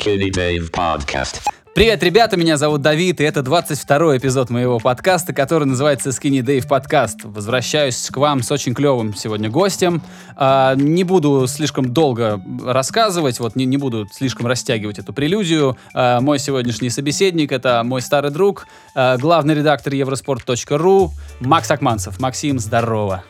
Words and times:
Skinny 0.00 0.30
Dave 0.30 0.70
Podcast. 0.70 1.42
Привет, 1.74 2.02
ребята, 2.02 2.36
меня 2.36 2.56
зовут 2.56 2.80
Давид, 2.80 3.20
и 3.20 3.24
это 3.24 3.42
22 3.42 4.16
эпизод 4.16 4.48
моего 4.48 4.78
подкаста, 4.78 5.34
который 5.34 5.64
называется 5.64 6.08
Skinny 6.08 6.40
Dave 6.40 6.66
Podcast. 6.66 7.16
Возвращаюсь 7.24 8.08
к 8.10 8.16
вам 8.16 8.42
с 8.42 8.50
очень 8.50 8.74
клевым 8.74 9.14
сегодня 9.14 9.50
гостем. 9.50 10.02
А, 10.36 10.74
не 10.74 11.04
буду 11.04 11.46
слишком 11.46 11.92
долго 11.92 12.42
рассказывать, 12.64 13.40
вот 13.40 13.56
не, 13.56 13.66
не 13.66 13.76
буду 13.76 14.06
слишком 14.10 14.46
растягивать 14.46 14.98
эту 14.98 15.12
прелюдию. 15.12 15.76
А, 15.92 16.20
мой 16.20 16.38
сегодняшний 16.38 16.88
собеседник— 16.88 17.52
это 17.52 17.82
мой 17.84 18.00
старый 18.00 18.30
друг, 18.30 18.66
а, 18.94 19.18
главный 19.18 19.54
редактор 19.54 19.92
евроспорт.ру 19.92 21.12
Макс 21.40 21.70
Акманцев. 21.70 22.18
Максим, 22.20 22.58
здорово. 22.58 23.24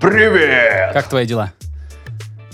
Привет! 0.00 0.92
Как 0.92 1.08
твои 1.08 1.26
дела? 1.26 1.52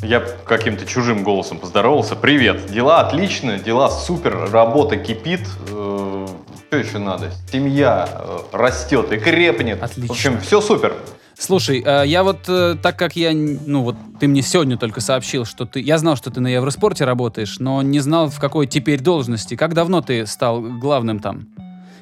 Я 0.03 0.21
каким-то 0.21 0.87
чужим 0.87 1.25
голосом 1.25 1.59
поздоровался. 1.59 2.15
Привет. 2.15 2.67
Дела 2.71 3.01
отлично, 3.01 3.59
дела 3.59 3.91
супер, 3.91 4.49
работа 4.51 4.97
кипит. 4.97 5.41
Э, 5.71 6.27
Что 6.69 6.77
еще 6.77 6.99
надо? 6.99 7.33
Семья 7.51 8.09
э, 8.09 8.39
растет 8.53 9.11
и 9.13 9.17
крепнет. 9.17 9.83
Отлично. 9.83 10.07
В 10.07 10.11
общем, 10.13 10.41
все 10.41 10.61
супер. 10.61 10.95
Слушай, 11.37 11.83
э, 11.85 12.05
я 12.07 12.23
вот, 12.23 12.43
так 12.43 12.97
как 12.97 13.17
я, 13.17 13.33
ну 13.33 13.83
вот, 13.83 13.97
ты 14.21 14.29
мне 14.29 14.43
сегодня 14.43 14.77
только 14.77 15.01
сообщил, 15.01 15.45
что 15.45 15.67
ты, 15.67 15.81
я 15.81 15.99
знал, 15.99 16.15
что 16.15 16.31
ты 16.31 16.41
на 16.41 16.49
Евроспорте 16.49 17.05
работаешь, 17.05 17.59
но 17.59 17.83
не 17.83 17.99
знал, 17.99 18.29
в 18.29 18.39
какой 18.39 18.69
теперь 18.69 19.01
должности. 19.01 19.57
Как 19.57 19.75
давно 19.75 20.01
ты 20.01 20.27
стал 20.27 20.61
главным 20.61 21.19
там? 21.19 21.49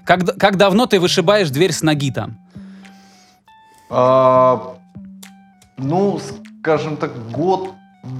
Как, 0.04 0.38
как 0.38 0.58
давно 0.58 0.84
ты 0.84 1.00
вышибаешь 1.00 1.48
дверь 1.48 1.72
с 1.72 1.82
ноги 1.82 2.12
там? 2.12 2.38
А, 3.88 4.76
ну, 5.78 6.20
скажем 6.60 6.98
так, 6.98 7.30
год... 7.30 7.70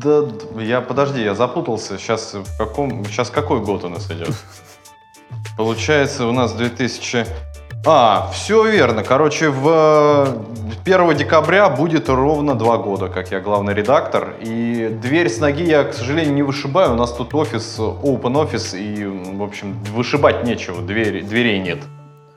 Да, 0.03 0.25
я, 0.61 0.81
подожди, 0.81 1.23
я 1.23 1.35
запутался. 1.35 1.99
Сейчас 1.99 2.35
в 2.35 2.59
каком... 2.59 3.05
Сейчас 3.05 3.31
какой 3.31 3.61
год 3.61 3.85
у 3.85 3.89
нас 3.89 4.11
идет? 4.11 4.35
Получается, 5.57 6.27
у 6.27 6.33
нас 6.33 6.53
2000... 6.53 7.27
А, 7.89 8.31
все 8.33 8.69
верно. 8.69 9.05
Короче, 9.05 9.48
в 9.48 9.69
э, 9.69 10.77
1 10.84 11.17
декабря 11.17 11.69
будет 11.69 12.09
ровно 12.09 12.56
два 12.56 12.78
года, 12.78 13.09
как 13.09 13.31
я 13.31 13.41
главный 13.41 13.75
редактор. 13.75 14.34
И 14.41 14.89
дверь 15.01 15.28
с 15.28 15.39
ноги 15.39 15.62
я, 15.62 15.84
к 15.84 15.95
сожалению, 15.95 16.34
не 16.34 16.43
вышибаю. 16.43 16.95
У 16.95 16.97
нас 16.97 17.12
тут 17.12 17.33
офис, 17.34 17.77
open 17.78 18.37
офис, 18.39 18.75
и, 18.75 19.05
в 19.06 19.41
общем, 19.41 19.81
вышибать 19.95 20.43
нечего, 20.43 20.83
двери, 20.83 21.21
дверей 21.21 21.61
нет. 21.61 21.78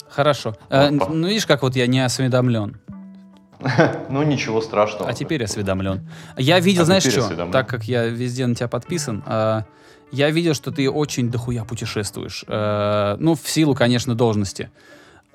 Хорошо. 0.07 0.55
Э, 0.69 0.95
Опа. 0.95 1.07
ну, 1.09 1.27
видишь, 1.27 1.47
как 1.47 1.63
вот 1.63 1.75
я 1.75 1.87
не 1.87 2.05
осведомлен. 2.05 2.77
Ну, 4.09 4.23
ничего 4.23 4.61
страшного. 4.61 5.09
А 5.09 5.13
теперь 5.13 5.43
осведомлен. 5.43 6.07
Я 6.37 6.59
видел, 6.59 6.83
А 6.83 6.85
знаешь 6.85 7.03
что, 7.03 7.21
осведомлен. 7.25 7.51
так 7.51 7.67
как 7.67 7.83
я 7.85 8.05
везде 8.05 8.47
на 8.47 8.55
тебя 8.55 8.67
подписан, 8.67 9.23
э, 9.25 9.61
я 10.11 10.29
видел, 10.31 10.53
что 10.53 10.71
ты 10.71 10.89
очень 10.89 11.29
дохуя 11.29 11.63
путешествуешь. 11.65 12.43
Э, 12.47 13.17
ну, 13.19 13.35
в 13.35 13.47
силу, 13.49 13.75
конечно, 13.75 14.15
должности. 14.15 14.69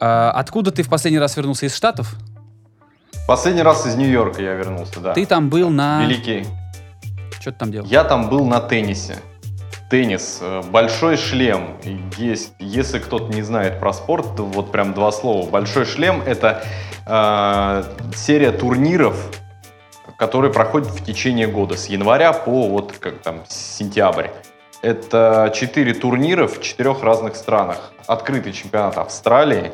Э, 0.01 0.31
откуда 0.35 0.71
ты 0.71 0.83
в 0.83 0.89
последний 0.89 1.19
раз 1.21 1.37
вернулся 1.37 1.67
из 1.67 1.75
Штатов? 1.75 2.15
Последний 3.29 3.63
раз 3.63 3.87
из 3.87 3.95
Нью-Йорка 3.95 4.43
я 4.43 4.55
вернулся, 4.55 5.01
да. 5.01 5.15
Ты 5.15 5.25
там 5.27 5.49
был 5.49 5.71
на... 5.71 6.03
Великий. 6.05 6.47
Что 7.41 7.53
ты 7.53 7.59
там 7.59 7.73
делал? 7.73 7.87
Я 7.87 8.05
там 8.05 8.29
был 8.29 8.45
на 8.47 8.61
теннисе. 8.61 9.17
Теннис, 9.91 10.39
э, 10.41 10.63
большой 10.71 11.17
шлем. 11.17 11.77
Есть, 12.19 12.53
если 12.59 12.99
кто-то 12.99 13.33
не 13.33 13.43
знает 13.43 13.79
про 13.81 13.93
спорт, 13.93 14.37
то 14.37 14.45
вот 14.45 14.73
прям 14.73 14.93
два 14.95 15.13
слова. 15.13 15.49
Большой 15.49 15.85
шлем 15.85 16.23
это 16.27 16.65
э, 17.07 17.83
серия 18.15 18.53
турниров, 18.53 19.17
которые 20.17 20.53
проходят 20.53 20.89
в 20.89 21.05
течение 21.05 21.47
года, 21.47 21.77
с 21.77 21.87
января 21.89 22.33
по 22.33 22.69
вот 22.69 22.93
как 22.99 23.19
там 23.23 23.41
сентябрь. 23.49 24.29
Это 24.83 25.51
четыре 25.55 25.95
турнира 25.95 26.47
в 26.47 26.61
четырех 26.61 27.03
разных 27.03 27.37
странах. 27.37 27.93
Открытый 28.07 28.53
чемпионат 28.53 28.99
Австралии, 28.99 29.73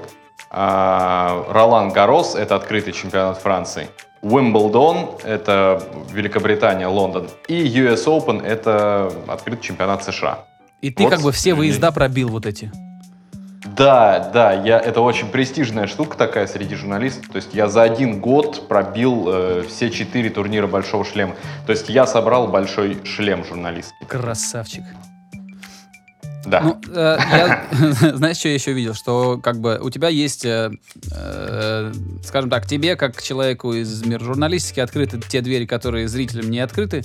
а, 0.50 1.44
Ролан 1.48 1.90
Гарос, 1.90 2.34
это 2.36 2.54
открытый 2.54 2.92
чемпионат 2.92 3.38
Франции, 3.38 3.88
Уимблдон, 4.22 5.10
это 5.24 5.82
Великобритания, 6.12 6.86
Лондон, 6.86 7.28
и 7.48 7.54
US 7.54 8.06
Open, 8.06 8.44
это 8.44 9.12
открытый 9.26 9.62
чемпионат 9.62 10.04
США. 10.04 10.44
И 10.80 10.90
ты 10.90 11.02
Вот 11.04 11.10
как 11.10 11.20
бы 11.22 11.32
все 11.32 11.54
с- 11.54 11.56
выезда 11.58 11.90
пробил 11.92 12.28
вот 12.28 12.46
эти. 12.46 12.70
Да, 13.80 14.30
да, 14.30 14.52
я, 14.52 14.78
это 14.78 15.00
очень 15.00 15.28
престижная 15.28 15.86
штука 15.86 16.14
такая 16.14 16.46
среди 16.46 16.74
журналистов. 16.74 17.28
То 17.28 17.36
есть 17.36 17.54
я 17.54 17.66
за 17.66 17.80
один 17.80 18.20
год 18.20 18.68
пробил 18.68 19.24
э, 19.26 19.64
все 19.66 19.88
четыре 19.88 20.28
турнира 20.28 20.66
Большого 20.66 21.02
шлема. 21.02 21.34
То 21.64 21.72
есть 21.72 21.88
я 21.88 22.06
собрал 22.06 22.48
большой 22.48 22.98
шлем 23.06 23.42
журналистский. 23.42 24.06
Красавчик. 24.06 24.82
Да. 26.44 26.60
Ну, 26.60 26.80
э, 26.94 27.18
я, 27.18 27.66
знаешь, 28.16 28.36
что 28.36 28.48
я 28.48 28.54
еще 28.54 28.74
видел? 28.74 28.92
Что 28.92 29.38
как 29.38 29.60
бы 29.60 29.78
у 29.82 29.88
тебя 29.88 30.08
есть, 30.08 30.44
э, 30.44 30.70
э, 31.12 31.92
скажем 32.22 32.50
так, 32.50 32.66
тебе, 32.66 32.96
как 32.96 33.22
человеку 33.22 33.72
из 33.72 34.04
мира 34.04 34.22
журналистики, 34.22 34.80
открыты 34.80 35.18
те 35.26 35.40
двери, 35.40 35.64
которые 35.64 36.06
зрителям 36.06 36.50
не 36.50 36.60
открыты. 36.60 37.04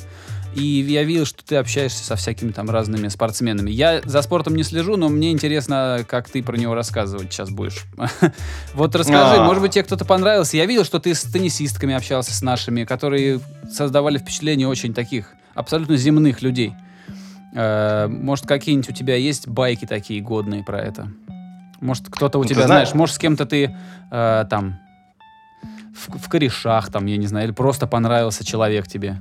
И 0.55 0.63
я 0.87 1.03
видел, 1.03 1.25
что 1.25 1.43
ты 1.43 1.57
общаешься 1.57 2.03
со 2.03 2.15
всякими 2.15 2.51
там 2.51 2.69
разными 2.69 3.09
спортсменами. 3.09 3.69
Я 3.71 4.01
за 4.05 4.21
спортом 4.21 4.55
не 4.55 4.63
слежу, 4.63 4.95
но 4.95 5.09
мне 5.09 5.31
интересно, 5.31 6.05
как 6.07 6.29
ты 6.29 6.41
про 6.41 6.55
него 6.55 6.73
рассказывать 6.73 7.33
сейчас 7.33 7.49
будешь. 7.49 7.83
Вот 8.73 8.95
расскажи, 8.95 9.35
А. 9.41 9.43
может 9.43 9.61
быть, 9.61 9.73
тебе 9.73 9.83
кто-то 9.83 10.05
понравился. 10.05 10.55
Я 10.57 10.65
видел, 10.65 10.85
что 10.85 10.99
ты 10.99 11.13
с 11.13 11.23
теннисистками 11.23 11.93
общался, 11.93 12.33
с 12.33 12.41
нашими, 12.41 12.85
которые 12.85 13.41
создавали 13.69 14.17
впечатление 14.17 14.67
очень 14.67 14.93
таких 14.93 15.33
абсолютно 15.55 15.97
земных 15.97 16.41
людей. 16.41 16.73
Э, 17.53 18.07
Может, 18.07 18.45
какие-нибудь 18.47 18.89
у 18.89 18.93
тебя 18.93 19.15
есть 19.15 19.47
байки 19.49 19.85
такие 19.85 20.21
годные 20.21 20.63
про 20.63 20.79
это? 20.81 21.09
Может, 21.81 22.07
кто-то 22.09 22.39
у 22.39 22.43
Ну, 22.43 22.47
тебя, 22.47 22.65
знаешь- 22.65 22.87
знаешь, 22.89 22.93
может, 22.95 23.15
с 23.15 23.17
кем-то 23.19 23.45
ты 23.45 23.75
э, 24.11 24.45
там 24.49 24.79
в, 25.93 26.17
в 26.17 26.29
корешах, 26.29 26.91
там, 26.91 27.05
я 27.07 27.17
не 27.17 27.27
знаю, 27.27 27.47
или 27.47 27.53
просто 27.53 27.87
понравился 27.87 28.45
человек 28.45 28.87
тебе. 28.87 29.17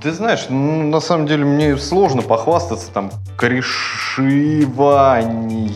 Ты 0.00 0.12
знаешь, 0.12 0.46
ну, 0.48 0.84
на 0.84 1.00
самом 1.00 1.26
деле 1.26 1.44
мне 1.44 1.76
сложно 1.76 2.22
похвастаться 2.22 2.92
там 2.92 3.10
корешиванием. 3.36 5.74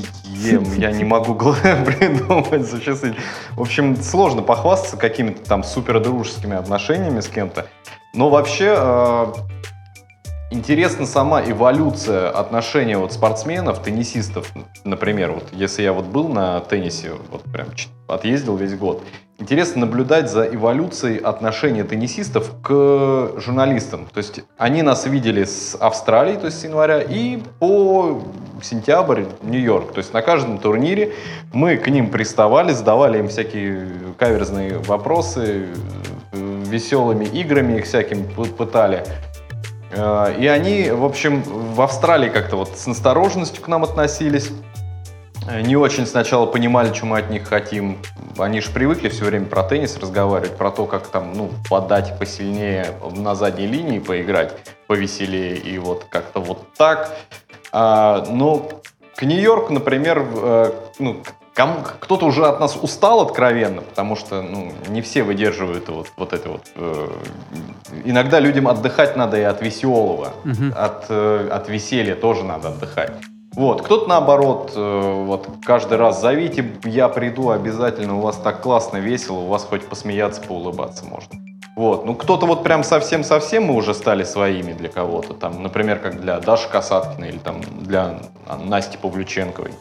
Я 0.77 0.93
не 0.93 1.05
могу 1.05 1.35
придумать 1.63 2.69
существительное. 2.69 3.17
В 3.53 3.61
общем, 3.61 3.97
сложно 3.97 4.43
похвастаться 4.43 4.97
какими-то 4.97 5.43
там 5.43 5.65
супер 5.65 6.01
дружескими 6.01 6.57
отношениями 6.57 7.21
с 7.21 7.29
кем-то. 7.29 7.67
Но 8.15 8.31
вообще 8.31 8.75
э, 8.77 9.27
интересна 10.53 11.07
сама 11.07 11.43
эволюция 11.43 12.31
отношения 12.31 12.99
вот 12.99 13.13
спортсменов, 13.13 13.83
теннисистов, 13.83 14.53
например. 14.85 15.33
Вот 15.33 15.45
если 15.53 15.83
я 15.83 15.93
вот 15.93 16.07
был 16.07 16.29
на 16.29 16.61
теннисе, 16.61 17.13
вот 17.31 17.43
прям 17.45 17.69
отъездил 18.09 18.57
весь 18.57 18.75
год, 18.77 19.03
Интересно 19.39 19.87
наблюдать 19.87 20.31
за 20.31 20.45
эволюцией 20.45 21.19
отношения 21.19 21.83
теннисистов 21.83 22.53
к 22.63 23.33
журналистам. 23.39 24.07
То 24.13 24.19
есть 24.19 24.41
они 24.57 24.83
нас 24.83 25.05
видели 25.07 25.43
с 25.43 25.75
Австралии, 25.75 26.37
то 26.37 26.47
есть 26.47 26.61
с 26.61 26.65
января, 26.65 27.01
и 27.01 27.43
по 27.59 28.23
сентябрь 28.63 29.25
Нью-Йорк. 29.43 29.95
То 29.95 29.99
есть 29.99 30.13
на 30.13 30.23
каждом 30.23 30.59
турнире 30.59 31.15
мы 31.53 31.77
к 31.77 31.89
ним 31.89 32.11
приставали, 32.11 32.73
задавали 32.73 33.19
им 33.19 33.27
всякие 33.27 33.89
каверзные 34.17 34.79
вопросы, 34.79 35.67
э, 36.33 36.63
веселыми 36.67 37.25
играми 37.25 37.79
их 37.79 37.87
всяким 37.87 38.29
пытали. 38.29 39.05
Э, 39.93 40.35
И 40.39 40.47
они, 40.47 40.91
в 40.91 41.05
общем, 41.05 41.43
в 41.43 41.81
Австралии 41.81 42.29
как-то 42.29 42.57
вот 42.57 42.77
с 42.77 42.87
настороженностью 42.87 43.63
к 43.63 43.69
нам 43.69 43.85
относились. 43.85 44.51
Э, 45.49 45.61
Не 45.61 45.77
очень 45.77 46.07
сначала 46.07 46.47
понимали, 46.47 46.93
что 46.93 47.07
мы 47.07 47.19
от 47.19 47.31
них 47.31 47.47
хотим. 47.47 47.99
Они 48.39 48.61
же 48.61 48.71
привыкли 48.71 49.09
все 49.09 49.25
время 49.25 49.47
про 49.47 49.63
теннис 49.63 49.97
разговаривать, 49.99 50.57
про 50.57 50.71
то, 50.71 50.87
как 50.87 51.07
там, 51.09 51.33
ну, 51.35 51.51
подать 51.69 52.19
посильнее 52.19 52.87
на 53.15 53.35
задней 53.35 53.67
линии, 53.67 53.99
поиграть 53.99 54.55
повеселее 54.87 55.57
и 55.57 55.79
вот 55.79 56.07
как-то 56.09 56.41
вот 56.41 56.73
так. 56.75 57.11
А, 57.73 58.25
но 58.29 58.69
к 59.17 59.23
Нью-Йорку, 59.23 59.73
например, 59.73 60.27
э, 60.35 60.73
ну, 60.99 61.23
кому- 61.55 61.81
кто-то 62.01 62.27
уже 62.27 62.47
от 62.47 62.61
нас 62.61 62.77
устал 62.81 63.21
откровенно, 63.21 63.83
потому 63.83 64.17
что 64.17 64.43
ну, 64.43 64.73
не 64.89 65.03
все 65.03 65.23
выдерживают 65.23 65.89
вот, 65.89 66.09
вот 66.17 66.33
это 66.33 66.49
вот. 66.51 66.63
э, 66.77 67.09
иногда 68.05 68.41
людям 68.41 68.69
отдыхать 68.69 69.17
надо 69.17 69.39
и 69.39 69.43
от 69.43 69.63
веселого, 69.63 70.31
Мгм. 70.45 70.75
от, 70.77 71.07
э, 71.09 71.49
от 71.51 71.69
веселья 71.69 72.15
тоже 72.15 72.45
надо 72.45 72.69
отдыхать. 72.69 73.13
Вот, 73.55 73.83
кто-то 73.83 74.09
наоборот, 74.09 74.73
э, 74.75 75.25
вот 75.27 75.47
каждый 75.65 75.99
раз 75.99 76.21
зовите, 76.23 76.73
я 76.85 77.09
приду 77.09 77.51
обязательно, 77.51 78.17
у 78.17 78.21
вас 78.21 78.37
так 78.37 78.63
классно, 78.63 78.97
весело, 78.97 79.41
у 79.41 79.47
вас 79.49 79.65
хоть 79.65 79.87
посмеяться, 79.87 80.41
поулыбаться 80.41 81.05
можно. 81.05 81.39
Вот, 81.77 82.05
ну 82.07 82.15
кто-то 82.15 82.47
вот 82.47 82.63
прям 82.65 82.83
совсем-совсем 82.85 83.65
мы 83.65 83.75
уже 83.75 83.93
стали 83.95 84.25
своими 84.25 84.73
для 84.73 84.89
кого-то, 84.89 85.33
там, 85.35 85.63
например, 85.63 85.99
как 85.99 86.21
для 86.21 86.39
Даши 86.41 86.69
Касаткиной 86.71 87.29
или 87.31 87.39
там 87.39 87.61
для 87.81 88.21
Насти 88.65 88.97
Павлюченковой. 88.99 89.73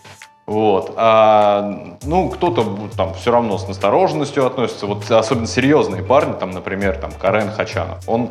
Вот. 0.51 0.95
А, 0.98 1.98
ну, 2.03 2.27
кто-то 2.27 2.89
там 2.98 3.13
все 3.13 3.31
равно 3.31 3.57
с 3.57 3.69
настороженностью 3.69 4.45
относится. 4.45 4.86
Вот 4.86 5.09
особенно 5.09 5.48
серьезные 5.48 6.03
парни, 6.03 6.33
там, 6.33 6.51
например, 6.51 6.98
там, 6.98 7.12
Карен 7.13 7.50
Хачанов. 7.51 8.03
Он 8.06 8.30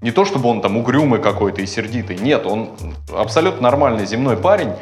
не 0.00 0.10
то 0.10 0.24
чтобы 0.24 0.48
он 0.48 0.62
там 0.62 0.78
угрюмый 0.78 1.20
какой-то 1.20 1.60
и 1.60 1.66
сердитый, 1.66 2.16
нет, 2.16 2.46
он 2.46 2.70
абсолютно 3.14 3.64
нормальный 3.64 4.06
земной 4.06 4.38
парень, 4.38 4.72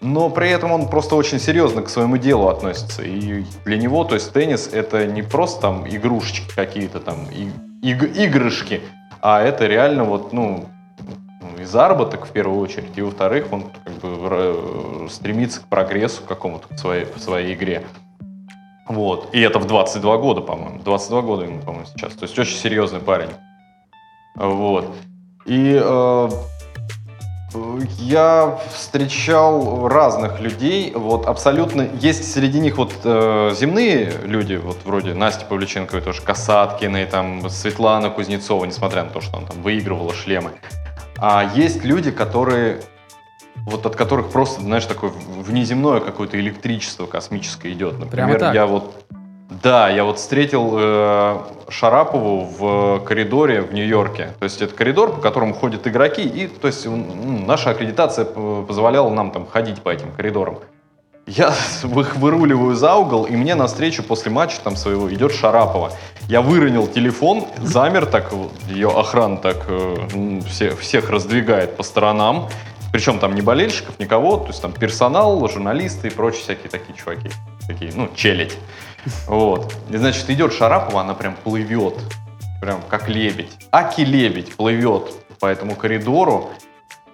но 0.00 0.30
при 0.30 0.48
этом 0.48 0.72
он 0.72 0.88
просто 0.88 1.14
очень 1.14 1.38
серьезно 1.38 1.82
к 1.82 1.90
своему 1.90 2.16
делу 2.16 2.48
относится. 2.48 3.02
И 3.02 3.44
для 3.66 3.76
него, 3.76 4.04
то 4.04 4.14
есть 4.14 4.32
теннис 4.32 4.66
это 4.72 5.06
не 5.06 5.20
просто 5.20 5.60
там 5.60 5.86
игрушечки 5.86 6.54
какие-то 6.54 7.00
там, 7.00 7.26
и, 7.30 7.50
иг, 7.86 8.16
игрышки, 8.16 8.80
а 9.20 9.42
это 9.42 9.66
реально 9.66 10.04
вот, 10.04 10.32
ну, 10.32 10.70
и 11.60 11.64
заработок 11.64 12.26
в 12.26 12.30
первую 12.30 12.60
очередь, 12.60 12.96
и 12.96 13.02
во-вторых, 13.02 13.52
он 13.52 13.70
как 13.84 13.94
бы 13.94 15.08
стремится 15.10 15.60
к 15.60 15.64
прогрессу 15.66 16.22
какому-то 16.26 16.72
в 16.74 16.78
своей, 16.78 17.04
в 17.04 17.18
своей 17.18 17.54
игре. 17.54 17.84
Вот. 18.88 19.32
И 19.32 19.40
это 19.40 19.58
в 19.58 19.66
22 19.66 20.16
года, 20.18 20.40
по-моему. 20.40 20.80
22 20.82 21.22
года 21.22 21.44
ему, 21.44 21.60
по-моему, 21.60 21.86
сейчас. 21.86 22.14
То 22.14 22.24
есть 22.24 22.38
очень 22.38 22.56
серьезный 22.56 23.00
парень. 23.00 23.30
Вот. 24.34 24.86
И 25.46 25.80
э, 25.80 26.28
я 27.98 28.58
встречал 28.72 29.88
разных 29.88 30.40
людей, 30.40 30.92
вот 30.94 31.26
абсолютно, 31.26 31.88
есть 32.00 32.32
среди 32.32 32.60
них 32.60 32.78
вот 32.78 32.92
э, 33.04 33.52
земные 33.54 34.12
люди, 34.24 34.54
вот 34.54 34.78
вроде 34.84 35.14
Насти 35.14 35.44
Павлюченковой 35.48 36.02
тоже, 36.02 36.22
Касаткиной, 36.22 37.06
там, 37.06 37.48
Светлана 37.50 38.10
Кузнецова, 38.10 38.64
несмотря 38.64 39.04
на 39.04 39.10
то, 39.10 39.20
что 39.20 39.36
она 39.38 39.46
там 39.46 39.62
выигрывала 39.62 40.12
шлемы. 40.12 40.52
А 41.20 41.50
есть 41.54 41.84
люди, 41.84 42.10
которые, 42.10 42.80
вот 43.66 43.84
от 43.84 43.94
которых 43.94 44.30
просто, 44.30 44.62
знаешь, 44.62 44.86
такое 44.86 45.10
внеземное 45.10 46.00
какое-то 46.00 46.40
электричество 46.40 47.06
космическое 47.06 47.72
идет. 47.72 47.98
Например, 47.98 48.52
я 48.54 48.66
вот 48.66 49.04
да, 49.62 49.90
я 49.90 50.04
вот 50.04 50.18
встретил 50.18 50.76
э, 50.78 51.38
Шарапову 51.68 52.44
в 52.44 53.04
коридоре 53.04 53.62
в 53.62 53.74
Нью-Йорке. 53.74 54.32
То 54.38 54.44
есть 54.44 54.62
это 54.62 54.74
коридор, 54.74 55.12
по 55.16 55.20
которому 55.20 55.54
ходят 55.54 55.86
игроки, 55.88 56.22
и 56.22 56.46
то 56.46 56.68
есть 56.68 56.86
наша 56.86 57.70
аккредитация 57.70 58.24
позволяла 58.24 59.10
нам 59.10 59.32
там 59.32 59.46
ходить 59.46 59.82
по 59.82 59.88
этим 59.88 60.12
коридорам. 60.12 60.60
Я 61.30 61.54
выруливаю 61.84 62.74
за 62.74 62.96
угол, 62.96 63.24
и 63.24 63.36
мне 63.36 63.54
навстречу 63.54 64.02
после 64.02 64.32
матча 64.32 64.56
там 64.64 64.74
своего 64.74 65.14
идет 65.14 65.32
Шарапова. 65.32 65.92
Я 66.26 66.42
выронил 66.42 66.88
телефон, 66.88 67.46
замер 67.58 68.06
так, 68.06 68.32
ее 68.68 68.88
охрана 68.88 69.36
так 69.36 69.64
э, 69.68 70.40
все, 70.48 70.74
всех 70.74 71.08
раздвигает 71.08 71.76
по 71.76 71.84
сторонам. 71.84 72.48
Причем 72.90 73.20
там 73.20 73.36
не 73.36 73.42
болельщиков, 73.42 73.96
никого, 74.00 74.38
то 74.38 74.48
есть 74.48 74.60
там 74.60 74.72
персонал, 74.72 75.48
журналисты 75.48 76.08
и 76.08 76.10
прочие 76.10 76.42
всякие 76.42 76.68
такие 76.68 76.98
чуваки. 76.98 77.30
Такие, 77.68 77.92
ну, 77.94 78.08
челядь. 78.16 78.58
Вот. 79.28 79.72
И, 79.88 79.96
значит, 79.98 80.28
идет 80.30 80.52
Шарапова, 80.52 81.02
она 81.02 81.14
прям 81.14 81.36
плывет. 81.36 81.94
Прям 82.60 82.80
как 82.88 83.08
лебедь. 83.08 83.52
Аки-лебедь 83.70 84.56
плывет 84.56 85.12
по 85.38 85.46
этому 85.46 85.76
коридору. 85.76 86.50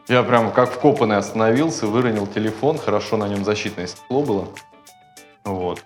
Я 0.09 0.23
прям 0.23 0.53
как 0.53 0.71
вкопанный 0.71 1.17
остановился, 1.17 1.87
выронил 1.87 2.27
телефон. 2.27 2.79
Хорошо 2.79 3.17
на 3.17 3.27
нем 3.27 3.45
защитное 3.45 3.89
стекло 3.89 4.23
было. 4.23 4.49
Вот. 5.45 5.85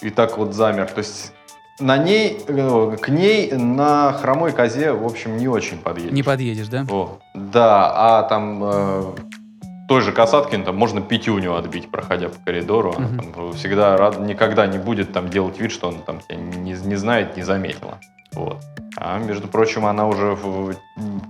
И 0.00 0.10
так 0.10 0.38
вот 0.38 0.54
замер. 0.54 0.86
То 0.86 0.98
есть 0.98 1.32
на 1.80 1.96
ней, 1.96 2.40
э, 2.46 2.96
к 3.00 3.08
ней 3.08 3.52
на 3.52 4.12
хромой 4.12 4.52
козе, 4.52 4.92
в 4.92 5.04
общем, 5.04 5.36
не 5.36 5.48
очень 5.48 5.78
подъедешь. 5.78 6.12
Не 6.12 6.22
подъедешь, 6.22 6.68
да? 6.68 6.86
О, 6.88 7.18
да, 7.34 7.92
а 7.94 8.22
там 8.24 8.62
э, 8.62 9.02
той 9.88 10.02
же 10.02 10.12
Касаткин, 10.12 10.64
там 10.64 10.76
можно 10.76 11.00
пятюню 11.00 11.56
отбить, 11.56 11.90
проходя 11.90 12.28
по 12.28 12.38
коридору. 12.44 12.94
Она 12.96 13.08
там 13.08 13.52
всегда 13.54 13.96
рад, 13.96 14.20
никогда 14.20 14.66
не 14.68 14.78
будет 14.78 15.12
там 15.12 15.30
делать 15.30 15.58
вид, 15.58 15.72
что 15.72 15.88
он 15.88 16.02
там 16.02 16.20
тебя 16.20 16.36
не, 16.36 16.72
не 16.72 16.96
знает, 16.96 17.36
не 17.36 17.42
заметила. 17.42 17.98
Вот. 18.32 18.58
А, 19.00 19.18
между 19.18 19.46
прочим, 19.46 19.86
она 19.86 20.08
уже 20.08 20.34
в, 20.34 20.74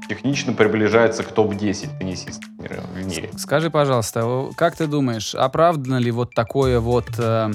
технично 0.08 0.54
приближается 0.54 1.22
к 1.22 1.32
топ-10 1.32 1.98
теннисистов 1.98 2.48
в 2.56 3.04
мире. 3.04 3.30
Скажи, 3.36 3.68
пожалуйста, 3.70 4.48
как 4.56 4.74
ты 4.74 4.86
думаешь, 4.86 5.34
оправдано 5.34 5.96
ли 5.96 6.10
вот 6.10 6.34
такое 6.34 6.80
вот... 6.80 7.10
Э, 7.18 7.52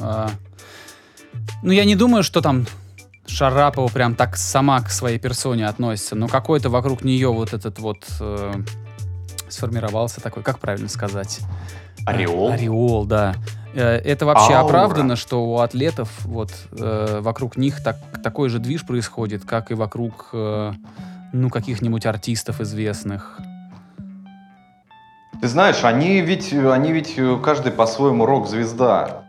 э, 0.00 0.26
ну, 1.62 1.70
я 1.70 1.84
не 1.84 1.94
думаю, 1.94 2.24
что 2.24 2.40
там 2.40 2.66
Шарапова 3.26 3.86
прям 3.88 4.16
так 4.16 4.36
сама 4.36 4.80
к 4.80 4.90
своей 4.90 5.20
персоне 5.20 5.68
относится, 5.68 6.16
но 6.16 6.26
какой-то 6.26 6.68
вокруг 6.68 7.04
нее 7.04 7.32
вот 7.32 7.52
этот 7.52 7.78
вот... 7.78 8.04
Э, 8.20 8.54
сформировался 9.48 10.20
такой, 10.20 10.42
как 10.42 10.58
правильно 10.58 10.88
сказать? 10.88 11.38
Ореол. 12.06 12.50
Ореол, 12.50 13.04
да. 13.04 13.34
Э, 13.74 13.96
это 13.96 14.26
вообще 14.26 14.54
Аура. 14.54 14.66
оправдано, 14.66 15.16
что 15.16 15.44
у 15.44 15.58
атлетов 15.58 16.10
вот 16.24 16.50
э, 16.78 17.20
вокруг 17.20 17.56
них 17.56 17.82
так, 17.82 17.96
такой 18.22 18.48
же 18.48 18.58
движ 18.58 18.86
происходит, 18.86 19.44
как 19.44 19.70
и 19.70 19.74
вокруг 19.74 20.30
э, 20.32 20.72
ну 21.32 21.50
каких-нибудь 21.50 22.06
артистов 22.06 22.60
известных. 22.60 23.38
Ты 25.40 25.48
знаешь, 25.48 25.84
они 25.84 26.20
ведь, 26.20 26.52
они 26.52 26.92
ведь 26.92 27.16
каждый 27.42 27.72
по-своему 27.72 28.24
рок-звезда. 28.24 29.24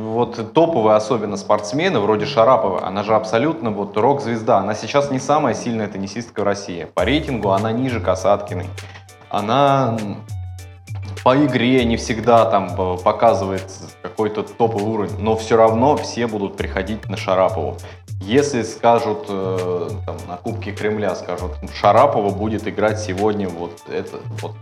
Вот 0.00 0.52
топовые, 0.52 0.96
особенно 0.96 1.36
спортсмены, 1.36 2.00
вроде 2.00 2.26
Шараповой, 2.26 2.80
она 2.80 3.04
же 3.04 3.14
абсолютно 3.14 3.70
вот 3.70 3.96
рок-звезда. 3.96 4.58
Она 4.58 4.74
сейчас 4.74 5.12
не 5.12 5.20
самая 5.20 5.54
сильная 5.54 5.86
теннисистка 5.86 6.40
в 6.40 6.44
России. 6.44 6.88
По 6.92 7.04
рейтингу 7.04 7.50
она 7.50 7.70
ниже 7.70 8.00
Касаткиной 8.00 8.66
она 9.34 9.96
по 11.24 11.34
игре 11.42 11.82
не 11.86 11.96
всегда 11.96 12.44
там 12.44 12.68
э, 12.78 12.98
показывает 13.02 13.64
какой-то 14.02 14.42
топовый 14.42 14.84
уровень, 14.84 15.18
но 15.18 15.36
все 15.36 15.56
равно 15.56 15.96
все 15.96 16.26
будут 16.26 16.56
приходить 16.56 17.08
на 17.08 17.16
Шарапову. 17.16 17.78
Если 18.20 18.62
скажут 18.62 19.24
э, 19.30 19.88
там, 20.04 20.16
на 20.28 20.36
Кубке 20.36 20.72
Кремля, 20.72 21.14
скажут, 21.14 21.52
Шарапова 21.74 22.30
будет 22.30 22.68
играть 22.68 23.00
сегодня, 23.00 23.48
вот 23.48 23.72
это, 23.90 24.18
вот, 24.42 24.52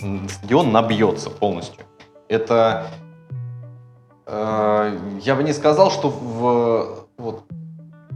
э, 0.00 0.28
стадион 0.28 0.70
набьется 0.70 1.30
полностью. 1.30 1.82
Это, 2.28 2.88
э, 4.26 4.98
я 5.22 5.34
бы 5.34 5.42
не 5.44 5.54
сказал, 5.54 5.90
что 5.90 6.10
в, 6.10 7.06
вот, 7.16 7.44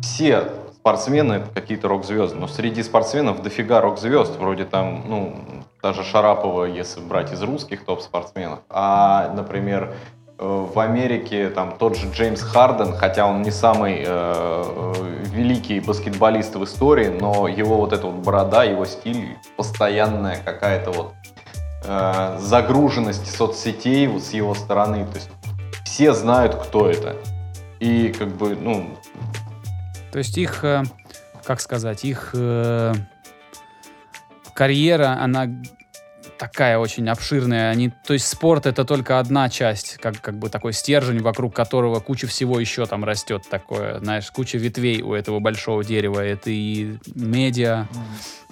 все 0.03 0.51
спортсмены 0.91 1.35
это 1.35 1.51
какие-то 1.55 1.87
рок-звезды, 1.87 2.37
но 2.37 2.49
среди 2.49 2.83
спортсменов 2.83 3.43
дофига 3.43 3.81
рок-звезд, 3.81 4.37
вроде 4.39 4.65
там, 4.65 5.05
ну, 5.07 5.37
даже 5.81 6.03
Шарапова, 6.03 6.65
если 6.65 7.01
брать 7.01 7.33
из 7.33 7.41
русских 7.43 7.85
топ-спортсменов. 7.85 8.59
А, 8.69 9.33
например, 9.37 9.95
э, 10.39 10.67
в 10.75 10.77
Америке 10.81 11.49
там 11.51 11.77
тот 11.79 11.97
же 11.97 12.11
Джеймс 12.11 12.43
Харден, 12.43 12.95
хотя 12.95 13.27
он 13.27 13.43
не 13.43 13.53
самый 13.53 14.03
э, 14.05 14.95
великий 15.27 15.79
баскетболист 15.79 16.57
в 16.57 16.65
истории, 16.65 17.17
но 17.21 17.47
его 17.47 17.77
вот 17.77 17.93
эта 17.93 18.09
вот 18.09 18.17
борода, 18.17 18.65
его 18.65 18.85
стиль, 18.85 19.39
постоянная 19.57 20.39
какая-то 20.45 20.91
вот 20.91 21.13
э, 21.85 22.37
загруженность 22.41 23.33
соцсетей 23.33 24.09
вот 24.09 24.25
с 24.25 24.33
его 24.33 24.55
стороны. 24.55 25.07
То 25.07 25.15
есть 25.15 25.31
все 25.85 26.13
знают, 26.15 26.57
кто 26.57 26.91
это. 26.91 27.15
И 27.79 28.13
как 28.19 28.29
бы, 28.29 28.57
ну... 28.61 28.87
То 30.13 30.19
есть 30.19 30.37
их, 30.39 30.65
э, 30.65 30.83
как 31.45 31.61
сказать, 31.61 32.05
их... 32.05 32.31
Э 32.35 32.95
карьера, 34.61 35.17
она 35.19 35.49
такая 36.39 36.77
очень 36.77 37.09
обширная. 37.09 37.71
Они, 37.71 37.93
то 38.07 38.13
есть 38.13 38.27
спорт 38.27 38.67
это 38.67 38.85
только 38.85 39.19
одна 39.19 39.49
часть, 39.49 39.97
как, 39.97 40.21
как 40.21 40.39
бы 40.39 40.51
такой 40.51 40.75
стержень, 40.75 41.23
вокруг 41.23 41.55
которого 41.55 42.01
куча 42.01 42.27
всего 42.27 42.61
еще 42.61 42.85
там 42.85 43.03
растет 43.03 43.45
такое, 43.51 44.01
знаешь, 44.01 44.31
куча 44.31 44.59
ветвей 44.59 45.01
у 45.01 45.15
этого 45.15 45.41
большого 45.41 45.83
дерева. 45.83 46.21
Это 46.21 46.51
и 46.51 46.99
медиа, 47.15 47.89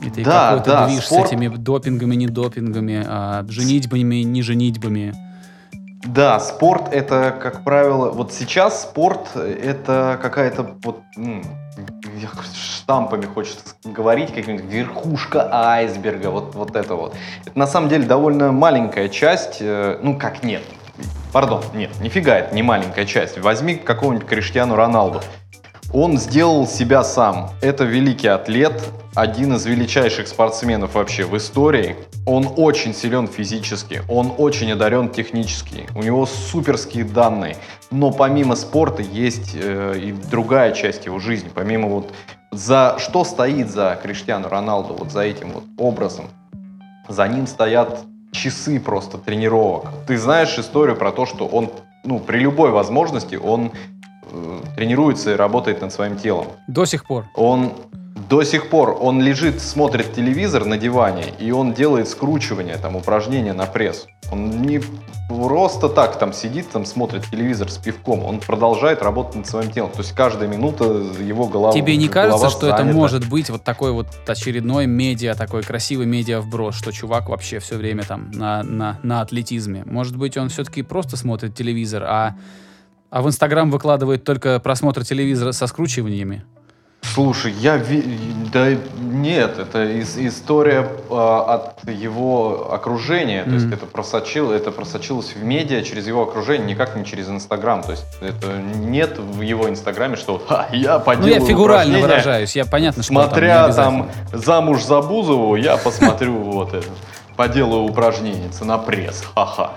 это 0.00 0.20
и 0.22 0.24
да, 0.24 0.50
какой-то 0.50 0.70
да, 0.70 0.86
движ 0.88 1.04
спорт... 1.04 1.28
с 1.28 1.32
этими 1.32 1.48
допингами, 1.48 2.14
не 2.14 2.26
допингами, 2.26 3.04
а 3.06 3.44
женитьбами, 3.46 4.22
не 4.22 4.40
женитьбами. 4.40 5.27
Да, 6.04 6.38
спорт 6.38 6.92
это, 6.92 7.36
как 7.40 7.64
правило, 7.64 8.10
вот 8.10 8.32
сейчас 8.32 8.82
спорт 8.82 9.34
это 9.36 10.18
какая-то 10.22 10.74
вот 10.82 11.00
штампами 12.54 13.26
хочется 13.26 13.74
говорить, 13.84 14.32
каким-нибудь 14.32 14.70
верхушка 14.70 15.48
айсберга, 15.52 16.28
вот, 16.30 16.54
вот 16.54 16.76
это 16.76 16.94
вот. 16.94 17.14
Это 17.44 17.58
на 17.58 17.66
самом 17.66 17.88
деле 17.88 18.06
довольно 18.06 18.52
маленькая 18.52 19.08
часть, 19.08 19.58
э, 19.60 19.98
ну 20.02 20.16
как 20.16 20.42
нет, 20.42 20.62
пардон, 21.32 21.62
нет, 21.74 21.90
нифига 22.00 22.38
это 22.38 22.54
не 22.54 22.62
маленькая 22.62 23.04
часть. 23.04 23.38
Возьми 23.38 23.74
какого-нибудь 23.74 24.26
Криштиану 24.26 24.76
Роналду. 24.76 25.20
Он 25.92 26.18
сделал 26.18 26.66
себя 26.66 27.02
сам. 27.02 27.50
Это 27.62 27.84
великий 27.84 28.28
атлет, 28.28 28.82
один 29.14 29.54
из 29.54 29.64
величайших 29.64 30.28
спортсменов 30.28 30.94
вообще 30.94 31.24
в 31.24 31.34
истории. 31.36 31.96
Он 32.26 32.46
очень 32.56 32.94
силен 32.94 33.26
физически, 33.26 34.02
он 34.06 34.32
очень 34.36 34.70
одарен 34.70 35.08
технически, 35.08 35.86
у 35.94 36.02
него 36.02 36.26
суперские 36.26 37.04
данные. 37.04 37.56
Но 37.90 38.10
помимо 38.10 38.54
спорта 38.54 39.00
есть 39.00 39.52
э, 39.54 39.98
и 39.98 40.12
другая 40.12 40.72
часть 40.72 41.06
его 41.06 41.18
жизни, 41.18 41.50
помимо 41.54 41.88
вот 41.88 42.12
за 42.52 42.96
что 42.98 43.24
стоит 43.24 43.70
за 43.70 43.98
Криштиану 44.02 44.48
Роналду, 44.48 44.94
вот 44.94 45.10
за 45.10 45.20
этим 45.22 45.52
вот 45.52 45.64
образом. 45.78 46.26
За 47.08 47.26
ним 47.26 47.46
стоят 47.46 48.00
часы 48.32 48.78
просто 48.78 49.16
тренировок. 49.16 49.86
Ты 50.06 50.18
знаешь 50.18 50.58
историю 50.58 50.96
про 50.96 51.12
то, 51.12 51.24
что 51.24 51.46
он, 51.46 51.70
ну, 52.04 52.18
при 52.18 52.38
любой 52.38 52.70
возможности 52.72 53.36
он 53.36 53.72
тренируется 54.76 55.32
и 55.32 55.36
работает 55.36 55.80
над 55.80 55.92
своим 55.92 56.16
телом. 56.16 56.46
До 56.66 56.84
сих 56.84 57.06
пор. 57.06 57.26
Он 57.34 57.72
До 58.28 58.44
сих 58.44 58.68
пор 58.68 58.98
он 59.00 59.22
лежит, 59.22 59.60
смотрит 59.60 60.12
телевизор 60.12 60.64
на 60.64 60.76
диване, 60.76 61.24
и 61.38 61.52
он 61.52 61.72
делает 61.72 62.08
скручивание, 62.08 62.76
там, 62.76 62.96
упражнения 62.96 63.54
на 63.54 63.66
пресс. 63.66 64.06
Он 64.32 64.62
не 64.62 64.80
просто 65.28 65.88
так 65.88 66.18
там 66.18 66.32
сидит, 66.32 66.70
там 66.70 66.84
смотрит 66.84 67.24
телевизор 67.30 67.70
с 67.70 67.78
пивком. 67.78 68.24
Он 68.24 68.40
продолжает 68.40 69.02
работать 69.02 69.36
над 69.36 69.46
своим 69.46 69.70
телом. 69.70 69.90
То 69.90 70.00
есть 70.00 70.12
каждая 70.12 70.48
минута 70.48 70.84
его 70.84 71.46
голова 71.46 71.72
Тебе 71.72 71.96
не 71.96 72.08
кажется, 72.08 72.50
что 72.50 72.66
это 72.66 72.78
занята. 72.78 72.96
может 72.96 73.28
быть 73.28 73.50
вот 73.50 73.62
такой 73.62 73.92
вот 73.92 74.08
очередной 74.26 74.86
медиа, 74.86 75.34
такой 75.34 75.62
красивый 75.62 76.06
медиа 76.06 76.40
вброс, 76.40 76.74
что 76.74 76.92
чувак 76.92 77.28
вообще 77.28 77.58
все 77.58 77.76
время 77.76 78.04
там 78.04 78.30
на, 78.32 78.62
на, 78.62 78.98
на 79.02 79.20
атлетизме? 79.20 79.84
Может 79.86 80.16
быть, 80.16 80.36
он 80.36 80.48
все-таки 80.48 80.82
просто 80.82 81.16
смотрит 81.16 81.54
телевизор, 81.54 82.04
а, 82.04 82.34
а 83.10 83.22
в 83.22 83.26
Инстаграм 83.28 83.70
выкладывает 83.70 84.24
только 84.24 84.58
просмотр 84.60 85.04
телевизора 85.04 85.52
со 85.52 85.66
скручиваниями? 85.66 86.44
Слушай, 87.00 87.52
я... 87.52 87.80
Да 88.52 88.68
нет, 89.00 89.58
это 89.58 89.84
ис- 89.84 90.18
история 90.26 90.88
а, 91.10 91.54
от 91.78 91.88
его 91.88 92.72
окружения. 92.72 93.44
То 93.44 93.50
есть 93.52 93.72
это, 93.72 93.86
просочило, 93.86 94.52
это 94.52 94.72
просочилось 94.72 95.32
в 95.34 95.42
медиа 95.42 95.82
через 95.82 96.06
его 96.08 96.24
окружение, 96.24 96.66
никак 96.74 96.96
не 96.96 97.04
через 97.04 97.28
Инстаграм. 97.28 97.82
То 97.82 97.92
есть 97.92 98.04
это 98.20 98.58
нет 98.58 99.16
в 99.18 99.40
его 99.42 99.68
Инстаграме, 99.68 100.16
что 100.16 100.34
вот, 100.34 100.46
«Ха, 100.48 100.66
я 100.72 100.98
Ну, 100.98 101.04
поделаю 101.04 101.40
я 101.40 101.46
фигурально 101.46 101.98
выражаюсь, 102.00 102.56
я 102.56 102.66
понятно, 102.66 103.02
что 103.02 103.14
там 103.14 103.28
Смотря 103.28 103.64
обязательно. 103.66 104.08
там 104.32 104.40
замуж 104.40 104.82
за 104.84 105.00
Бузову, 105.00 105.54
я 105.56 105.76
посмотрю 105.76 106.34
вот 106.36 106.74
это, 106.74 106.86
поделаю 107.36 107.82
упражнение 107.84 108.50
на 108.60 108.76
пресс, 108.76 109.22
ха-ха. 109.34 109.72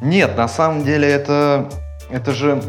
Нет, 0.00 0.36
на 0.36 0.48
самом 0.48 0.84
деле 0.84 1.08
это, 1.08 1.68
это 2.10 2.32
же... 2.32 2.62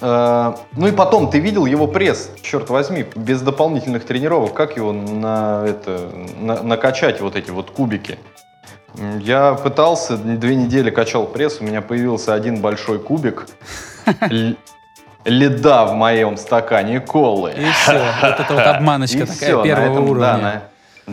э, 0.00 0.52
ну 0.76 0.86
и 0.86 0.92
потом, 0.92 1.30
ты 1.30 1.38
видел 1.40 1.66
его 1.66 1.86
пресс, 1.86 2.30
черт 2.42 2.70
возьми, 2.70 3.04
без 3.14 3.40
дополнительных 3.42 4.04
тренировок, 4.04 4.54
как 4.54 4.76
его 4.76 4.92
на 4.92 5.64
это, 5.66 6.08
на- 6.40 6.62
накачать 6.62 7.20
вот 7.20 7.36
эти 7.36 7.50
вот 7.50 7.70
кубики? 7.70 8.18
Я 9.20 9.54
пытался, 9.54 10.16
две 10.18 10.54
недели 10.54 10.90
качал 10.90 11.26
пресс, 11.26 11.58
у 11.60 11.64
меня 11.64 11.80
появился 11.80 12.34
один 12.34 12.60
большой 12.60 12.98
кубик 12.98 13.46
л- 14.20 14.54
льда 15.24 15.86
в 15.86 15.94
моем 15.94 16.36
стакане 16.36 17.00
колы. 17.00 17.52
И 17.56 17.70
все, 17.70 17.92
вот 18.22 18.40
это 18.40 18.46
вот 18.54 18.58
обманочка 18.76 19.18
такая 19.26 19.48
первого 19.62 20.00
уровня. 20.10 20.62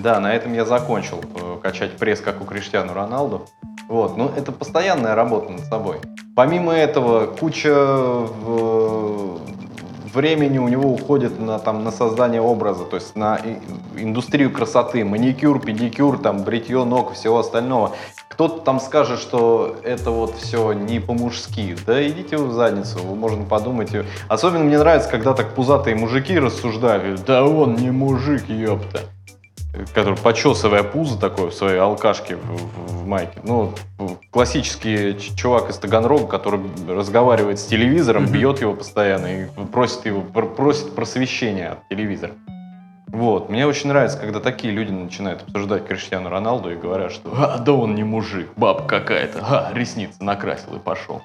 Да 0.02 0.20
на, 0.20 0.34
этом 0.34 0.54
я 0.54 0.66
закончил 0.66 1.20
э, 1.36 1.58
качать 1.62 1.98
пресс, 1.98 2.22
как 2.22 2.42
у 2.42 2.46
Криштиану 2.46 2.94
Роналду. 2.94 3.48
Вот, 3.90 4.16
ну 4.18 4.32
это 4.36 4.52
постоянная 4.52 5.14
работа 5.16 5.52
над 5.52 5.66
собой. 5.66 5.98
Помимо 6.36 6.74
этого, 6.74 7.26
куча 7.26 7.74
в- 7.74 9.40
времени 10.14 10.58
у 10.58 10.68
него 10.70 10.90
уходит 10.90 11.40
на, 11.40 11.60
там, 11.60 11.84
на 11.84 11.92
создание 11.92 12.42
образа, 12.42 12.86
то 12.86 12.96
есть 12.96 13.16
на 13.16 13.40
индустрию 13.98 14.52
красоты, 14.52 15.04
маникюр, 15.04 15.60
педикюр, 15.60 16.18
там, 16.18 16.44
бритье 16.44 16.84
ног, 16.86 17.14
всего 17.14 17.40
остального. 17.40 17.92
Кто-то 18.30 18.62
там 18.62 18.80
скажет, 18.80 19.20
что 19.20 19.76
это 19.84 20.12
вот 20.12 20.36
все 20.38 20.72
не 20.72 21.00
по-мужски. 21.00 21.76
Да 21.86 22.08
идите 22.08 22.38
в 22.38 22.54
задницу, 22.54 23.00
вы 23.00 23.16
можно 23.16 23.44
подумать. 23.44 23.92
Особенно 24.30 24.64
мне 24.64 24.80
нравится, 24.80 25.10
когда 25.10 25.34
так 25.34 25.54
пузатые 25.56 25.96
мужики 25.96 26.40
рассуждают. 26.40 27.26
Да 27.26 27.44
он 27.44 27.76
не 27.76 27.92
мужик, 27.92 28.48
ёпта. 28.50 29.02
Который, 29.94 30.18
почесывая 30.18 30.84
пузо 30.84 31.18
такое 31.20 31.52
в 31.52 31.54
своей 31.54 31.78
алкашке 31.80 32.36
в, 32.36 32.40
в- 33.02 33.06
майке. 33.08 33.40
Ну, 33.44 33.74
классический 34.32 35.16
чувак 35.36 35.70
из 35.70 35.78
Таганрога, 35.78 36.28
который 36.28 36.60
разговаривает 36.88 37.60
с 37.60 37.66
телевизором, 37.66 38.24
Мгм. 38.24 38.32
бьет 38.34 38.62
его 38.62 38.74
постоянно 38.74 39.28
и 39.28 39.46
просит 39.72 40.06
его, 40.06 40.22
пр- 40.22 40.48
просит 40.50 40.96
просвещения 40.96 41.70
от 41.74 41.88
телевизора. 41.88 42.34
Вот. 43.08 43.50
Мне 43.50 43.66
очень 43.66 43.90
нравится, 43.90 44.18
когда 44.20 44.40
такие 44.40 44.72
люди 44.74 44.92
начинают 44.92 45.44
обсуждать 45.44 45.88
Криштиану 45.88 46.30
Роналду 46.30 46.72
и 46.72 46.76
говорят, 46.76 47.12
что 47.12 47.32
«А, 47.36 47.58
да 47.58 47.72
он 47.74 47.96
не 47.96 48.04
мужик, 48.04 48.50
баба 48.56 48.84
какая-то, 48.86 49.40
а, 49.42 49.72
ресницы 49.74 50.24
накрасил 50.24 50.76
и 50.76 50.80
пошел». 50.80 51.22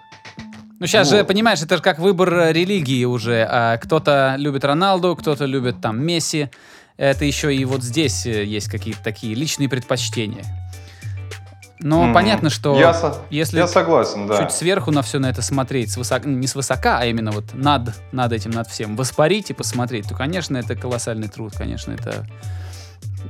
Ну, 0.80 0.86
сейчас 0.86 1.08
же, 1.10 1.18
Вот. 1.18 1.26
понимаешь, 1.28 1.62
это 1.62 1.76
же 1.76 1.82
как 1.82 1.98
выбор 1.98 2.30
религии 2.52 3.04
уже. 3.04 3.46
А 3.50 3.76
кто-то 3.78 4.34
любит 4.38 4.64
Роналду, 4.64 5.14
кто-то 5.16 5.44
любит 5.44 5.80
там 5.80 6.02
Месси. 6.04 6.48
Это 6.96 7.24
еще 7.24 7.54
и 7.54 7.64
вот 7.64 7.82
здесь 7.82 8.24
э, 8.26 8.44
есть 8.44 8.68
какие-то 8.68 9.02
такие 9.02 9.34
личные 9.34 9.68
предпочтения. 9.68 10.44
Но 11.80 12.04
М, 12.06 12.14
понятно, 12.14 12.50
что 12.50 12.78
Я, 12.78 12.94
со- 12.94 13.18
если 13.30 13.58
я 13.58 13.66
согласен, 13.66 14.26
да. 14.26 14.38
чуть 14.42 14.52
сверху 14.52 14.90
на 14.90 15.02
все 15.02 15.18
на 15.18 15.28
это 15.28 15.42
смотреть, 15.42 15.90
с 15.90 15.98
высок- 15.98 16.24
не 16.26 16.46
с 16.46 16.54
высока, 16.54 16.98
а 17.00 17.04
именно 17.06 17.30
вот 17.32 17.52
над, 17.52 17.94
над 18.12 18.32
этим, 18.32 18.52
над 18.52 18.68
всем, 18.68 18.96
воспарить 18.96 19.50
и 19.50 19.54
посмотреть, 19.54 20.08
то, 20.08 20.14
конечно, 20.14 20.56
это 20.56 20.76
колоссальный 20.76 21.28
труд, 21.28 21.52
конечно, 21.54 21.92
это, 21.92 22.26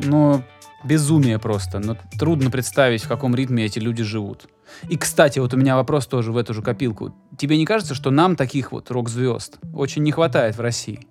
ну, 0.00 0.44
безумие 0.84 1.38
просто. 1.38 1.78
Но 1.80 1.96
трудно 2.18 2.50
представить, 2.50 3.02
в 3.02 3.08
каком 3.08 3.34
ритме 3.34 3.64
эти 3.64 3.78
люди 3.78 4.04
живут. 4.04 4.46
И, 4.88 4.96
кстати, 4.98 5.38
вот 5.38 5.54
у 5.54 5.56
меня 5.56 5.74
вопрос 5.74 6.06
тоже 6.06 6.30
в 6.30 6.36
эту 6.36 6.52
же 6.54 6.60
копилку. 6.62 7.14
Тебе 7.38 7.56
не 7.56 7.64
кажется, 7.64 7.94
что 7.94 8.10
нам 8.10 8.36
таких 8.36 8.70
вот 8.72 8.90
рок-звезд 8.90 9.58
очень 9.72 10.02
не 10.02 10.12
хватает 10.12 10.56
в 10.56 10.60
России? 10.60 11.08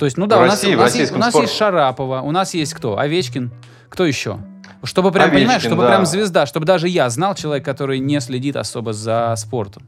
То 0.00 0.06
есть, 0.06 0.16
ну 0.16 0.26
да, 0.26 0.38
В 0.38 0.40
у 0.40 0.46
нас, 0.46 0.62
России, 0.62 0.74
у 0.74 0.78
нас, 0.78 0.94
есть, 0.94 1.12
у 1.12 1.18
нас 1.18 1.28
спорте. 1.28 1.46
есть 1.46 1.58
Шарапова, 1.58 2.22
у 2.22 2.30
нас 2.30 2.54
есть 2.54 2.72
кто? 2.72 2.98
Овечкин. 2.98 3.50
Кто 3.90 4.06
еще? 4.06 4.38
Чтобы 4.82 5.12
прям, 5.12 5.24
Овечкин, 5.26 5.40
понимаешь, 5.40 5.62
чтобы 5.62 5.82
да. 5.82 5.88
прям 5.88 6.06
звезда, 6.06 6.46
чтобы 6.46 6.64
даже 6.64 6.88
я 6.88 7.10
знал 7.10 7.34
человек, 7.34 7.66
который 7.66 7.98
не 7.98 8.18
следит 8.22 8.56
особо 8.56 8.94
за 8.94 9.34
спортом. 9.36 9.86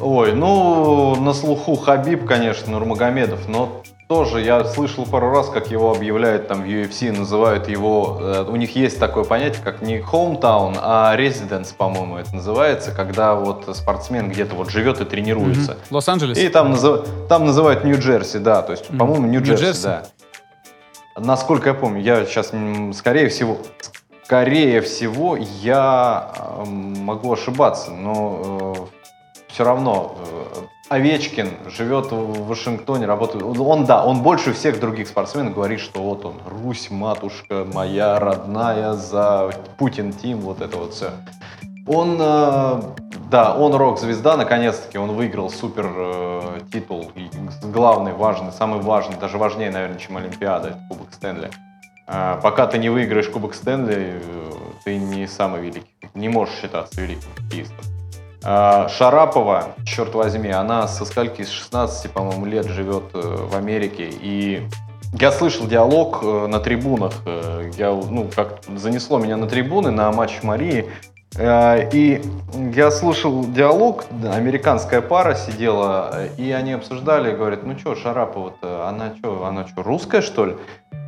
Ой, 0.00 0.34
ну, 0.34 1.14
на 1.16 1.34
слуху 1.34 1.76
Хабиб, 1.76 2.24
конечно, 2.24 2.72
Нурмагомедов, 2.72 3.46
но 3.48 3.82
тоже 4.08 4.40
я 4.40 4.64
слышал 4.64 5.04
пару 5.04 5.30
раз, 5.30 5.48
как 5.48 5.70
его 5.70 5.92
объявляют 5.92 6.46
там 6.48 6.62
в 6.62 6.64
UFC, 6.66 7.10
называют 7.16 7.68
его, 7.68 8.18
э, 8.20 8.44
у 8.48 8.54
них 8.56 8.76
есть 8.76 9.00
такое 9.00 9.24
понятие, 9.24 9.62
как 9.64 9.82
не 9.82 9.98
hometown, 9.98 10.78
а 10.80 11.16
residence, 11.16 11.74
по-моему, 11.76 12.16
это 12.16 12.34
называется, 12.34 12.92
когда 12.92 13.34
вот 13.34 13.68
спортсмен 13.76 14.28
где-то 14.30 14.54
вот 14.54 14.70
живет 14.70 15.00
и 15.00 15.04
тренируется. 15.04 15.72
Мгм. 15.72 15.80
Лос-Анджелес? 15.90 16.38
И 16.38 16.48
там, 16.48 16.72
назыв- 16.72 17.04
там 17.28 17.46
называют 17.46 17.84
Нью-Джерси, 17.84 18.38
да, 18.38 18.62
то 18.62 18.72
есть, 18.72 18.88
Мгм. 18.90 18.98
по-моему, 18.98 19.26
Нью-Джерси, 19.26 19.62
Нью-Джерси? 19.62 19.82
да. 19.84 20.02
Насколько 21.16 21.70
я 21.70 21.74
помню, 21.74 22.00
я 22.00 22.24
сейчас, 22.26 22.52
скорее 22.96 23.28
всего, 23.28 23.58
скорее 24.24 24.82
всего, 24.82 25.36
я 25.36 26.30
э, 26.38 26.64
могу 26.66 27.32
ошибаться, 27.32 27.90
но 27.90 28.88
все 29.56 29.64
равно 29.64 30.14
э, 30.18 30.60
Овечкин 30.90 31.48
живет 31.68 32.12
в 32.12 32.46
Вашингтоне, 32.46 33.06
работает. 33.06 33.42
Он, 33.42 33.86
да, 33.86 34.04
он 34.04 34.20
больше 34.20 34.52
всех 34.52 34.78
других 34.80 35.08
спортсменов 35.08 35.54
говорит, 35.54 35.80
что 35.80 36.02
вот 36.02 36.26
он, 36.26 36.34
Русь, 36.44 36.90
матушка 36.90 37.66
моя 37.72 38.20
родная, 38.20 38.92
за 38.92 39.50
Путин 39.78 40.12
Тим, 40.12 40.40
вот 40.40 40.60
это 40.60 40.76
вот 40.76 40.92
все. 40.92 41.12
Он, 41.86 42.18
э, 42.20 42.82
да, 43.30 43.54
он 43.54 43.74
рок-звезда, 43.74 44.36
наконец-таки 44.36 44.98
он 44.98 45.12
выиграл 45.12 45.48
супер 45.48 45.90
э, 45.90 46.60
титул, 46.70 47.10
главный, 47.62 48.12
важный, 48.12 48.52
самый 48.52 48.82
важный, 48.82 49.16
даже 49.16 49.38
важнее, 49.38 49.70
наверное, 49.70 49.98
чем 49.98 50.18
Олимпиада, 50.18 50.78
Кубок 50.90 51.14
Стэнли. 51.14 51.48
А, 52.06 52.38
пока 52.42 52.66
ты 52.66 52.76
не 52.76 52.90
выиграешь 52.90 53.30
Кубок 53.30 53.54
Стэнли, 53.54 54.20
ты 54.84 54.98
не 54.98 55.26
самый 55.26 55.62
великий, 55.62 55.96
не 56.12 56.28
можешь 56.28 56.56
считаться 56.56 57.00
великим 57.00 57.30
хоккеистом. 57.38 57.95
А, 58.48 58.86
Шарапова, 58.88 59.74
черт 59.84 60.14
возьми, 60.14 60.50
она 60.50 60.86
со 60.86 61.04
скольки, 61.04 61.42
с 61.42 61.50
16, 61.50 62.12
по-моему, 62.12 62.46
лет 62.46 62.66
живет 62.66 63.02
э, 63.12 63.18
в 63.20 63.56
Америке, 63.56 64.08
и 64.08 64.68
я 65.14 65.32
слышал 65.32 65.66
диалог 65.66 66.20
э, 66.22 66.46
на 66.46 66.60
трибунах, 66.60 67.14
э, 67.26 67.72
я, 67.76 67.90
ну, 67.90 68.30
как 68.32 68.60
занесло 68.76 69.18
меня 69.18 69.36
на 69.36 69.48
трибуны 69.48 69.90
на 69.90 70.12
матч 70.12 70.44
Марии, 70.44 70.86
И 71.36 72.22
я 72.72 72.90
слушал 72.92 73.44
диалог, 73.44 74.04
американская 74.32 75.00
пара 75.00 75.34
сидела, 75.34 76.26
и 76.38 76.52
они 76.52 76.74
обсуждали, 76.74 77.34
говорят, 77.36 77.64
ну 77.64 77.76
что, 77.76 77.96
Шарапова-то, 77.96 78.88
она 78.88 79.12
что, 79.18 79.44
она 79.44 79.66
что, 79.66 79.82
русская, 79.82 80.22
что 80.22 80.46
ли? 80.46 80.56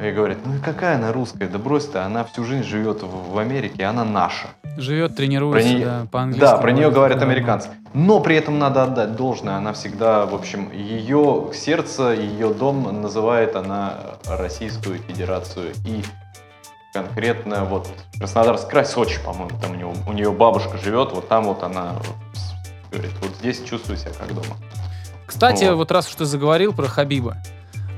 И 0.02 0.10
говорят, 0.10 0.38
ну 0.44 0.54
какая 0.64 0.96
она 0.96 1.12
русская, 1.12 1.46
да 1.48 1.58
брось 1.58 1.86
ты, 1.86 1.98
она 1.98 2.24
всю 2.24 2.44
жизнь 2.44 2.64
живет 2.64 3.02
в 3.02 3.38
Америке, 3.38 3.84
она 3.84 4.04
наша. 4.04 4.48
Живет, 4.76 5.16
тренируется, 5.16 5.70
Про 5.70 5.84
да, 5.84 6.06
по-английски. 6.10 6.40
Да, 6.40 6.56
про 6.58 6.70
нее 6.70 6.90
говорят 6.90 7.22
американцы. 7.22 7.68
Но 7.94 8.20
при 8.20 8.36
этом 8.36 8.58
надо 8.58 8.84
отдать 8.84 9.16
должное, 9.16 9.56
она 9.56 9.72
всегда, 9.72 10.26
в 10.26 10.34
общем, 10.34 10.70
ее 10.72 11.50
сердце, 11.54 12.10
ее 12.10 12.52
дом 12.52 13.00
называет 13.00 13.56
она 13.56 13.94
Российскую 14.26 14.98
Федерацию 14.98 15.72
и 15.84 16.02
конкретно 16.92 17.64
вот 17.64 17.88
Краснодарский 18.18 18.68
край, 18.70 18.84
Сочи, 18.84 19.20
по-моему, 19.24 19.58
там 19.60 19.72
у, 19.72 19.74
него, 19.74 19.92
у 20.06 20.12
нее 20.12 20.30
бабушка 20.32 20.78
живет, 20.78 21.12
вот 21.12 21.28
там 21.28 21.44
вот 21.44 21.62
она 21.62 21.94
говорит, 22.90 23.12
вот 23.20 23.30
здесь 23.38 23.62
чувствую 23.62 23.96
себя 23.96 24.12
как 24.18 24.28
дома. 24.28 24.56
Кстати, 25.26 25.64
Вот. 25.64 25.76
вот 25.76 25.92
раз 25.92 26.08
уж 26.08 26.14
ты 26.14 26.24
заговорил 26.24 26.72
про 26.72 26.86
Хабиба, 26.86 27.36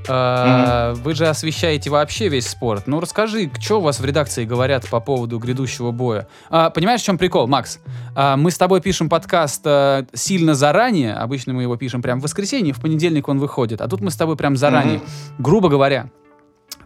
А, 0.09 0.95
Вы 0.95 1.15
же 1.15 1.27
освещаете 1.27 1.91
вообще 1.91 2.29
весь 2.29 2.49
спорт. 2.49 2.87
Ну, 2.87 3.01
расскажи, 3.01 3.51
что 3.61 3.79
у 3.79 3.83
вас 3.83 4.01
в 4.01 4.05
редакции 4.05 4.45
говорят 4.45 4.89
по 4.89 5.01
поводу 5.01 5.39
грядущего 5.39 5.91
боя? 5.91 6.29
А, 6.49 6.71
понимаешь, 6.71 7.01
в 7.01 7.05
чем 7.05 7.19
прикол, 7.19 7.47
Макс? 7.47 7.79
А, 8.15 8.37
мы 8.37 8.51
с 8.51 8.59
тобой 8.59 8.81
пишем 8.81 9.09
подкаст 9.09 9.63
а, 9.65 10.07
сильно 10.13 10.55
заранее. 10.55 11.15
Обычно 11.15 11.53
мы 11.53 11.63
его 11.63 11.77
пишем 11.77 12.03
прям 12.03 12.21
в 12.21 12.23
воскресенье, 12.23 12.73
в 12.73 12.81
понедельник 12.81 13.29
он 13.29 13.39
выходит. 13.39 13.81
А 13.81 13.89
тут 13.89 14.01
мы 14.01 14.11
с 14.11 14.17
тобой 14.17 14.37
прям 14.37 14.57
заранее. 14.57 15.01
Грубо 15.39 15.69
говоря, 15.69 16.11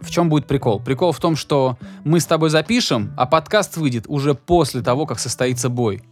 в 0.01 0.09
чем 0.09 0.29
будет 0.29 0.45
прикол? 0.45 0.79
Прикол 0.79 1.11
в 1.11 1.19
том, 1.19 1.35
что 1.35 1.77
мы 2.03 2.19
с 2.19 2.25
тобой 2.25 2.49
запишем, 2.49 3.13
а 3.17 3.25
подкаст 3.25 3.77
выйдет 3.77 4.05
уже 4.07 4.35
после 4.35 4.81
того, 4.81 5.05
как 5.05 5.19
состоится 5.19 5.69
бой. 5.69 6.03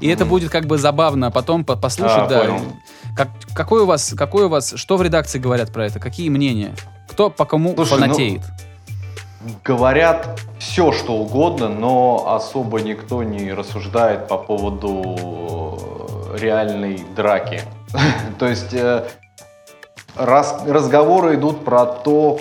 И 0.00 0.08
это 0.08 0.24
будет 0.24 0.50
как 0.50 0.66
бы 0.66 0.78
забавно 0.78 1.30
потом 1.30 1.64
по- 1.64 1.76
послушать, 1.76 2.18
А, 2.18 2.26
да. 2.26 2.58
Как, 3.16 3.28
какой 3.54 3.82
у 3.82 3.86
вас, 3.86 4.14
какой 4.16 4.44
у 4.44 4.48
вас, 4.48 4.72
что 4.76 4.96
в 4.96 5.02
редакции 5.02 5.38
говорят 5.38 5.72
про 5.72 5.86
это? 5.86 6.00
Какие 6.00 6.28
мнения? 6.28 6.74
Кто 7.10 7.30
по 7.30 7.44
кому 7.44 7.74
Слушай, 7.74 7.92
ну, 7.92 7.98
фанатеет? 7.98 8.42
Говорят 9.64 10.40
все, 10.58 10.92
что 10.92 11.14
угодно, 11.14 11.68
но 11.68 12.34
особо 12.34 12.80
никто 12.80 13.22
не 13.22 13.52
рассуждает 13.52 14.28
по 14.28 14.38
поводу 14.38 15.16
э, 16.34 16.38
реальной 16.40 17.04
драки. 17.16 17.62
То 18.38 18.46
есть 18.46 18.72
э, 18.72 19.04
раз- 20.16 20.62
разговоры 20.66 21.34
идут 21.34 21.64
про 21.64 21.86
то, 21.86 22.40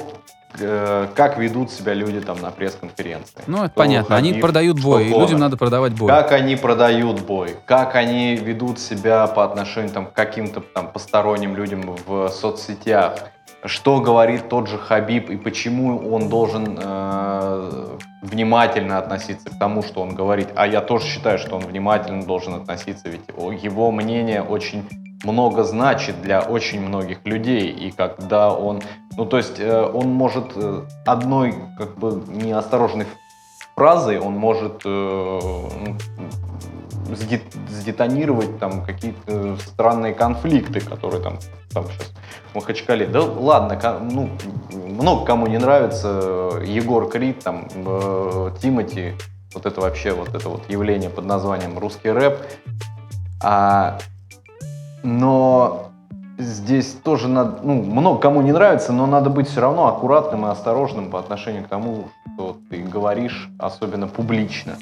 э, 0.59 1.07
как 1.15 1.37
ведут 1.37 1.71
себя 1.71 1.93
люди 1.93 2.21
там 2.21 2.39
на 2.41 2.51
пресс-конференции. 2.51 3.41
Ну, 3.47 3.63
это 3.63 3.73
понятно. 3.73 4.15
Они 4.15 4.33
продают 4.33 4.79
бой, 4.81 5.07
и 5.07 5.09
людям 5.09 5.39
надо 5.39 5.57
продавать 5.57 5.93
бой. 5.93 6.09
Как 6.09 6.31
они 6.31 6.55
продают 6.55 7.21
бой, 7.21 7.55
как 7.65 7.95
они 7.95 8.35
ведут 8.35 8.79
себя 8.79 9.27
по 9.27 9.43
отношению 9.43 9.91
там, 9.91 10.05
к 10.05 10.13
каким-то 10.13 10.61
там 10.61 10.91
посторонним 10.91 11.55
людям 11.55 11.95
в 12.05 12.29
соцсетях, 12.29 13.15
что 13.65 14.01
говорит 14.01 14.49
тот 14.49 14.67
же 14.67 14.77
Хабиб 14.77 15.29
и 15.29 15.37
почему 15.37 15.97
он 16.11 16.29
должен 16.29 16.79
э, 16.81 17.97
внимательно 18.21 18.97
относиться 18.97 19.49
к 19.49 19.59
тому, 19.59 19.83
что 19.83 20.01
он 20.01 20.15
говорит. 20.15 20.49
А 20.55 20.67
я 20.67 20.81
тоже 20.81 21.05
считаю, 21.05 21.37
что 21.37 21.55
он 21.55 21.61
внимательно 21.61 22.23
должен 22.23 22.55
относиться, 22.55 23.09
ведь 23.09 23.21
его 23.63 23.91
мнение 23.91 24.41
очень 24.41 24.87
много 25.23 25.63
значит 25.63 26.21
для 26.21 26.41
очень 26.41 26.81
многих 26.81 27.25
людей. 27.25 27.69
И 27.69 27.91
когда 27.91 28.51
он, 28.51 28.81
ну 29.17 29.25
то 29.25 29.37
есть 29.37 29.59
э, 29.59 29.83
он 29.83 30.09
может 30.09 30.51
э, 30.55 30.81
одной 31.05 31.55
как 31.77 31.97
бы 31.97 32.23
неосторожной 32.27 33.07
фразой, 33.75 34.19
он 34.19 34.33
может 34.33 34.81
э, 34.85 35.39
сде- 37.15 37.41
сдетонировать 37.69 38.59
там 38.59 38.83
какие-то 38.83 39.57
странные 39.57 40.13
конфликты, 40.13 40.81
которые 40.81 41.21
там, 41.21 41.39
там 41.71 41.85
сейчас 41.85 42.11
в 42.51 42.55
Махачкале. 42.55 43.05
Да 43.05 43.21
ладно, 43.21 43.99
ну, 44.11 44.29
много 44.71 45.25
кому 45.25 45.47
не 45.47 45.57
нравится 45.57 46.61
Егор 46.63 47.09
Крид, 47.09 47.39
там, 47.43 47.67
э, 47.73 48.51
Тимати, 48.61 49.13
вот 49.53 49.65
это 49.65 49.81
вообще, 49.81 50.11
вот 50.11 50.33
это 50.33 50.49
вот 50.49 50.69
явление 50.69 51.09
под 51.09 51.25
названием 51.25 51.77
русский 51.77 52.11
рэп. 52.11 52.39
А, 53.43 53.97
но 55.03 55.90
здесь 56.41 56.95
тоже 57.03 57.27
надо, 57.27 57.59
ну, 57.63 57.73
много 57.83 58.19
кому 58.19 58.41
не 58.41 58.51
нравится, 58.51 58.91
но 58.93 59.05
надо 59.05 59.29
быть 59.29 59.47
все 59.47 59.61
равно 59.61 59.87
аккуратным 59.87 60.45
и 60.45 60.49
осторожным 60.49 61.09
по 61.09 61.19
отношению 61.19 61.63
к 61.63 61.67
тому, 61.67 62.09
что 62.35 62.57
ты 62.69 62.81
говоришь, 62.83 63.49
особенно 63.59 64.07
публично. 64.07 64.77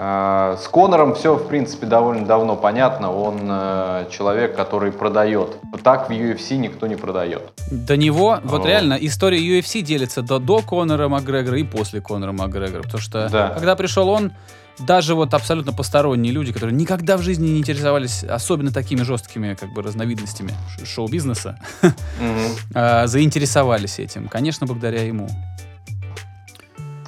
А, 0.00 0.56
С 0.56 0.68
Конором 0.68 1.14
все, 1.14 1.34
в 1.34 1.48
принципе, 1.48 1.84
довольно 1.86 2.24
давно 2.24 2.54
понятно. 2.54 3.12
Он 3.12 3.40
э, 3.42 4.06
человек, 4.12 4.54
который 4.54 4.92
продает. 4.92 5.58
Так 5.82 6.08
в 6.08 6.12
UFC 6.12 6.56
никто 6.56 6.86
не 6.86 6.94
продает. 6.94 7.50
До 7.72 7.96
него, 7.96 8.38
вот 8.44 8.64
О. 8.64 8.68
реально, 8.68 8.96
история 9.00 9.38
UFC 9.40 9.80
делится 9.80 10.22
до, 10.22 10.38
до 10.38 10.62
Конора 10.62 11.08
Макгрегора 11.08 11.58
и 11.58 11.64
после 11.64 12.00
Конора 12.00 12.30
Макгрегора. 12.30 12.82
Потому 12.82 13.00
что, 13.00 13.28
Да. 13.28 13.48
когда 13.50 13.74
пришел 13.74 14.08
он, 14.08 14.30
даже 14.78 15.14
вот 15.14 15.34
абсолютно 15.34 15.72
посторонние 15.72 16.32
люди, 16.32 16.52
которые 16.52 16.74
никогда 16.74 17.16
в 17.16 17.22
жизни 17.22 17.48
не 17.48 17.58
интересовались 17.58 18.24
особенно 18.24 18.72
такими 18.72 19.02
жесткими 19.02 19.54
как 19.54 19.72
бы 19.72 19.82
разновидностями 19.82 20.52
шоу-бизнеса, 20.84 21.58
а, 22.74 23.06
заинтересовались 23.06 23.98
этим. 23.98 24.28
Конечно, 24.28 24.66
благодаря 24.66 25.02
ему. 25.02 25.28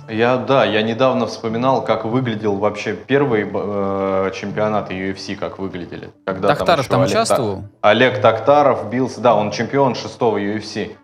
Я, 0.09 0.39
да, 0.39 0.65
я 0.65 0.83
недавно 0.83 1.27
вспоминал, 1.27 1.85
как 1.85 2.05
выглядел 2.05 2.57
вообще 2.57 2.95
первый 2.95 3.49
э, 3.53 4.31
чемпионат 4.35 4.91
UFC, 4.91 5.37
как 5.37 5.61
выглядели. 5.61 6.11
Когда 6.27 6.49
Тахтаров 6.49 6.81
еще 6.81 6.91
там 6.91 7.03
Олег 7.03 7.13
Та- 7.13 7.21
участвовал? 7.21 7.65
Олег 7.81 8.21
Тактаров 8.21 8.91
бился, 8.91 9.21
да, 9.21 9.37
он 9.37 9.53
чемпион 9.53 9.95
шестого 9.95 10.39
UFC. 10.39 10.97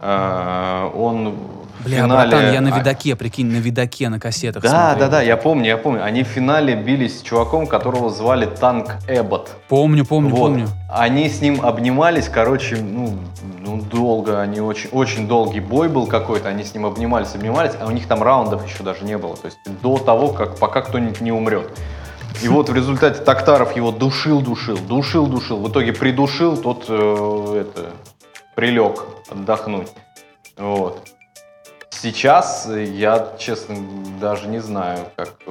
Э, 0.00 0.90
он 0.94 1.34
Бля, 1.84 2.02
финале... 2.02 2.30
братан, 2.30 2.52
я 2.52 2.60
на 2.60 2.74
а, 2.74 2.78
видаке, 2.78 3.16
прикинь, 3.16 3.46
на 3.46 3.56
видаке, 3.56 4.08
на 4.08 4.18
кассетах 4.18 4.62
Да, 4.62 4.68
смотрел. 4.68 4.98
да, 4.98 5.08
да, 5.18 5.22
я 5.22 5.36
помню, 5.36 5.66
я 5.66 5.76
помню. 5.76 6.04
Они 6.04 6.22
в 6.22 6.26
финале 6.26 6.74
бились 6.74 7.18
с 7.18 7.22
чуваком, 7.22 7.66
которого 7.66 8.10
звали 8.10 8.46
Танк 8.46 8.96
Эббот. 9.08 9.50
Помню, 9.68 10.04
помню, 10.04 10.30
Вот. 10.30 10.38
помню. 10.38 10.68
Они 10.90 11.28
с 11.28 11.40
ним 11.40 11.60
обнимались, 11.64 12.28
короче, 12.28 12.76
ну, 12.76 13.18
ну, 13.60 13.82
долго, 13.82 14.40
они 14.40 14.60
очень, 14.60 14.88
очень 14.90 15.28
долгий 15.28 15.60
бой 15.60 15.88
был 15.88 16.06
какой-то, 16.06 16.48
они 16.48 16.64
с 16.64 16.74
ним 16.74 16.86
обнимались, 16.86 17.34
обнимались, 17.34 17.72
а 17.80 17.86
у 17.86 17.90
них 17.90 18.06
там 18.06 18.22
раундов 18.22 18.66
еще 18.66 18.82
даже 18.82 19.04
не 19.04 19.18
было, 19.18 19.36
то 19.36 19.46
есть 19.46 19.58
до 19.82 19.98
того, 19.98 20.28
как 20.28 20.58
пока 20.58 20.82
кто-нибудь 20.82 21.20
не 21.20 21.32
умрет. 21.32 21.68
И 22.42 22.48
вот 22.48 22.68
в 22.68 22.74
результате 22.74 23.22
Тактаров 23.22 23.76
его 23.76 23.90
душил, 23.90 24.40
душил, 24.40 24.78
душил, 24.78 25.26
душил, 25.26 25.58
в 25.58 25.70
итоге 25.70 25.92
придушил, 25.92 26.56
тот 26.56 26.84
э, 26.88 27.62
это, 27.62 27.92
прилег 28.54 29.04
отдохнуть. 29.30 29.88
Вот. 30.56 31.15
Сейчас 32.00 32.66
э, 32.68 32.84
я, 32.84 33.28
честно, 33.38 33.76
даже 34.20 34.48
не 34.48 34.58
знаю, 34.58 34.98
как 35.16 35.34
э, 35.46 35.50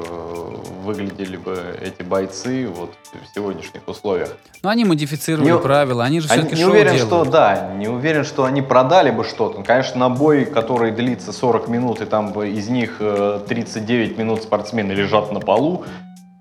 выглядели 0.84 1.38
бы 1.38 1.58
эти 1.81 2.03
бойцы 2.03 2.67
вот 2.67 2.93
в 3.13 3.34
сегодняшних 3.34 3.88
условиях. 3.88 4.29
Но 4.62 4.69
они 4.69 4.86
модифицировали 4.86 5.51
Не- 5.51 5.58
правила, 5.58 6.03
они 6.03 6.19
же 6.19 6.27
все-таки 6.27 6.55
не 6.55 6.65
уверен, 6.65 6.95
делают. 6.95 7.08
что 7.08 7.25
да, 7.25 7.73
не 7.75 7.88
уверен, 7.88 8.23
что 8.23 8.45
они 8.45 8.62
продали 8.62 9.10
бы 9.10 9.23
что-то. 9.23 9.63
Конечно, 9.63 9.99
на 9.99 10.10
бой, 10.10 10.45
который 10.45 10.91
длится 10.91 11.31
40 11.31 11.67
минут, 11.67 12.01
и 12.01 12.05
там 12.05 12.31
из 12.43 12.69
них 12.69 12.97
э, 12.99 13.39
39 13.47 14.17
минут 14.17 14.43
спортсмены 14.43 14.91
лежат 14.91 15.31
на 15.31 15.39
полу, 15.39 15.84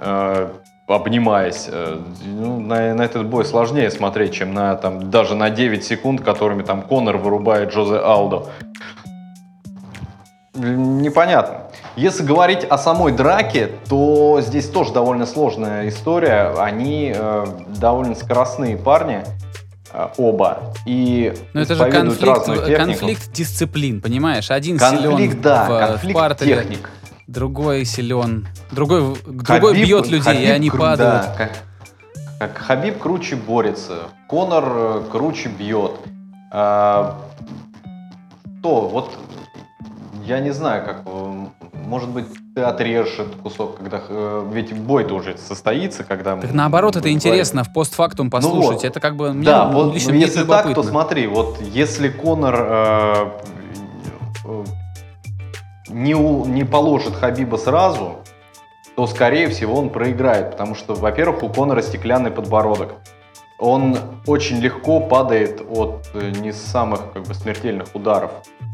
э, 0.01 0.49
обнимаясь. 0.87 1.67
э, 1.69 1.99
ну, 2.27 2.61
на, 2.61 2.95
на 2.95 3.03
этот 3.03 3.27
бой 3.27 3.45
сложнее 3.47 3.91
смотреть, 3.91 4.35
чем 4.35 4.53
на 4.53 4.75
там 4.77 5.11
даже 5.11 5.35
на 5.35 5.49
9 5.49 5.83
секунд, 5.83 6.21
которыми 6.21 6.63
там 6.63 6.83
Конор 6.83 7.17
вырубает 7.17 7.73
Джозе 7.73 7.97
Алдо. 7.97 8.49
Непонятно. 10.55 11.63
Если 11.97 12.23
говорить 12.23 12.65
о 12.65 12.79
самой 12.79 13.13
драке, 13.13 13.71
то 13.89 14.41
здесь 14.41 14.69
тоже 14.69 14.93
довольно 14.93 15.27
сложная 15.27 15.89
история. 15.89 16.55
Они 16.59 17.13
э, 17.15 17.47
довольно 17.77 18.15
скоростные 18.15 18.77
парни, 18.77 19.25
э, 19.93 20.09
оба. 20.17 20.73
И 20.87 21.35
Но 21.55 21.61
это 21.63 21.75
же 21.75 21.91
конфликт, 21.91 22.49
э, 22.49 22.77
конфликт 22.77 23.33
дисциплин, 23.33 24.01
понимаешь? 24.01 24.51
Один 24.51 24.79
Конфликт, 24.79 25.33
силен 25.33 25.41
да, 25.41 25.65
в, 25.65 25.69
в 25.69 25.79
конфликт 25.89 26.15
партере, 26.21 26.55
техник. 26.57 26.91
другой 27.27 27.85
силен, 27.85 28.47
другой, 28.71 29.01
в- 29.01 29.23
другой 29.45 29.75
Хабиб- 29.75 29.85
бьет 29.87 30.07
людей, 30.07 30.35
и 30.35 30.47
Хабиб 30.47 30.55
они 30.55 30.69
кру- 30.71 30.79
падают. 30.79 31.23
да, 31.27 31.35
как, 31.37 31.51
как 32.39 32.59
Хабиб 32.59 32.99
круче 33.01 33.35
борется, 33.35 33.95
Конор 34.29 34.65
э, 34.67 35.03
круче 35.11 35.49
бьет. 35.49 35.93
А, 36.53 37.19
что, 38.61 38.83
вот 38.89 39.11
я 40.27 40.41
не 40.41 40.53
знаю, 40.53 40.85
как, 40.85 41.03
э, 41.07 41.47
может 41.87 42.09
быть, 42.09 42.27
ты 42.55 42.63
отрежешь 42.63 43.19
этот 43.19 43.37
кусок, 43.37 43.79
когда, 43.79 44.01
э, 44.09 44.51
ведь 44.53 44.73
бой-то 44.73 45.15
уже 45.15 45.37
состоится, 45.37 46.05
когда... 46.05 46.37
Так 46.37 46.53
наоборот, 46.53 46.97
это 46.97 47.13
интересно 47.13 47.65
в 47.65 47.73
постфактум 47.73 48.31
послушать. 48.31 48.71
Ну 48.71 48.73
вот. 48.73 48.85
это 48.85 49.01
как 49.01 49.17
бы 49.17 49.33
мне 49.33 49.45
Да, 49.45 49.69
вот 49.69 49.95
лично 49.95 50.11
ну, 50.11 50.17
мне 50.17 50.25
если 50.25 50.43
это 50.43 50.51
так, 50.51 50.75
то 50.75 50.83
смотри, 50.83 51.27
вот 51.27 51.61
если 51.61 52.09
Конор 52.09 52.55
э, 52.59 53.31
э, 54.45 54.65
не, 55.89 56.15
у- 56.15 56.47
не 56.47 56.65
положит 56.65 57.15
Хабиба 57.15 57.57
сразу, 57.57 58.17
то, 58.97 59.07
скорее 59.07 59.49
всего, 59.49 59.75
он 59.79 59.91
проиграет, 59.91 60.53
потому 60.53 60.75
что, 60.75 60.95
во-первых, 60.95 61.43
у 61.43 61.49
Конора 61.49 61.83
стеклянный 61.83 62.31
подбородок. 62.31 62.95
Он 63.59 63.97
очень 64.27 64.59
легко 64.59 65.01
падает 65.01 65.63
от 65.71 66.11
э, 66.15 66.31
не 66.31 66.53
самых 66.53 67.13
как 67.13 67.23
бы, 67.23 67.35
смертельных 67.35 67.95
ударов 67.95 68.33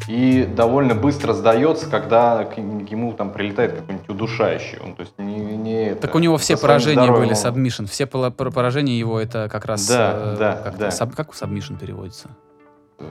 и 0.08 0.44
довольно 0.44 0.94
быстро 0.94 1.34
сдается, 1.34 1.88
когда 1.88 2.44
к 2.44 2.56
ему 2.56 3.12
там 3.12 3.30
прилетает 3.30 3.74
какой-нибудь 3.74 4.08
удушающий. 4.08 4.78
Он, 4.82 4.94
то 4.94 5.02
есть, 5.02 5.12
не, 5.18 5.36
не 5.36 5.84
это, 5.90 6.02
Так 6.02 6.14
у 6.14 6.18
него 6.18 6.38
все 6.38 6.56
поражения 6.56 7.02
здоровьем 7.02 7.26
были 7.26 7.34
submission. 7.34 7.84
Все 7.84 8.06
поражения 8.06 8.98
его 8.98 9.20
это 9.20 9.48
как 9.50 9.66
раз... 9.66 9.86
Да, 9.86 10.12
э, 10.14 10.36
да, 10.38 10.54
как, 10.56 10.78
да. 10.78 10.90
sub- 10.90 11.14
как 11.14 11.34
submission 11.34 11.74
переводится? 11.74 12.30
э, 12.98 13.04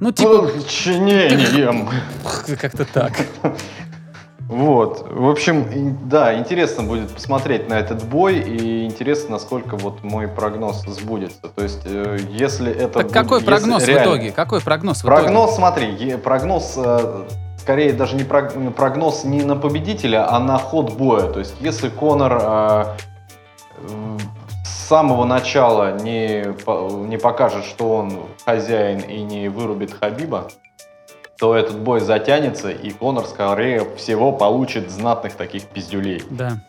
Ну, 0.00 0.10
типа, 0.10 0.48
Подчинением. 0.48 1.88
как-то 2.60 2.84
так. 2.84 3.12
Вот, 4.48 5.06
в 5.10 5.28
общем, 5.28 5.98
да, 6.08 6.38
интересно 6.38 6.82
будет 6.82 7.10
посмотреть 7.10 7.68
на 7.68 7.74
этот 7.74 8.02
бой, 8.04 8.38
и 8.38 8.86
интересно, 8.86 9.32
насколько 9.32 9.76
вот 9.76 10.02
мой 10.02 10.26
прогноз 10.26 10.84
сбудется. 10.86 11.48
То 11.54 11.62
есть, 11.62 11.82
э, 11.84 12.18
если 12.30 12.72
это... 12.72 13.00
Так 13.00 13.02
будет- 13.08 13.12
какой 13.12 13.42
прогноз 13.42 13.82
в 13.84 13.88
реально- 13.88 14.04
итоге? 14.04 14.32
Какой 14.32 14.60
прогноз 14.62 14.98
в 14.98 15.00
итоге? 15.04 15.22
Прогноз, 15.22 15.54
смотри, 15.54 15.88
е- 15.94 16.16
прогноз, 16.16 16.74
э, 16.78 17.24
скорее 17.58 17.92
даже 17.92 18.16
не 18.16 18.24
прог- 18.24 18.72
прогноз 18.72 19.24
не 19.24 19.42
на 19.42 19.54
победителя, 19.54 20.26
а 20.32 20.38
на 20.40 20.56
ход 20.56 20.94
боя. 20.94 21.30
То 21.30 21.40
есть, 21.40 21.54
если 21.60 21.90
Конор 21.90 22.38
э, 22.40 22.84
с 24.64 24.88
самого 24.88 25.26
начала 25.26 25.98
не, 26.00 26.46
не 27.06 27.18
покажет, 27.18 27.66
что 27.66 27.94
он 27.96 28.20
хозяин 28.46 29.00
и 29.00 29.20
не 29.22 29.48
вырубит 29.50 29.92
Хабиба, 29.92 30.48
то 31.38 31.54
этот 31.54 31.78
бой 31.78 32.00
затянется, 32.00 32.70
и 32.70 32.90
Конор, 32.90 33.24
скорее 33.26 33.86
всего, 33.96 34.32
получит 34.32 34.90
знатных 34.90 35.34
таких 35.34 35.64
пиздюлей. 35.64 36.22
Да. 36.30 36.60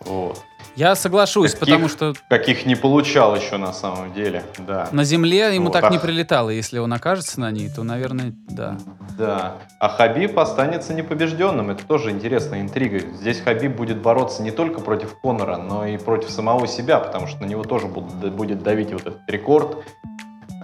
Вот. 0.00 0.40
Я 0.76 0.96
соглашусь, 0.96 1.52
Каких? 1.52 1.60
потому 1.60 1.88
что 1.88 2.14
Каких 2.28 2.66
не 2.66 2.74
получал 2.74 3.36
еще 3.36 3.58
на 3.58 3.72
самом 3.72 4.12
деле, 4.12 4.42
да. 4.58 4.88
на 4.90 5.04
Земле 5.04 5.54
ему 5.54 5.66
Вот, 5.66 5.72
так 5.72 5.84
а- 5.84 5.88
не 5.90 5.98
прилетало. 6.00 6.50
Если 6.50 6.78
он 6.78 6.92
окажется 6.92 7.40
на 7.40 7.50
ней, 7.52 7.68
то, 7.70 7.84
наверное, 7.84 8.32
да. 8.48 8.76
Да. 9.16 9.54
А 9.78 9.88
Хабиб 9.88 10.36
останется 10.36 10.92
непобежденным. 10.92 11.70
Это 11.70 11.84
тоже 11.86 12.10
интересная 12.10 12.60
интрига. 12.60 12.98
Здесь 13.14 13.40
Хабиб 13.40 13.76
будет 13.76 13.98
бороться 14.02 14.42
не 14.42 14.50
только 14.50 14.80
против 14.80 15.14
Конора, 15.20 15.58
но 15.58 15.86
и 15.86 15.96
против 15.96 16.30
самого 16.30 16.66
себя, 16.66 16.98
потому 16.98 17.28
что 17.28 17.42
на 17.42 17.46
него 17.46 17.62
тоже 17.62 17.86
будут- 17.86 18.32
будет 18.34 18.62
давить 18.64 18.92
вот 18.92 19.02
этот 19.02 19.20
рекорд. 19.28 19.78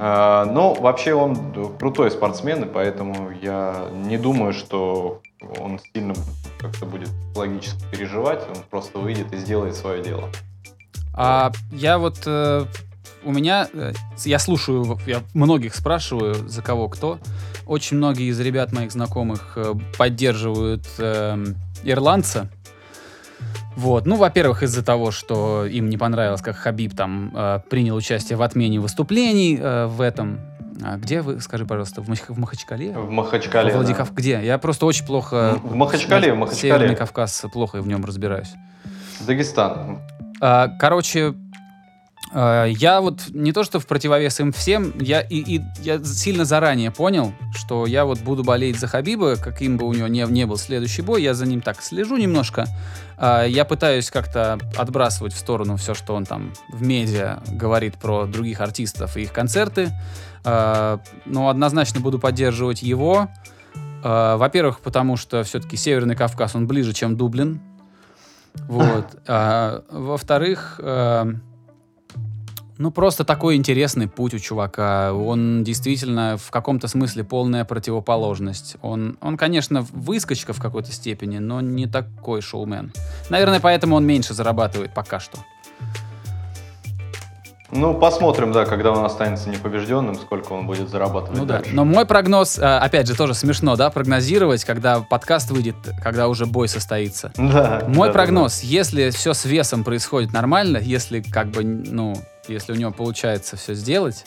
А, 0.03 0.47
Но 0.47 0.73
вообще 0.73 1.13
он 1.13 1.77
крутой 1.79 2.11
спортсмен, 2.11 2.65
и 2.65 2.67
поэтому 2.67 3.31
я 3.43 3.87
не 3.93 4.17
думаю, 4.17 4.55
что 4.55 5.21
он 5.59 5.79
сильно 5.93 6.15
как-то 6.59 6.87
будет 6.87 7.11
логически 7.37 7.85
переживать. 7.93 8.43
Он 8.49 8.63
просто 8.71 8.99
выйдет 8.99 9.31
и 9.35 9.37
сделает 9.37 9.77
свое 9.77 10.03
дело. 10.03 10.31
А 11.13 11.53
я 11.71 11.99
вот 11.99 12.23
э, 12.25 12.65
у 13.25 13.33
меня 13.33 13.69
э, 13.75 13.93
я 14.25 14.39
слушаю, 14.39 14.99
я 15.07 15.23
многих 15.35 15.75
спрашиваю, 15.75 16.49
за 16.49 16.63
кого 16.63 16.89
кто. 16.89 17.19
Очень 17.67 17.99
многие 17.99 18.31
из 18.31 18.41
ребят 18.41 18.73
моих 18.73 18.93
знакомых 18.93 19.53
э, 19.57 19.75
поддерживают 19.99 20.87
эм, 20.99 21.57
ирландца. 21.83 22.51
Вот, 23.81 24.05
ну, 24.07 24.17
во-первых, 24.17 24.63
из-за 24.63 24.85
того, 24.85 25.11
что 25.11 25.65
им 25.65 25.89
не 25.89 25.97
понравилось, 25.97 26.43
как 26.43 26.57
Хабиб 26.57 26.95
там 26.95 27.33
э, 27.35 27.61
принял 27.71 27.97
участие 27.97 28.37
в 28.37 28.43
отмене 28.43 28.79
выступлений 28.79 29.59
э, 29.59 29.87
в 29.87 30.03
этом. 30.03 30.39
А 30.83 30.97
где 30.97 31.23
вы, 31.23 31.41
скажи, 31.41 31.65
пожалуйста, 31.65 32.03
в, 32.03 32.09
Мах- 32.09 32.29
в 32.29 32.39
Махачкале? 32.39 32.93
В 32.93 33.11
Махачкале. 33.11 33.73
Да. 33.73 33.79
Владикав- 33.79 34.13
Где? 34.15 34.41
Я 34.45 34.59
просто 34.59 34.85
очень 34.87 35.07
плохо... 35.07 35.59
В 35.63 35.75
Махачкале, 35.75 36.33
в 36.33 36.37
Махачкале. 36.37 36.73
Северный 36.75 36.97
Кавказ, 36.97 37.45
плохо 37.53 37.81
в 37.81 37.87
нем 37.89 38.05
разбираюсь. 38.05 38.53
Дагестан. 39.27 39.99
А, 40.43 40.69
Короче, 40.79 41.35
я 42.33 43.01
вот 43.01 43.23
не 43.31 43.53
то 43.53 43.65
что 43.65 43.81
в 43.81 43.87
противовес 43.87 44.39
им 44.41 44.53
всем, 44.53 44.93
я 45.01 45.21
и, 45.21 45.37
и 45.37 45.61
я 45.83 46.03
сильно 46.05 46.45
заранее 46.45 46.91
понял, 46.93 47.33
что 47.55 47.87
я 47.87 48.05
вот 48.05 48.21
буду 48.21 48.45
болеть 48.45 48.79
за 48.79 48.87
Хабиба, 48.87 49.37
каким 49.37 49.77
бы 49.77 49.87
у 49.87 49.93
него 49.93 50.07
не, 50.07 50.25
не 50.27 50.47
был 50.47 50.57
следующий 50.57 51.03
бой, 51.03 51.23
я 51.23 51.35
за 51.35 51.47
ним 51.47 51.61
так 51.61 51.83
слежу 51.83 52.17
немножко. 52.17 52.67
А, 53.21 53.45
Я 53.45 53.65
пытаюсь 53.65 54.11
как-то 54.11 54.59
отбрасывать 54.77 55.35
в 55.35 55.39
сторону 55.39 55.77
все, 55.77 55.93
что 55.95 56.15
он 56.15 56.25
там 56.25 56.53
в 56.73 56.83
медиа 56.83 57.43
говорит 57.49 57.97
про 57.97 58.25
других 58.25 58.61
артистов 58.61 59.17
и 59.17 59.23
их 59.23 59.33
концерты. 59.33 59.91
А, 60.43 61.01
Но 61.27 61.49
однозначно 61.49 62.01
буду 62.01 62.19
поддерживать 62.19 62.83
его. 62.83 63.29
А, 64.03 64.37
Во-первых, 64.39 64.81
потому 64.81 65.17
что 65.17 65.45
все-таки 65.45 65.77
Северный 65.77 66.17
Кавказ, 66.17 66.55
он 66.55 66.67
ближе, 66.67 66.95
чем 66.95 67.17
Дублин. 67.17 67.61
Вот. 68.67 69.07
Во-вторых, 69.27 70.81
а, 70.83 71.29
ну 72.81 72.91
просто 72.91 73.25
такой 73.25 73.57
интересный 73.57 74.09
путь 74.09 74.33
у 74.33 74.39
чувака. 74.39 75.13
Он 75.13 75.63
действительно 75.63 76.39
в 76.39 76.51
каком-то 76.51 76.89
смысле 76.89 77.25
полная 77.25 77.67
противоположность. 77.67 78.77
Он, 78.81 79.19
он, 79.21 79.37
конечно, 79.37 79.83
выскочка 79.93 80.55
в 80.55 80.61
какой-то 80.61 80.91
степени, 80.91 81.39
но 81.39 81.61
не 81.61 81.87
такой 81.87 82.41
шоумен. 82.41 82.91
Наверное, 83.29 83.61
поэтому 83.61 83.97
он 83.97 84.07
меньше 84.07 84.33
зарабатывает 84.33 84.95
пока 84.95 85.21
что. 85.21 85.39
Ну, 87.73 87.95
посмотрим, 87.95 88.53
да, 88.53 88.65
когда 88.65 88.91
он 88.91 89.05
останется 89.05 89.49
непобежденным, 89.49 90.17
сколько 90.17 90.53
он 90.53 90.67
будет 90.67 90.89
зарабатывать 90.89 91.39
Ну 91.39 91.45
да. 91.45 91.59
дальше. 91.59 91.71
Но 91.73 91.85
мой 91.85 92.05
прогноз, 92.05 92.59
а, 92.59 92.79
опять 92.81 93.07
же, 93.07 93.15
тоже 93.15 93.35
смешно, 93.35 93.77
да, 93.77 93.91
прогнозировать, 93.91 94.65
когда 94.65 95.01
подкаст 95.01 95.51
выйдет, 95.51 95.77
когда 96.03 96.29
уже 96.29 96.47
бой 96.47 96.69
состоится. 96.69 97.33
Да, 97.51 97.83
Мой 97.89 98.09
да, 98.09 98.13
прогноз, 98.13 98.61
если 98.61 99.11
все 99.11 99.35
с 99.35 99.45
весом 99.45 99.83
происходит 99.83 100.33
нормально, 100.33 100.79
если 100.79 101.21
как 101.21 101.49
бы, 101.49 101.65
ну, 101.65 102.15
если 102.47 102.73
у 102.73 102.77
него 102.77 102.93
получается 102.93 103.57
все 103.57 103.75
сделать, 103.75 104.25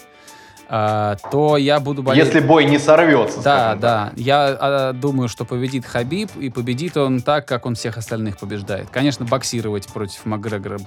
а, 0.68 1.16
то 1.32 1.58
я 1.58 1.80
буду 1.80 2.02
да. 2.02 2.10
болеть. 2.10 2.26
Если 2.26 2.40
бой 2.40 2.66
не 2.66 2.80
сорвется. 2.80 3.38
Да, 3.38 3.42
скажем 3.42 3.80
так. 3.80 3.80
да. 3.80 4.12
Я 4.16 4.58
а, 4.60 4.94
думаю, 4.94 5.30
что 5.30 5.46
победит 5.46 5.86
Хабиб, 5.86 6.32
и 6.36 6.50
победит 6.50 6.98
он 6.98 7.22
так, 7.22 7.48
как 7.48 7.66
он 7.66 7.76
всех 7.76 7.98
остальных 7.98 8.38
побеждает. 8.38 8.90
Конечно, 8.90 9.26
боксировать 9.26 9.88
против 9.88 10.26
Макгрегора 10.26 10.80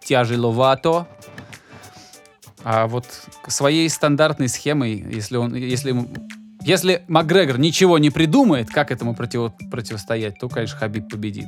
тяжеловато. 0.00 1.06
А 2.70 2.86
вот 2.86 3.06
своей 3.46 3.88
стандартной 3.88 4.46
схемой, 4.50 5.02
если 5.10 5.38
он, 5.38 5.54
если 5.54 5.88
ему- 5.88 6.06
если 6.60 7.02
Макгрегор 7.08 7.58
ничего 7.58 7.96
не 7.98 8.10
придумает, 8.10 8.68
как 8.68 8.90
этому 8.90 9.14
противо- 9.14 9.54
противостоять, 9.70 10.38
то, 10.38 10.50
конечно, 10.50 10.76
Хабиб 10.78 11.08
победит. 11.08 11.46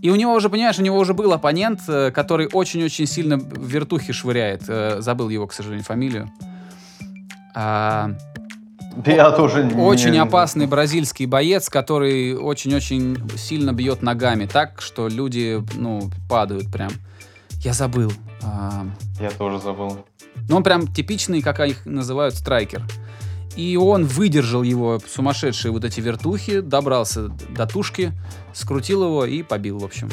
И 0.00 0.08
у 0.08 0.14
него 0.16 0.32
уже, 0.32 0.48
понимаешь, 0.48 0.78
у 0.78 0.82
него 0.82 0.96
уже 0.96 1.12
был 1.12 1.34
оппонент, 1.34 1.80
э, 1.86 2.10
который 2.12 2.48
очень-очень 2.50 3.04
сильно 3.06 3.34
вертухи 3.34 4.14
швыряет. 4.14 4.62
Э, 4.68 5.02
Забыл 5.02 5.28
его, 5.28 5.46
к 5.46 5.52
сожалению, 5.52 5.84
фамилию. 5.84 6.30
А, 7.54 8.12
Я 9.04 9.30
тоже 9.32 9.64
не- 9.64 9.74
очень 9.74 10.16
опасный 10.16 10.66
бразильский 10.66 11.26
боец, 11.26 11.68
который 11.68 12.34
очень-очень 12.34 13.18
сильно 13.36 13.74
бьет 13.74 14.00
ногами 14.00 14.46
так, 14.46 14.80
что 14.80 15.08
люди, 15.08 15.62
ну, 15.74 16.10
падают 16.26 16.72
прям. 16.72 16.90
Я 17.62 17.74
забыл. 17.74 18.10
А, 18.42 18.86
Я 19.20 19.30
тоже 19.30 19.58
забыл. 19.60 19.98
Ну, 20.48 20.56
он 20.56 20.62
прям 20.62 20.86
типичный, 20.86 21.42
как 21.42 21.60
их 21.60 21.84
называют, 21.84 22.34
страйкер. 22.34 22.82
И 23.56 23.76
он 23.76 24.04
выдержал 24.04 24.62
его 24.62 25.00
сумасшедшие 25.06 25.72
вот 25.72 25.84
эти 25.84 26.00
вертухи, 26.00 26.60
добрался 26.60 27.28
до 27.28 27.66
тушки, 27.66 28.12
скрутил 28.52 29.04
его 29.04 29.24
и 29.24 29.42
побил, 29.42 29.78
в 29.78 29.84
общем. 29.84 30.08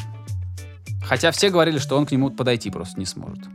Хотя 1.04 1.32
все 1.32 1.50
говорили, 1.50 1.78
что 1.78 1.98
он 1.98 2.06
к 2.06 2.12
нему 2.12 2.32
подойти 2.32 2.72
просто 2.72 3.00
не 3.00 3.06
сможет. 3.06 3.46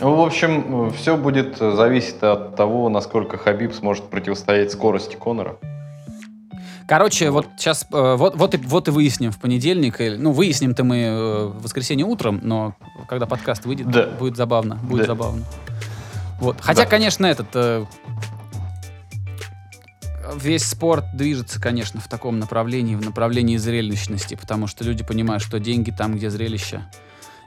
Ну, 0.00 0.14
в 0.14 0.20
общем, 0.22 0.90
все 0.92 1.16
будет 1.16 1.60
э, 1.60 1.72
зависеть 1.72 2.22
от 2.22 2.56
того, 2.56 2.88
насколько 2.88 3.36
Хабиб 3.36 3.74
сможет 3.74 4.08
противостоять 4.08 4.72
скорости 4.72 5.16
Конора. 5.16 5.58
Короче, 6.90 7.30
вот 7.30 7.46
сейчас, 7.56 7.86
э, 7.92 8.16
вот, 8.16 8.34
вот, 8.34 8.52
и, 8.52 8.56
вот 8.56 8.88
и 8.88 8.90
выясним 8.90 9.30
в 9.30 9.38
понедельник. 9.38 10.00
или- 10.00 10.16
Ну, 10.16 10.32
выясним-то 10.32 10.82
мы 10.82 10.96
э, 10.96 11.44
в 11.46 11.62
воскресенье 11.62 12.04
утром, 12.04 12.40
но 12.42 12.74
когда 13.08 13.26
подкаст 13.26 13.64
выйдет, 13.64 13.88
Да. 13.88 14.08
будет 14.08 14.36
забавно. 14.36 14.74
Будет 14.74 15.02
Да. 15.02 15.06
забавно. 15.06 15.44
Вот. 16.40 16.56
Хотя, 16.60 16.82
Да. 16.82 16.88
конечно, 16.90 17.26
этот 17.26 17.46
э, 17.54 17.84
весь 20.34 20.64
спорт 20.66 21.04
движется, 21.14 21.60
конечно, 21.60 22.00
в 22.00 22.08
таком 22.08 22.40
направлении, 22.40 22.96
в 22.96 23.04
направлении 23.04 23.56
зрелищности, 23.56 24.34
потому 24.34 24.66
что 24.66 24.82
люди 24.82 25.04
понимают, 25.04 25.44
что 25.44 25.60
деньги 25.60 25.92
там, 25.92 26.16
где 26.16 26.28
зрелище. 26.28 26.82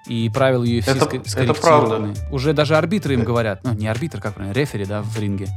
И 0.07 0.29
правила 0.33 0.63
UFC 0.63 0.89
Это- 0.91 1.05
ска- 1.05 1.19
это 1.19 1.29
скорректированы. 1.29 2.13
правда. 2.13 2.33
Уже 2.33 2.53
даже 2.53 2.77
арбитры 2.77 3.15
им 3.15 3.25
говорят, 3.25 3.59
ну, 3.65 3.73
не 3.73 3.87
арбитр, 3.87 4.21
как 4.21 4.35
правильно, 4.35 4.53
рефери, 4.53 4.85
да, 4.85 5.01
в 5.01 5.19
ринге. 5.19 5.49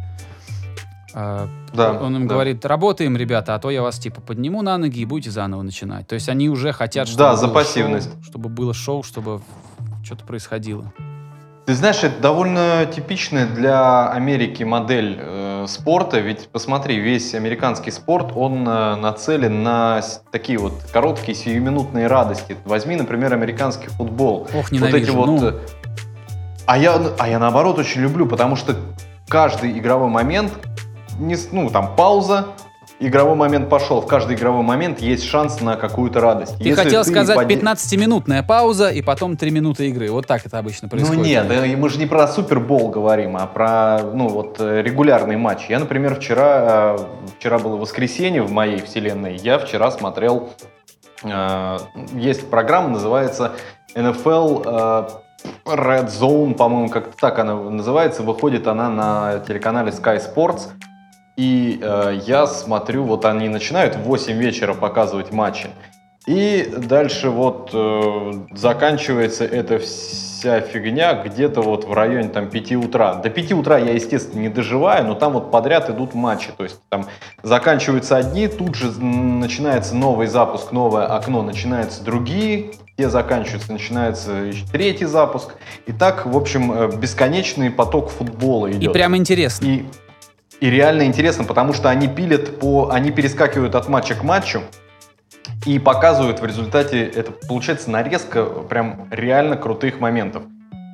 А, 1.19 1.49
Да, 1.73 1.93
он 1.93 2.15
им 2.15 2.29
да. 2.29 2.35
говорит, 2.35 2.67
работаем, 2.67 3.17
ребята, 3.17 3.55
а 3.55 3.59
то 3.59 3.71
я 3.71 3.81
вас 3.81 3.99
типа 3.99 4.21
подниму 4.21 4.61
на 4.61 4.77
ноги 4.77 5.01
и 5.01 5.05
будете 5.07 5.31
заново 5.31 5.63
начинать. 5.63 6.07
То 6.07 6.15
есть 6.15 6.29
они 6.29 6.51
уже 6.51 6.73
хотят, 6.73 7.09
чтобы 7.09 7.19
Да, 7.19 7.37
за 7.37 7.47
было 7.47 7.55
пассивность. 7.55 8.11
шоу, 8.13 8.23
чтобы 8.23 8.49
было 8.51 8.75
шоу, 8.75 9.03
чтобы 9.03 9.41
что-то 10.05 10.25
происходило. 10.27 10.93
Ты 11.65 11.75
знаешь, 11.75 12.05
это 12.05 12.21
довольно 12.21 12.87
типичная 12.95 13.47
для 13.47 14.11
Америки 14.11 14.63
модель 14.63 15.19
э, 15.19 15.65
спорта, 15.67 16.21
ведь 16.21 16.49
посмотри, 16.51 17.01
весь 17.01 17.35
американский 17.35 17.91
спорт, 17.91 18.33
он 18.37 18.69
э, 18.69 18.95
нацелен 18.97 19.63
на 19.63 20.03
такие 20.31 20.59
вот 20.59 20.75
короткие 20.93 21.35
сиюминутные 21.35 22.09
радости. 22.09 22.57
Возьми, 22.67 22.95
например, 22.95 23.33
американский 23.33 23.89
футбол. 23.89 24.43
Ох, 24.43 24.53
вот 24.55 24.71
ненавижу. 24.71 24.99
эти 24.99 25.11
вот... 25.11 25.27
ну, 25.27 25.49
э, 25.49 25.55
А 26.67 26.77
я, 26.79 27.01
а 27.19 27.27
я 27.29 27.39
наоборот 27.39 27.79
очень 27.79 28.03
люблю, 28.03 28.27
потому 28.27 28.55
что 28.55 28.77
каждый 29.29 29.77
игровой 29.79 30.09
момент, 30.09 30.53
не, 31.19 31.37
ну 31.53 31.71
там 31.71 31.95
пауза, 31.97 32.49
игровой 32.99 33.37
момент 33.37 33.69
пошел. 33.69 34.01
В 34.01 34.07
каждый 34.07 34.37
игровой 34.37 34.63
момент 34.63 35.01
есть 35.01 35.25
шанс 35.25 35.61
на 35.61 35.77
какую-то 35.77 36.21
радость. 36.21 36.59
Ты 36.59 36.69
Если 36.69 36.83
хотел 36.83 37.05
сказать 37.05 37.37
поде- 37.37 37.57
15-минутная 37.57 38.43
пауза 38.43 38.89
и 38.89 39.03
потом 39.03 39.37
3 39.37 39.51
минуты 39.51 39.89
игры. 39.89 40.11
Вот 40.11 40.27
так 40.27 40.47
это 40.47 40.59
обычно 40.59 40.89
происходит. 40.89 41.19
Ну 41.19 41.25
нет, 41.25 41.77
мы 41.79 41.89
же 41.89 41.99
не 41.99 42.07
про 42.07 42.27
Супербол 42.29 42.89
говорим, 42.89 43.37
а 43.37 43.47
про 43.47 44.01
ну 44.03 44.29
вот 44.29 44.57
э, 44.61 44.83
регулярный 44.83 45.37
матч. 45.37 45.67
Я, 45.69 45.79
например, 45.79 46.15
вчера, 46.17 46.97
э, 46.99 46.99
вчера 47.39 47.59
было 47.59 47.77
воскресенье 47.77 48.43
в 48.43 48.51
моей 48.51 48.81
вселенной, 48.81 49.37
я 49.37 49.59
вчера 49.59 49.91
смотрел, 49.91 50.51
э, 51.23 51.79
есть 52.15 52.49
программа, 52.49 52.89
называется 52.89 53.53
NFL 53.95 55.23
Red 55.65 56.09
Zone, 56.09 56.55
по-моему, 56.55 56.89
как-то 56.89 57.17
так 57.17 57.39
она 57.39 57.55
называется, 57.55 58.23
выходит 58.23 58.67
она 58.67 58.89
на 58.89 59.39
телеканале 59.41 59.91
Sky 59.91 60.21
Sports. 60.21 60.69
И 61.37 61.79
э, 61.83 62.21
я 62.27 62.47
смотрю, 62.47 63.05
вот 63.05 63.25
они 63.25 63.49
начинают 63.49 63.97
в 63.97 64.01
8 64.01 64.37
вечера 64.39 64.75
показывать 64.75 65.33
матчи. 65.33 65.69
И 66.27 66.75
дальше 66.77 67.31
вот 67.31 67.71
э, 67.73 68.33
заканчивается 68.53 69.45
эта 69.45 69.79
вся 69.79 70.61
фигня 70.61 71.15
где-то 71.15 71.63
вот 71.63 71.85
в 71.85 71.93
районе 71.93 72.29
там 72.29 72.51
5 72.51 72.73
утра. 72.73 73.15
До 73.15 73.31
5 73.31 73.53
утра 73.53 73.79
я, 73.79 73.93
естественно, 73.93 74.41
не 74.41 74.49
доживаю, 74.49 75.07
но 75.07 75.15
там 75.15 75.35
вот 75.35 75.53
подряд 75.53 75.89
идут 75.89 76.15
матчи. 76.15 76.51
То 76.57 76.65
есть 76.65 76.81
там 76.89 77.07
заканчиваются 77.45 78.17
одни, 78.17 78.49
тут 78.49 78.75
же 78.75 78.91
начинается 79.01 79.95
новый 79.95 80.27
запуск, 80.27 80.73
новое 80.73 81.07
окно, 81.07 81.43
начинаются 81.43 82.03
другие, 82.03 82.73
те 82.97 83.09
заканчиваются, 83.09 83.73
начинается 83.73 84.33
еще 84.33 84.65
третий 84.73 85.05
запуск. 85.05 85.55
И 85.87 85.93
так, 85.93 86.27
в 86.27 86.37
общем, 86.37 86.73
э, 86.73 86.97
бесконечный 86.97 87.71
поток 87.71 88.11
футбола 88.11 88.73
идет. 88.73 88.91
И 88.91 88.93
прям 88.93 89.17
интересно. 89.17 89.65
И, 89.65 89.85
и 90.61 90.71
реально 90.71 91.03
интересно, 91.05 91.45
потому 91.45 91.73
что 91.73 91.91
они 91.91 92.09
пилят 92.09 92.59
по, 92.59 92.91
они 92.91 93.11
перескакивают 93.11 93.75
от 93.75 93.89
матча 93.89 94.15
к 94.15 94.23
матчу 94.23 94.63
и 95.65 95.79
показывают 95.79 96.41
в 96.41 96.47
результате, 96.47 97.05
это 97.05 97.33
получается 97.33 97.91
нарезка 97.91 98.45
прям 98.45 99.09
реально 99.11 99.57
крутых 99.57 100.01
моментов. 100.01 100.45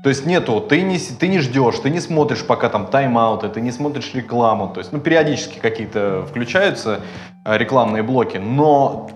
То 0.03 0.09
есть 0.09 0.27
нету, 0.27 0.61
ты 0.61 0.83
не, 0.83 0.99
ты 0.99 1.29
не 1.29 1.39
ждешь, 1.39 1.79
ты 1.79 1.89
не 1.89 2.01
смотришь 2.01 2.45
пока 2.45 2.69
там 2.69 2.89
тайм-ауты, 2.89 3.49
ты 3.49 3.61
не 3.61 3.71
смотришь 3.71 4.13
рекламу. 4.15 4.69
То 4.69 4.81
есть, 4.81 4.93
ну, 4.93 4.99
периодически 4.99 5.61
какие-то 5.61 6.27
включаются 6.29 7.01
э, 7.45 7.57
рекламные 7.57 8.03
блоки, 8.03 8.39
но 8.39 9.09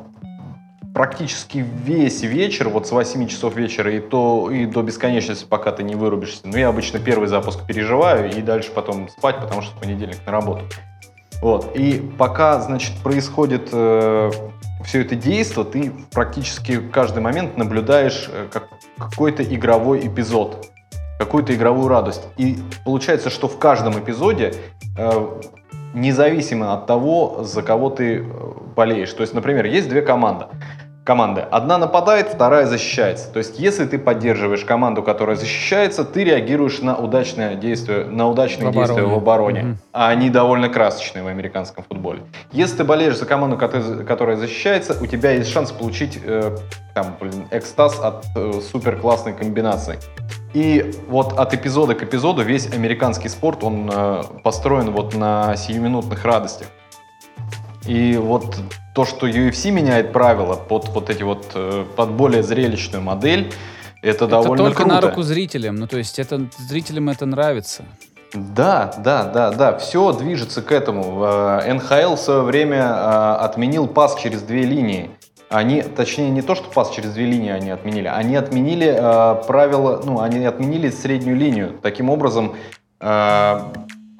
практически 0.97 1.59
весь 1.59 2.23
вечер, 2.23 2.71
вот 2.71 2.87
с 2.87 2.91
8 2.91 3.29
часов 3.29 3.55
вечера 3.55 3.93
и, 3.93 4.01
то, 4.01 4.51
и 4.51 4.65
до 4.65 4.81
бесконечности, 4.81 5.45
пока 5.45 5.71
ты 5.71 5.83
не 5.83 5.95
вырубишься. 5.95 6.41
Ну, 6.45 6.57
я 6.57 6.69
обычно 6.69 6.99
первый 6.99 7.29
запуск 7.29 7.67
переживаю 7.67 8.33
и 8.35 8.41
дальше 8.41 8.71
потом 8.75 9.11
спать, 9.11 9.37
потому 9.37 9.61
что 9.61 9.77
в 9.77 9.79
понедельник 9.79 10.17
на 10.25 10.33
работу. 10.33 10.65
Вот. 11.43 11.77
И 11.77 12.03
пока, 12.17 12.61
значит, 12.61 12.95
происходит 13.03 13.69
все 13.69 15.03
это 15.03 15.17
действо, 15.17 15.67
ты 15.67 15.93
практически 16.15 16.79
каждый 16.81 17.23
момент 17.23 17.59
наблюдаешь 17.59 18.31
э, 18.33 18.47
как, 18.51 18.69
какой-то 18.97 19.43
игровой 19.43 20.07
эпизод, 20.07 20.71
какую-то 21.19 21.55
игровую 21.55 21.89
радость. 21.89 22.23
И 22.39 22.57
получается, 22.87 23.29
что 23.29 23.49
в 23.49 23.59
каждом 23.59 23.99
эпизоде, 23.99 24.55
э, 24.97 25.41
независимо 25.93 26.73
от 26.73 26.87
того, 26.87 27.43
за 27.43 27.63
кого 27.63 27.91
ты 27.91 28.19
э, 28.19 28.23
болеешь. 28.77 29.13
То 29.13 29.23
есть, 29.23 29.35
например, 29.35 29.67
есть 29.67 29.89
две 29.89 30.03
команды. 30.03 30.47
Команды. 31.07 31.45
Одна 31.53 31.79
нападает, 31.79 32.31
вторая 32.35 32.67
защищается. 32.67 33.31
То 33.33 33.39
есть, 33.39 33.61
если 33.61 33.85
ты 33.87 33.97
поддерживаешь 33.97 34.65
команду, 34.65 35.05
которая 35.05 35.37
защищается, 35.37 36.05
ты 36.05 36.25
реагируешь 36.25 36.81
на 36.81 36.97
удачное 36.97 37.55
действие, 37.55 38.07
на 38.07 38.29
удачные 38.29 38.71
В 38.71 38.73
действия 38.73 39.05
в 39.05 39.15
обороне. 39.15 39.63
Мгм. 39.63 39.79
А 39.93 40.09
они 40.09 40.31
довольно 40.31 40.69
красочные 40.69 41.23
в 41.23 41.29
американском 41.29 41.85
футболе. 41.89 42.23
Если 42.51 42.79
ты 42.79 42.85
болеешь 42.85 43.17
за 43.17 43.25
команду, 43.25 43.57
кото- 43.57 44.03
которая 44.03 44.37
защищается, 44.37 44.97
у 45.01 45.07
тебя 45.07 45.31
есть 45.31 45.49
шанс 45.49 45.71
получить 45.71 46.19
э, 46.25 46.57
там, 46.93 47.15
блин, 47.21 47.47
экстаз 47.53 48.01
от 48.01 48.25
э, 48.35 48.61
супер 48.73 48.97
классной 48.97 49.33
комбинации. 49.33 50.01
И 50.55 50.93
вот 51.09 51.39
от 51.39 51.55
эпизода 51.55 51.95
к 51.95 52.03
эпизоду 52.03 52.43
весь 52.43 52.75
американский 52.75 53.29
спорт, 53.29 53.63
он 53.63 53.89
э, 53.95 54.23
построен 54.43 54.91
вот 54.91 55.15
на 55.15 55.55
сиюминутных 55.55 56.25
радостях. 56.25 56.67
И 57.87 58.17
вот 58.17 58.57
то, 58.95 59.05
что 59.05 59.29
UFC 59.29 59.71
меняет 59.71 60.13
правила 60.13 60.57
под 60.57 60.89
вот 60.89 61.11
эти 61.11 61.23
вот, 61.23 61.53
э, 61.55 61.85
под 61.97 62.11
более 62.13 62.43
зрелищную 62.43 63.03
модель, 63.03 63.53
это, 64.03 64.25
Это 64.25 64.29
довольно 64.29 64.65
только 64.65 64.83
круто. 64.83 64.95
на 64.95 65.01
руку 65.01 65.23
зрителям. 65.23 65.77
Ну, 65.77 65.87
то 65.87 65.99
есть 65.99 66.19
это 66.19 66.49
зрителям 66.59 67.09
это 67.09 67.27
нравится. 67.27 67.85
Да, 68.35 68.93
да, 68.99 69.25
да, 69.25 69.51
да, 69.51 69.79
все 69.79 70.13
движется 70.13 70.63
к 70.63 70.73
этому. 70.73 71.25
Э, 71.25 71.73
НХЛ 71.73 72.15
в 72.15 72.21
свое 72.21 72.43
время 72.43 72.83
э, 72.83 73.37
отменил 73.41 73.87
пас 73.87 74.17
через 74.17 74.43
две 74.43 74.63
линии. 74.63 75.11
Они, 75.49 75.83
точнее, 75.83 76.31
не 76.31 76.43
то, 76.43 76.55
что 76.55 76.69
пас 76.69 76.91
через 76.91 77.13
две 77.13 77.25
линии 77.27 77.51
они 77.51 77.71
отменили, 77.71 78.09
они 78.09 78.35
отменили 78.35 78.95
э, 78.99 79.45
правила, 79.47 80.03
ну, 80.05 80.21
они 80.21 80.45
отменили 80.45 80.91
среднюю 80.91 81.37
линию. 81.37 81.79
Таким 81.83 82.11
образом, 82.11 82.57
э, 83.01 83.61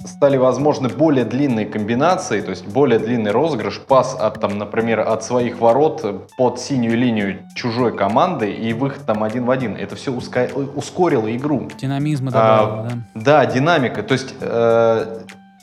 стали 0.07 0.37
возможны 0.37 0.89
более 0.89 1.25
длинные 1.25 1.67
комбинации, 1.67 2.41
то 2.41 2.51
есть 2.51 2.67
более 2.67 2.99
длинный 2.99 3.31
розыгрыш, 3.31 3.81
пас 3.81 4.17
от, 4.19 4.41
там, 4.41 4.59
например, 4.59 5.01
от 5.01 5.25
своих 5.25 5.61
ворот 5.61 6.29
под 6.37 6.61
синюю 6.61 6.97
линию 6.97 7.41
чужой 7.55 7.97
команды 7.97 8.53
и 8.53 8.73
выход 8.73 9.05
там 9.07 9.23
один 9.23 9.45
в 9.45 9.51
один. 9.51 9.77
Это 9.77 9.97
все 9.97 10.13
ускорило 10.13 11.35
игру. 11.37 11.69
Динамизма 11.79 12.31
А, 12.35 12.59
добавило, 12.59 12.89
да. 13.15 13.45
Да, 13.45 13.47
динамика. 13.47 14.03
То 14.03 14.13
есть 14.15 14.35
э, 14.41 15.21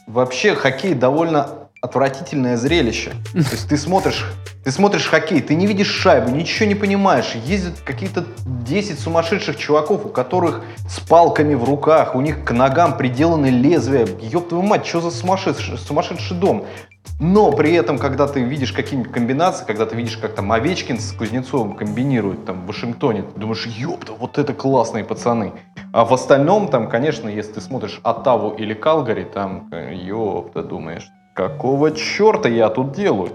вообще 0.07 0.55
хоккей 0.55 0.93
довольно 0.93 1.62
отвратительное 1.83 2.55
зрелище. 2.55 3.11
То 3.33 3.39
есть 3.39 3.67
ты 3.67 3.77
смотришь, 3.77 4.25
ты 4.63 4.71
смотришь 4.71 5.05
хоккей, 5.05 5.41
ты 5.41 5.53
не 5.53 5.67
видишь 5.67 5.89
шайбу, 5.89 6.29
ничего 6.29 6.65
не 6.65 6.75
понимаешь. 6.75 7.35
Ездят 7.45 7.81
какие-то 7.81 8.25
10 8.45 8.97
сумасшедших 8.97 9.57
чуваков, 9.57 10.05
у 10.05 10.09
которых 10.09 10.61
с 10.89 11.01
палками 11.01 11.55
в 11.55 11.65
руках, 11.65 12.15
у 12.15 12.21
них 12.21 12.45
к 12.45 12.51
ногам 12.51 12.97
приделаны 12.97 13.47
лезвия. 13.47 14.07
Ёб 14.21 14.47
твою 14.47 14.63
мать, 14.63 14.85
что 14.85 15.01
за 15.01 15.11
сумасшедший, 15.11 15.77
сумасшедший 15.77 16.37
дом? 16.37 16.65
Но 17.19 17.51
при 17.51 17.73
этом, 17.73 17.99
когда 17.99 18.27
ты 18.27 18.41
видишь 18.41 18.71
какие-нибудь 18.71 19.11
комбинации, 19.11 19.65
когда 19.65 19.85
ты 19.85 19.95
видишь, 19.97 20.17
как 20.17 20.35
там 20.35 20.53
Овечкин 20.53 20.99
с 20.99 21.11
Кузнецовым 21.11 21.75
комбинируют 21.75 22.45
там 22.45 22.61
в 22.61 22.67
Вашингтоне, 22.67 23.23
ты 23.23 23.39
думаешь, 23.39 23.65
ёпта, 23.65 24.13
вот 24.13 24.37
это 24.37 24.53
классные 24.53 25.03
пацаны. 25.03 25.51
А 25.91 26.05
в 26.05 26.13
остальном, 26.13 26.69
там, 26.69 26.89
конечно, 26.89 27.27
если 27.27 27.53
ты 27.53 27.61
смотришь 27.61 27.99
Оттаву 28.03 28.51
или 28.51 28.73
Калгари, 28.73 29.25
там, 29.25 29.67
э, 29.73 29.93
ёпта, 29.93 30.63
думаешь, 30.63 31.09
какого 31.33 31.91
черта 31.91 32.49
я 32.49 32.69
тут 32.69 32.93
делаю? 32.93 33.31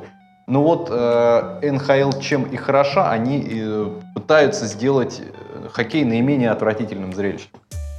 Ну 0.46 0.62
вот 0.62 0.88
э, 0.90 1.70
НХЛ 1.70 2.18
чем 2.20 2.44
и 2.44 2.56
хороша, 2.56 3.10
они 3.10 3.46
э, 3.50 3.86
пытаются 4.14 4.66
сделать 4.66 5.20
э, 5.20 5.68
хоккей 5.70 6.04
наименее 6.04 6.50
отвратительным 6.50 7.12
зрелищем. 7.12 7.48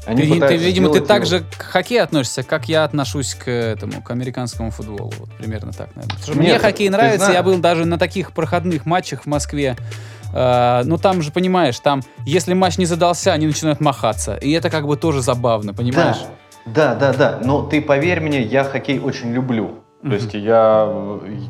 Они 0.07 0.23
Ты, 0.23 0.39
ты, 0.39 0.55
видимо, 0.55 0.89
ты 0.91 1.01
так 1.01 1.17
его- 1.17 1.25
же 1.25 1.41
к 1.41 1.61
хоккею 1.61 2.03
относишься, 2.03 2.41
как 2.41 2.67
я 2.67 2.85
отношусь 2.85 3.35
к 3.35 3.47
этому, 3.51 4.01
к 4.01 4.09
американскому 4.09 4.71
футболу. 4.71 5.11
Вот 5.19 5.29
примерно 5.37 5.73
так, 5.73 5.89
наверное. 5.95 6.17
Нет, 6.27 6.35
мне 6.35 6.57
хоккей 6.57 6.89
нравится, 6.89 7.17
знаешь- 7.25 7.35
я 7.35 7.43
был 7.43 7.59
даже 7.59 7.85
на 7.85 7.99
таких 7.99 8.31
проходных 8.31 8.87
матчах 8.87 9.23
в 9.23 9.25
Москве. 9.27 9.75
А, 10.33 10.83
ну, 10.85 10.97
там 10.97 11.21
же, 11.21 11.31
понимаешь, 11.31 11.79
там, 11.79 12.01
если 12.25 12.53
матч 12.53 12.77
не 12.77 12.85
задался, 12.85 13.33
они 13.33 13.45
начинают 13.45 13.81
махаться. 13.81 14.35
И 14.37 14.51
это 14.51 14.69
как 14.71 14.87
бы 14.87 14.95
тоже 14.97 15.21
забавно, 15.21 15.73
понимаешь? 15.73 16.17
Да, 16.65 16.95
да, 16.95 17.11
да, 17.11 17.13
да. 17.13 17.39
Но 17.43 17.61
ты 17.63 17.81
поверь 17.81 18.21
мне, 18.21 18.41
я 18.41 18.63
хоккей 18.63 18.99
очень 18.99 19.31
люблю. 19.33 19.79
То 20.01 20.13
есть 20.13 20.33
я, 20.33 20.85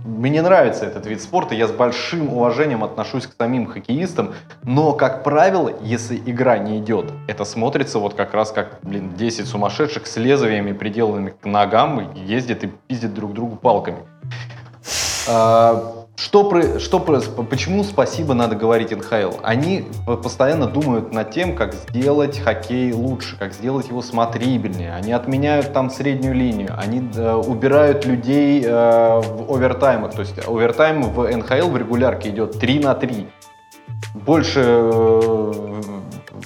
мне 0.05 0.41
нравится 0.41 0.85
этот 0.85 1.05
вид 1.05 1.21
спорта, 1.21 1.53
я 1.53 1.67
с 1.67 1.71
большим 1.71 2.33
уважением 2.33 2.83
отношусь 2.83 3.27
к 3.27 3.35
самим 3.37 3.67
хоккеистам, 3.67 4.33
но, 4.63 4.93
как 4.93 5.23
правило, 5.23 5.71
если 5.83 6.17
игра 6.17 6.57
не 6.57 6.79
идет, 6.79 7.11
это 7.27 7.45
смотрится 7.45 7.99
вот 7.99 8.15
как 8.15 8.33
раз 8.33 8.51
как, 8.51 8.79
блин, 8.81 9.13
10 9.15 9.47
сумасшедших 9.47 10.07
с 10.07 10.17
лезвиями, 10.17 10.71
приделанными 10.71 11.35
к 11.39 11.45
ногам, 11.45 12.11
ездят 12.15 12.63
и 12.63 12.71
пиздят 12.87 13.13
друг 13.13 13.33
другу 13.33 13.55
палками. 13.55 13.99
А, 15.27 15.98
Что, 16.19 16.79
что, 16.79 16.99
почему 16.99 17.85
спасибо 17.85 18.33
надо 18.33 18.53
говорить 18.53 18.91
НХЛ? 18.91 19.37
Они 19.41 19.85
постоянно 20.05 20.67
думают 20.67 21.13
над 21.13 21.31
тем, 21.31 21.55
как 21.55 21.73
сделать 21.73 22.39
хоккей 22.39 22.91
лучше, 22.91 23.37
как 23.37 23.53
сделать 23.53 23.87
его 23.87 24.01
смотрибельнее. 24.01 24.93
Они 24.93 25.13
отменяют 25.13 25.71
там 25.71 25.89
среднюю 25.89 26.35
линию, 26.35 26.75
они 26.77 27.09
э, 27.15 27.33
убирают 27.35 28.05
людей 28.05 28.61
э, 28.65 28.69
в 28.69 29.49
овертаймах. 29.49 30.13
То 30.13 30.19
есть 30.19 30.45
овертайм 30.45 31.03
в 31.03 31.25
НХЛ 31.25 31.69
в 31.69 31.77
регулярке 31.77 32.31
идет 32.31 32.59
3 32.59 32.79
на 32.79 32.95
3. 32.95 33.25
Больше 34.13 34.61
э, 34.65 35.53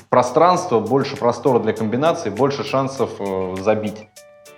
пространства, 0.09 0.81
больше 0.81 1.17
простора 1.17 1.57
для 1.57 1.73
комбинаций, 1.73 2.29
больше 2.29 2.63
шансов 2.63 3.09
э, 3.19 3.55
забить. 3.59 4.07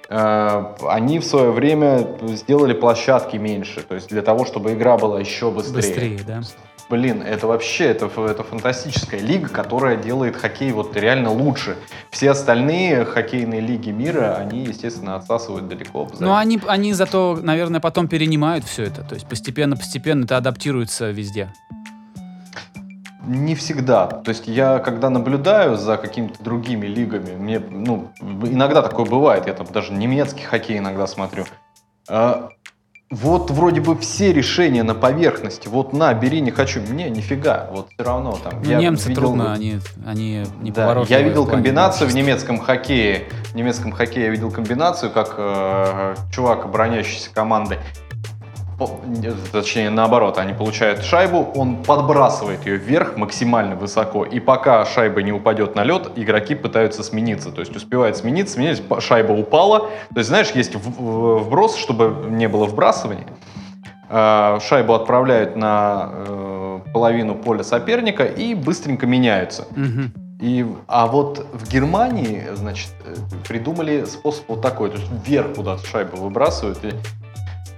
Э, 0.10 0.76
Они 0.88 1.20
в 1.20 1.26
свое 1.26 1.52
время 1.52 2.08
сделали 2.24 2.74
площадки 2.74 3.38
меньше, 3.38 3.82
то 3.82 3.96
есть 3.96 4.10
для 4.10 4.22
того, 4.22 4.46
чтобы 4.46 4.74
игра 4.74 4.98
была 4.98 5.20
еще 5.20 5.52
быстрее. 5.52 5.76
Быстрее, 5.76 6.20
да. 6.26 6.42
блин, 6.90 7.22
это 7.22 7.48
вообще, 7.48 7.86
это, 7.86 8.06
это 8.06 8.44
фантастическая 8.44 9.20
лига, 9.20 9.50
которая 9.50 9.98
делает 9.98 10.36
хоккей 10.36 10.72
вот 10.72 10.96
реально 10.96 11.32
лучше. 11.32 11.76
Все 12.12 12.32
остальные 12.32 13.06
хоккейные 13.06 13.62
лиги 13.62 13.90
мира, 13.90 14.36
они, 14.36 14.66
естественно, 14.66 15.16
отсасывают 15.16 15.68
далеко. 15.68 16.08
Ну, 16.20 16.36
они, 16.36 16.60
они 16.68 16.94
зато, 16.94 17.40
наверное, 17.42 17.80
потом 17.80 18.08
перенимают 18.08 18.66
все 18.66 18.84
это. 18.84 19.04
То 19.04 19.16
есть 19.16 19.28
постепенно-постепенно 19.28 20.26
это 20.26 20.38
адаптируется 20.38 21.10
везде. 21.12 21.50
Не 23.28 23.56
всегда. 23.56 24.08
То 24.08 24.30
есть 24.30 24.48
я, 24.48 24.80
когда 24.80 25.10
наблюдаю 25.10 25.76
за 25.76 25.98
какими-то 25.98 26.44
другими 26.44 26.86
лигами, 26.86 27.36
мне, 27.36 27.60
ну, 27.60 28.12
иногда 28.22 28.82
такое 28.82 29.06
бывает, 29.06 29.48
я 29.48 29.54
там 29.54 29.68
даже 29.72 29.94
немецкий 29.94 30.44
хоккей 30.44 30.78
иногда 30.78 31.08
смотрю. 31.08 31.46
А, 32.08 32.50
вот 33.12 33.52
вроде 33.52 33.82
бы 33.82 33.96
все 33.98 34.34
решения 34.34 34.82
на 34.82 34.96
поверхности. 34.96 35.68
Вот 35.68 35.94
на, 35.94 36.14
бери, 36.14 36.42
не 36.42 36.50
хочу. 36.52 36.82
Не, 36.82 37.10
нифига. 37.10 37.70
Вот 37.72 37.90
все 37.90 38.04
равно 38.04 38.38
там. 38.44 38.62
Ну, 38.64 38.70
я 38.70 38.80
немцы 38.80 39.10
видел- 39.10 39.22
трудно, 39.22 39.54
они, 39.54 39.80
они 40.06 40.44
не 40.62 40.72
Да, 40.72 41.04
я 41.08 41.22
видел 41.22 41.46
комбинацию 41.46 42.10
в 42.10 42.16
немецком 42.16 42.60
хоккее. 42.60 43.26
В 43.52 43.56
немецком 43.56 43.92
хоккее 43.92 44.26
я 44.26 44.32
видел 44.32 44.50
комбинацию, 44.52 45.12
как 45.12 45.36
э, 45.38 46.16
чувак, 46.32 46.66
обороняющийся 46.66 47.30
не, 47.34 47.78
точнее 49.52 49.90
наоборот, 49.90 50.38
они 50.38 50.54
получают 50.54 51.04
шайбу, 51.04 51.52
он 51.56 51.84
подбрасывает 51.84 52.66
ее 52.66 52.78
вверх 52.78 53.18
максимально 53.18 53.76
высоко, 53.76 54.26
и 54.26 54.40
пока 54.40 54.86
шайба 54.86 55.22
не 55.22 55.32
упадет 55.32 55.76
на 55.76 55.84
лед, 55.84 56.12
игроки 56.16 56.56
пытаются 56.56 57.04
смениться, 57.04 57.52
то 57.52 57.62
есть 57.62 57.76
успевают 57.76 58.18
смениться, 58.18 58.56
сменились, 58.56 58.82
шайба 59.00 59.32
упала, 59.32 59.80
то 59.80 60.18
есть 60.18 60.30
знаешь, 60.30 60.52
есть 60.52 60.76
вброс, 60.76 61.76
чтобы 61.78 62.30
не 62.30 62.48
было 62.48 62.66
вбрасывания, 62.66 63.28
Э, 64.08 64.60
шайбу 64.62 64.94
отправляют 64.94 65.56
на 65.56 66.10
э, 66.12 66.80
половину 66.94 67.36
поля 67.36 67.64
соперника 67.64 68.24
и 68.24 68.54
быстренько 68.54 69.08
меняются. 69.08 69.68
И, 70.42 70.66
а 70.88 71.08
вот 71.08 71.48
в 71.54 71.72
Германии, 71.72 72.44
значит, 72.54 72.92
э, 73.06 73.16
придумали 73.48 74.06
способ 74.06 74.48
вот 74.50 74.62
такой, 74.62 74.90
то 74.92 74.98
есть 74.98 75.10
вверх 75.26 75.56
куда-то 75.56 75.86
шайбу 75.88 76.18
выбрасывают. 76.18 76.84
И 76.84 76.92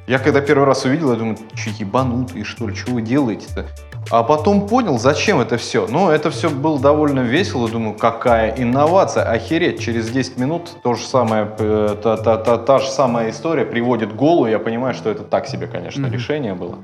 я 0.08 0.20
когда 0.20 0.42
первый 0.42 0.64
раз 0.66 0.86
увидел, 0.86 1.12
я 1.12 1.18
думаю, 1.18 1.38
че 1.56 1.70
ебанутые, 1.78 2.44
что 2.46 2.68
ли, 2.68 2.76
что 2.76 2.92
вы 2.94 3.02
делаете-то? 3.02 3.66
А 4.10 4.24
потом 4.24 4.68
понял, 4.68 4.98
зачем 4.98 5.42
это 5.42 5.58
все. 5.58 5.86
Ну, 5.90 6.10
это 6.10 6.30
все 6.32 6.50
было 6.50 6.80
довольно 6.80 7.20
весело. 7.20 7.68
Думаю, 7.68 7.94
какая 7.98 8.56
инновация. 8.58 9.24
Охереть, 9.30 9.82
через 9.82 10.10
10 10.10 10.38
минут 10.38 10.78
то 10.82 10.94
же 10.94 11.06
самое, 11.06 11.54
э, 11.60 11.98
та, 12.02 12.16
та- 12.16 12.38
та- 12.38 12.58
та 12.58 12.80
же 12.80 12.90
самая 12.90 13.30
история 13.32 13.66
приводит 13.66 14.16
голу. 14.16 14.48
Я 14.48 14.60
понимаю, 14.60 14.94
что 14.94 15.10
это 15.10 15.24
так 15.24 15.46
себе, 15.48 15.68
конечно, 15.68 16.04
Мгм. 16.08 16.14
решение 16.14 16.54
было. 16.54 16.78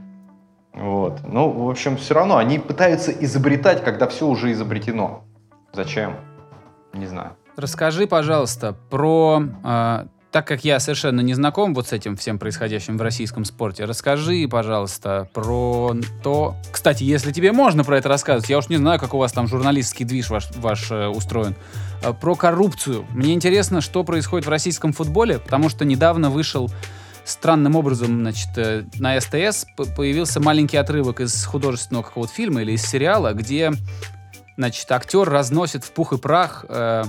Вот. 0.73 1.21
Ну, 1.25 1.49
в 1.49 1.69
общем, 1.69 1.95
все 1.95 2.13
равно 2.13 2.36
они 2.36 2.59
пытаются 2.59 3.12
изобретать, 3.12 3.83
когда 3.86 4.07
все 4.07 4.27
уже 4.27 4.51
изобретено. 4.51 5.23
Зачем? 5.71 6.15
Не 6.93 7.05
знаю. 7.05 7.38
Расскажи, 7.55 8.05
пожалуйста, 8.07 8.75
про... 8.89 9.43
а, 9.63 10.07
так 10.34 10.48
как 10.48 10.65
я 10.65 10.80
совершенно 10.80 11.22
не 11.22 11.36
знаком 11.36 11.76
вот 11.76 11.89
с 11.89 11.93
этим 11.93 12.17
всем 12.17 12.39
происходящим 12.39 12.98
в 12.98 13.02
российском 13.04 13.46
спорте, 13.46 13.86
расскажи, 13.86 14.48
пожалуйста, 14.50 15.30
про 15.32 15.96
то... 16.24 16.56
Кстати, 16.72 17.04
если 17.04 17.32
тебе 17.32 17.52
можно 17.52 17.84
про 17.84 18.00
это 18.00 18.10
рассказывать, 18.10 18.50
я 18.50 18.58
уж 18.58 18.67
не 18.67 18.78
знаю, 18.78 19.00
как 19.00 19.13
у 19.13 19.19
вас 19.19 19.32
там 19.32 19.48
журналистский 19.48 20.06
движ 20.06 20.32
ваш, 20.32 20.50
ваш 20.56 20.89
э, 20.89 21.08
устроен, 21.08 21.56
А, 22.04 22.13
про 22.13 22.34
коррупцию. 22.34 23.06
Мне 23.12 23.36
интересно, 23.36 23.80
что 23.80 24.04
происходит 24.04 24.48
в 24.48 24.50
российском 24.50 24.91
футболе, 24.91 25.38
потому 25.38 25.69
что 25.69 25.86
недавно 25.86 26.32
вышел 26.32 26.67
странным 27.26 27.76
образом, 27.76 28.22
значит, 28.22 28.58
э, 28.58 28.86
на 28.98 29.22
СТС 29.22 29.67
появился 29.96 30.39
маленький 30.39 30.78
отрывок 30.78 31.22
из 31.22 31.46
художественного 31.46 32.02
какого-то 32.02 32.34
фильма 32.34 32.63
или 32.63 32.72
из 32.72 32.84
сериала, 32.84 33.34
где, 33.34 33.72
значит, 34.58 34.91
актер 34.91 35.30
разносит 35.30 35.84
в 35.84 35.91
пух 35.91 36.13
и 36.13 36.17
прах 36.17 36.65
э, 36.67 37.04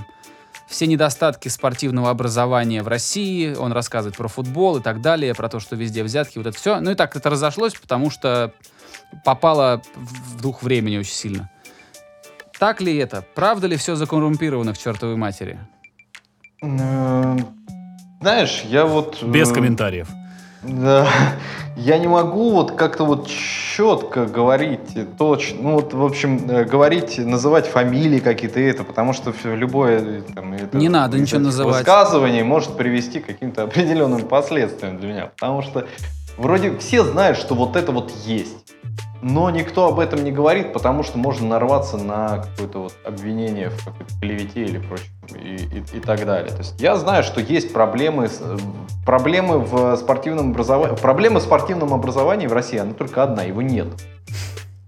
все 0.74 0.88
недостатки 0.88 1.46
спортивного 1.46 2.10
образования 2.10 2.82
в 2.82 2.88
России, 2.88 3.54
он 3.54 3.72
рассказывает 3.72 4.16
про 4.16 4.26
футбол 4.26 4.78
и 4.78 4.82
так 4.82 5.00
далее, 5.00 5.32
про 5.32 5.48
то, 5.48 5.60
что 5.60 5.76
везде 5.76 6.02
взятки, 6.02 6.36
вот 6.36 6.48
это 6.48 6.58
все. 6.58 6.80
Ну 6.80 6.90
и 6.90 6.94
так 6.96 7.14
это 7.14 7.30
разошлось, 7.30 7.74
потому 7.74 8.10
что 8.10 8.52
попало 9.24 9.82
в 9.94 10.40
дух 10.42 10.64
времени 10.64 10.96
очень 10.96 11.14
сильно. 11.14 11.48
Так 12.58 12.80
ли 12.80 12.96
это? 12.96 13.24
Правда 13.36 13.68
ли 13.68 13.76
все 13.76 13.94
закоррумпировано 13.94 14.74
к 14.74 14.78
чертовой 14.78 15.14
матери? 15.14 15.60
Э, 16.60 17.36
Знаешь, 18.20 18.62
я 18.66 18.84
вот... 18.84 19.18
э, 19.22 19.26
Без 19.30 19.52
комментариев. 19.52 20.08
Да, 20.66 21.06
я 21.76 21.98
не 21.98 22.08
могу 22.08 22.52
вот 22.52 22.72
как-то 22.72 23.04
вот 23.04 23.28
четко 23.28 24.26
говорить 24.26 24.80
точно, 25.18 25.58
ну 25.62 25.72
вот, 25.74 25.92
в 25.92 26.04
общем, 26.04 26.48
э, 26.48 26.64
говорить, 26.64 27.18
называть 27.18 27.66
фамилии 27.66 28.18
какие-то 28.20 28.60
это, 28.60 28.84
потому 28.84 29.12
что 29.12 29.32
любое 29.44 30.00
э, 30.00 30.22
там, 30.34 30.52
это, 30.54 30.76
Не 30.76 30.88
надо 30.88 31.18
ничего 31.18 31.40
называть. 31.40 31.78
высказываний 31.78 32.42
может 32.42 32.76
привести 32.76 33.20
к 33.20 33.26
каким-то 33.26 33.64
определенным 33.64 34.22
последствиям 34.22 34.98
для 34.98 35.08
меня, 35.08 35.26
потому 35.26 35.62
что 35.62 35.86
вроде 36.36 36.76
все 36.78 37.04
знают, 37.04 37.38
что 37.38 37.54
вот 37.54 37.76
это 37.76 37.92
вот 37.92 38.10
есть, 38.24 38.72
но 39.22 39.48
никто 39.50 39.88
об 39.88 39.98
этом 40.00 40.22
не 40.22 40.32
говорит, 40.32 40.72
потому 40.72 41.02
что 41.02 41.16
можно 41.18 41.48
нарваться 41.48 41.96
на 41.96 42.38
какое-то 42.38 42.78
вот 42.80 42.94
обвинение 43.04 43.70
в 43.70 43.84
какой-то 43.84 44.12
клевете 44.20 44.62
или 44.64 44.78
прочем 44.78 45.06
и, 45.34 45.56
и- 45.56 45.96
и 45.96 46.00
так 46.00 46.24
далее. 46.26 46.50
То 46.50 46.58
есть 46.58 46.80
я 46.80 46.96
знаю, 46.96 47.22
что 47.22 47.40
есть 47.40 47.72
проблемы, 47.72 48.28
проблемы 49.06 49.58
в 49.58 49.96
спортивном 49.96 50.50
образовании. 50.50 50.96
Проблема 50.96 51.40
в 51.40 51.42
спортивном 51.42 51.94
образовании 51.94 52.46
в 52.46 52.52
России, 52.52 52.78
она 52.78 52.92
только 52.92 53.22
одна, 53.22 53.42
его 53.44 53.62
нет. 53.62 53.86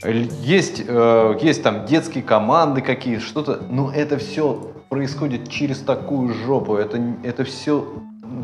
Есть, 0.05 0.85
э, 0.87 1.39
есть 1.41 1.63
там 1.63 1.87
детские 1.87 2.23
команды 2.23 2.83
какие-то, 2.83 3.23
что-то, 3.23 3.63
но 3.71 3.91
это 3.91 4.19
все 4.19 4.73
происходит 4.91 5.49
через 5.49 5.79
такую 5.79 6.33
жопу. 6.35 6.77
Это, 6.77 7.01
это 7.25 7.45
все 7.45 7.89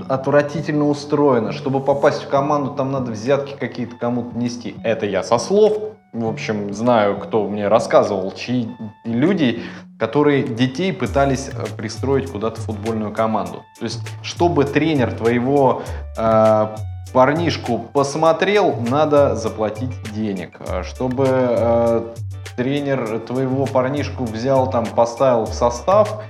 отвратительно 0.09 0.89
устроено. 0.89 1.53
Чтобы 1.53 1.81
попасть 1.81 2.23
в 2.23 2.29
команду, 2.29 2.75
там 2.75 2.93
надо 2.93 3.13
взятки 3.13 3.55
какие-то 3.59 3.97
кому-то 3.97 4.37
нести. 4.37 4.77
Это 4.85 5.07
я 5.07 5.23
со 5.23 5.39
слов. 5.39 5.77
В 6.13 6.27
общем, 6.27 6.75
знаю, 6.75 7.19
кто 7.19 7.49
мне 7.49 7.69
рассказывал, 7.69 8.33
чьи 8.33 8.69
люди, 9.05 9.63
которые 9.99 10.43
детей 10.43 10.93
пытались 10.93 11.49
э, 11.49 11.65
пристроить 11.77 12.31
куда-то 12.31 12.61
в 12.61 12.65
футбольную 12.65 13.13
команду. 13.13 13.63
То 13.79 13.85
есть, 13.85 14.01
чтобы 14.23 14.65
тренер 14.65 15.13
твоего 15.13 15.83
э, 16.19 16.67
парнишку 17.13 17.79
посмотрел, 17.79 18.75
надо 18.91 19.37
заплатить 19.37 19.91
денег. 20.13 20.61
А 20.69 20.83
Чтобы 20.83 21.27
э, 21.29 22.15
тренер 22.57 23.21
твоего 23.21 23.67
парнишку 23.67 24.25
взял, 24.25 24.71
там, 24.71 24.85
поставил 24.87 25.45
в 25.45 25.55
состав, 25.55 26.23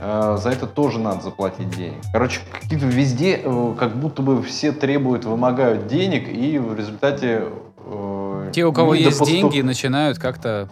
за 0.00 0.50
это 0.50 0.66
тоже 0.66 0.98
надо 0.98 1.22
заплатить 1.22 1.70
денег. 1.70 1.98
Короче, 2.12 2.40
какие-то 2.52 2.86
везде, 2.86 3.40
э, 3.42 3.74
как 3.78 3.96
будто 3.96 4.22
бы 4.22 4.42
все 4.42 4.72
требуют, 4.72 5.24
вымогают 5.24 5.86
денег, 5.86 6.28
и 6.28 6.58
в 6.58 6.74
результате... 6.76 7.44
э, 7.84 8.50
Те, 8.52 8.64
у 8.64 8.72
кого 8.72 8.94
есть 8.94 9.20
допоступ- 9.20 9.26
деньги, 9.26 9.60
начинают 9.62 10.18
как-то 10.18 10.68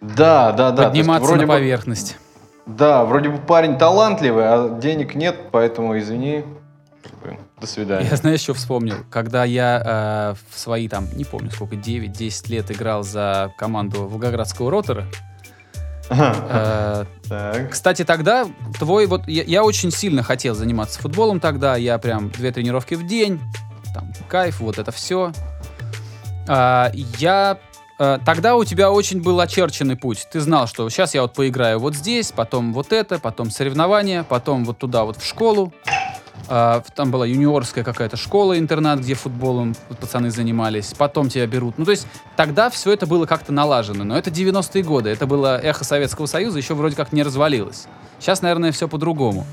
Да, 0.00 0.52
да, 0.52 0.70
да. 0.70 0.82
есть 0.84 0.90
подниматься 0.92 1.26
вроде 1.28 1.42
на 1.46 1.46
бы- 1.52 1.58
поверхность. 1.58 2.16
Да, 2.66 3.04
вроде 3.04 3.30
бы 3.30 3.38
парень 3.38 3.76
талантливый, 3.78 4.44
а 4.46 4.78
денег 4.80 5.14
нет, 5.14 5.36
поэтому 5.50 5.98
извини. 5.98 6.44
Бы, 7.24 7.36
До 7.60 7.66
свидания. 7.66 8.06
Я, 8.10 8.16
знаешь, 8.16 8.40
что 8.40 8.54
вспомнил? 8.54 8.94
Когда 9.10 9.44
я 9.44 10.34
э, 10.34 10.34
в 10.50 10.58
свои, 10.58 10.86
там, 10.88 11.06
не 11.16 11.24
помню 11.24 11.50
сколько, 11.50 11.74
9-10 11.76 12.50
лет 12.50 12.70
играл 12.70 13.02
за 13.02 13.52
команду 13.58 14.06
Волгоградского 14.06 14.70
ротора, 14.70 15.00
э. 15.02 15.04
Кстати, 17.70 18.04
тогда 18.04 18.46
твой 18.78 19.06
вот 19.06 19.28
я, 19.28 19.64
очень 19.64 19.90
сильно 19.92 20.22
хотел 20.22 20.54
заниматься 20.54 21.00
футболом 21.00 21.40
тогда. 21.40 21.76
Я 21.76 21.98
прям 21.98 22.30
две 22.30 22.50
тренировки 22.50 22.94
в 22.94 23.06
день, 23.06 23.40
там 23.94 24.12
кайф, 24.28 24.60
вот 24.60 24.78
это 24.78 24.90
все. 24.90 25.32
я 26.48 27.58
э, 27.98 28.18
тогда 28.24 28.56
у 28.56 28.64
тебя 28.64 28.90
очень 28.90 29.22
был 29.22 29.38
очерченный 29.40 29.96
путь. 29.96 30.26
Ты 30.32 30.40
знал, 30.40 30.66
что 30.66 30.88
сейчас 30.90 31.14
я 31.14 31.22
вот 31.22 31.34
поиграю 31.34 31.78
вот 31.78 31.94
здесь, 31.94 32.32
потом 32.32 32.72
вот 32.72 32.92
это, 32.92 33.20
потом 33.20 33.50
соревнования, 33.50 34.24
потом 34.24 34.64
вот 34.64 34.78
туда 34.78 35.04
вот 35.04 35.18
в 35.18 35.26
школу. 35.26 35.72
А, 36.52 36.82
там 36.96 37.12
была 37.12 37.26
юниорская 37.26 37.84
какая-то 37.84 38.16
школа, 38.16 38.58
интернат, 38.58 38.98
где 38.98 39.14
футболом 39.14 39.76
пацаны 40.00 40.32
занимались. 40.32 40.92
Потом 40.98 41.28
тебя 41.28 41.46
берут. 41.46 41.78
Ну, 41.78 41.84
то 41.84 41.92
есть 41.92 42.08
тогда 42.34 42.70
все 42.70 42.92
это 42.92 43.06
было 43.06 43.24
как-то 43.24 43.52
налажено. 43.52 44.02
Но 44.02 44.18
это 44.18 44.30
90-е 44.30 44.82
годы. 44.82 45.10
Это 45.10 45.26
было 45.26 45.60
эхо 45.60 45.84
Советского 45.84 46.26
Союза, 46.26 46.58
еще 46.58 46.74
вроде 46.74 46.96
как 46.96 47.12
не 47.12 47.22
развалилось. 47.22 47.86
Сейчас, 48.18 48.42
наверное, 48.42 48.72
все 48.72 48.88
по-другому. 48.88 49.46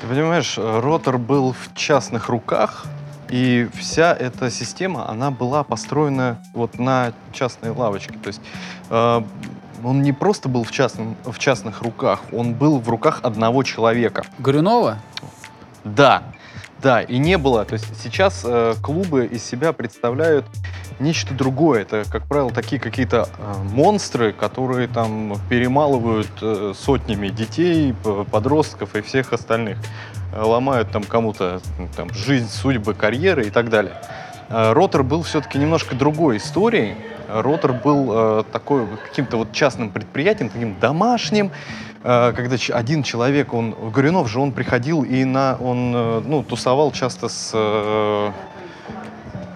Ты 0.00 0.08
понимаешь, 0.08 0.58
ротор 0.58 1.18
был 1.18 1.52
в 1.52 1.72
частных 1.76 2.28
руках, 2.28 2.84
и 3.28 3.68
вся 3.74 4.12
эта 4.12 4.50
система, 4.50 5.08
она 5.08 5.30
была 5.30 5.62
построена 5.62 6.42
вот 6.52 6.80
на 6.80 7.12
частной 7.32 7.70
лавочке. 7.70 8.14
То 8.20 8.26
есть 8.26 8.40
э, 8.90 9.22
он 9.84 10.02
не 10.02 10.12
просто 10.12 10.48
был 10.48 10.64
в, 10.64 10.70
частном, 10.70 11.16
в 11.24 11.38
частных 11.38 11.82
руках, 11.82 12.20
он 12.32 12.54
был 12.54 12.78
в 12.78 12.88
руках 12.88 13.20
одного 13.22 13.62
человека. 13.62 14.24
Горюнова? 14.38 14.98
Да, 15.84 16.22
да, 16.82 17.00
и 17.02 17.18
не 17.18 17.38
было. 17.38 17.64
То 17.64 17.74
есть 17.74 17.86
сейчас 18.02 18.42
э, 18.44 18.74
клубы 18.82 19.26
из 19.26 19.44
себя 19.44 19.72
представляют 19.72 20.44
нечто 20.98 21.34
другое. 21.34 21.82
Это, 21.82 22.04
как 22.10 22.26
правило, 22.26 22.50
такие 22.50 22.80
какие-то 22.80 23.28
э, 23.38 23.54
монстры, 23.72 24.32
которые 24.32 24.88
там 24.88 25.38
перемалывают 25.48 26.30
э, 26.40 26.72
сотнями 26.76 27.28
детей, 27.28 27.94
подростков 28.30 28.96
и 28.96 29.00
всех 29.00 29.32
остальных. 29.32 29.78
Э, 30.32 30.42
ломают 30.42 30.90
там 30.90 31.04
кому-то 31.04 31.60
м, 31.78 31.88
там, 31.96 32.12
жизнь, 32.12 32.48
судьбы, 32.48 32.94
карьеры 32.94 33.46
и 33.46 33.50
так 33.50 33.68
далее. 33.68 33.94
Э, 34.48 34.72
Ротор 34.72 35.02
был 35.02 35.22
все-таки 35.22 35.58
немножко 35.58 35.94
другой 35.94 36.38
историей. 36.38 36.96
Ротор 37.40 37.72
был 37.72 38.10
э, 38.10 38.44
такой 38.52 38.86
каким-то 39.08 39.36
вот 39.36 39.52
частным 39.52 39.90
предприятием, 39.90 40.50
таким 40.50 40.78
домашним, 40.78 41.50
э, 42.02 42.32
когда 42.36 42.56
один 42.74 43.02
человек, 43.02 43.54
он, 43.54 43.74
Горюнов 43.92 44.28
же, 44.28 44.40
он 44.40 44.52
приходил 44.52 45.02
и 45.02 45.24
на, 45.24 45.56
он, 45.60 45.92
э, 45.94 46.22
ну, 46.26 46.42
тусовал 46.42 46.92
часто 46.92 47.28
с, 47.28 47.50
э, 47.54 48.30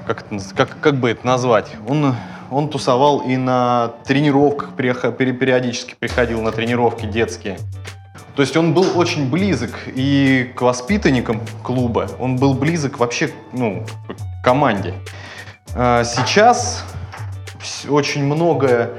как, 0.07 0.25
это 0.31 0.55
как, 0.55 0.81
как 0.81 0.97
бы 0.97 1.11
это 1.11 1.27
назвать, 1.27 1.73
он, 1.89 2.15
он 2.51 2.69
тусовал 2.69 3.21
и 3.21 3.37
на 3.37 3.93
тренировках, 4.05 4.75
периодически 4.77 5.95
приходил 5.99 6.41
на 6.43 6.53
тренировки 6.53 7.07
детские. 7.07 7.59
То 8.37 8.43
есть 8.43 8.55
он 8.55 8.75
был 8.75 8.99
очень 8.99 9.31
близок 9.31 9.73
и 9.87 10.53
к 10.55 10.61
воспитанникам 10.61 11.41
клуба, 11.63 12.09
он 12.19 12.37
был 12.37 12.53
близок 12.53 12.99
вообще 12.99 13.31
ну, 13.53 13.85
к 14.07 14.45
команде. 14.45 14.95
А 15.75 16.05
Сейчас 16.05 16.85
очень 17.89 18.25
многое 18.25 18.91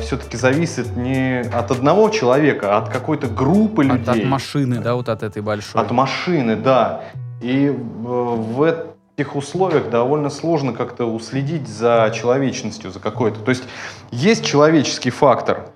все-таки 0.00 0.38
зависит 0.38 0.96
не 0.96 1.40
от 1.40 1.70
одного 1.70 2.08
человека, 2.08 2.74
а 2.74 2.78
от 2.78 2.88
какой-то 2.88 3.26
группы 3.26 3.84
От, 3.84 3.98
людей. 3.98 4.22
от 4.22 4.28
машины, 4.28 4.80
да, 4.80 4.94
вот 4.94 5.10
от 5.10 5.22
этой 5.22 5.42
большой. 5.42 5.78
От 5.82 5.90
машины, 5.90 6.56
да. 6.56 7.02
И 7.42 7.66
э, 7.66 7.72
в 7.74 8.62
этих 8.62 9.36
условиях 9.36 9.90
довольно 9.90 10.30
сложно 10.30 10.72
как-то 10.72 11.04
уследить 11.06 11.68
за 11.68 12.10
человечностью, 12.14 12.90
за 12.90 13.00
какой-то. 13.00 13.40
То 13.40 13.50
есть 13.50 13.64
есть 14.10 14.44
человеческий 14.44 15.10
фактор 15.10 15.66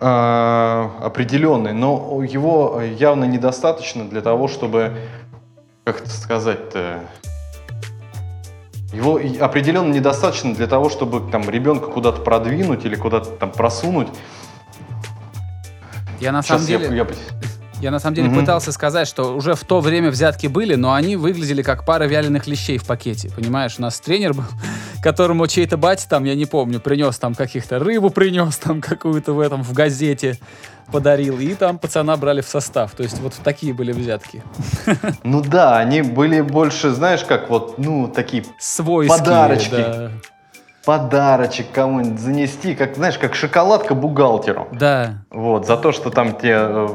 э, 0.00 0.88
определенный, 1.00 1.74
но 1.74 2.22
его 2.24 2.80
явно 2.80 3.24
недостаточно 3.24 4.04
для 4.04 4.22
того, 4.22 4.48
чтобы, 4.48 4.92
как 5.84 6.00
это 6.00 6.10
сказать-то, 6.10 7.00
его 8.92 9.18
определенно 9.40 9.92
недостаточно 9.92 10.54
для 10.54 10.66
того, 10.66 10.90
чтобы 10.90 11.30
там 11.30 11.48
ребенка 11.48 11.86
куда-то 11.86 12.20
продвинуть 12.20 12.84
или 12.84 12.94
куда-то 12.94 13.30
там 13.30 13.50
просунуть. 13.50 14.08
Я 16.20 16.32
на 16.32 16.42
самом 16.42 16.60
Сейчас 16.62 16.82
деле... 16.82 16.96
я, 16.96 17.02
я- 17.02 17.06
Я 17.82 17.90
на 17.90 17.98
самом 17.98 18.14
деле 18.14 18.28
Мгм. 18.28 18.40
пытался 18.40 18.70
сказать, 18.70 19.08
что 19.08 19.34
уже 19.34 19.54
в 19.56 19.64
то 19.64 19.80
время 19.80 20.10
взятки 20.10 20.46
были, 20.46 20.76
но 20.76 20.94
они 20.94 21.16
выглядели 21.16 21.62
как 21.62 21.84
пара 21.84 22.04
вяленых 22.04 22.46
лещей 22.46 22.78
в 22.78 22.84
пакете. 22.86 23.28
Понимаешь, 23.34 23.74
у 23.78 23.82
нас 23.82 23.98
тренер 24.00 24.34
был, 24.34 24.44
которому 25.02 25.48
чей-то 25.48 25.76
батя 25.76 26.08
там, 26.08 26.22
я 26.24 26.36
не 26.36 26.46
помню, 26.46 26.78
принес 26.80 27.18
там 27.18 27.34
каких-то 27.34 27.80
рыбу, 27.80 28.10
принес 28.10 28.56
там 28.58 28.80
какую-то 28.80 29.32
в 29.32 29.40
этом, 29.40 29.64
в 29.64 29.72
газете 29.72 30.38
подарил, 30.92 31.38
и 31.40 31.54
там 31.54 31.78
пацана 31.78 32.16
брали 32.16 32.40
в 32.40 32.46
состав. 32.46 32.92
То 32.92 33.02
есть 33.02 33.18
вот 33.20 33.34
такие 33.42 33.74
были 33.74 33.90
взятки. 33.92 34.42
Ну 35.24 35.42
да, 35.42 35.78
они 35.78 36.02
были 36.02 36.40
больше, 36.40 36.90
знаешь, 36.90 37.24
как 37.24 37.50
вот, 37.50 37.78
ну, 37.78 38.06
такие 38.08 38.44
Свойские, 38.58 39.18
Подарочки. 39.18 39.70
да. 39.70 40.10
Подарочек 40.84 41.66
кому-нибудь 41.72 42.18
занести, 42.20 42.74
как, 42.74 42.96
знаешь, 42.96 43.18
как 43.18 43.34
шоколадка 43.34 43.94
бухгалтеру. 43.94 44.68
Да, 44.72 45.24
Вот, 45.30 45.66
за 45.66 45.76
то, 45.76 45.92
что 45.92 46.10
там 46.10 46.34
тебе 46.36 46.56
э, 46.58 46.88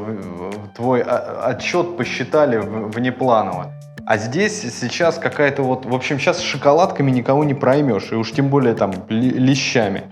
твой 0.76 1.02
а- 1.02 1.44
отчет 1.56 1.98
посчитали 1.98 2.58
внепланово. 2.58 3.72
А 4.06 4.18
здесь 4.18 4.62
сейчас 4.80 5.18
какая-то 5.18 5.64
вот... 5.64 5.86
В 5.86 5.94
общем, 5.94 6.20
сейчас 6.20 6.42
шоколадками 6.42 7.12
никого 7.12 7.44
не 7.44 7.54
проймешь, 7.54 8.12
и 8.12 8.16
уж 8.16 8.32
тем 8.32 8.48
более 8.50 8.74
там 8.74 8.94
лещами. 9.10 10.04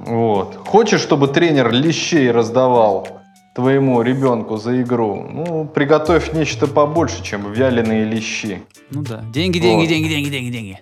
Вот. 0.00 0.56
Хочешь, 0.66 1.00
чтобы 1.00 1.28
тренер 1.28 1.70
лещей 1.70 2.30
раздавал 2.30 3.08
твоему 3.54 4.02
ребенку 4.02 4.56
за 4.56 4.80
игру? 4.82 5.26
Ну, 5.30 5.64
приготовь 5.66 6.32
нечто 6.32 6.66
побольше, 6.66 7.22
чем 7.22 7.52
вяленые 7.52 8.04
лещи. 8.04 8.62
ну 8.90 9.02
да. 9.02 9.22
Деньги, 9.32 9.58
деньги, 9.58 9.82
Вот. 9.82 9.88
деньги, 9.88 10.08
деньги, 10.08 10.28
деньги, 10.30 10.50
деньги. 10.50 10.78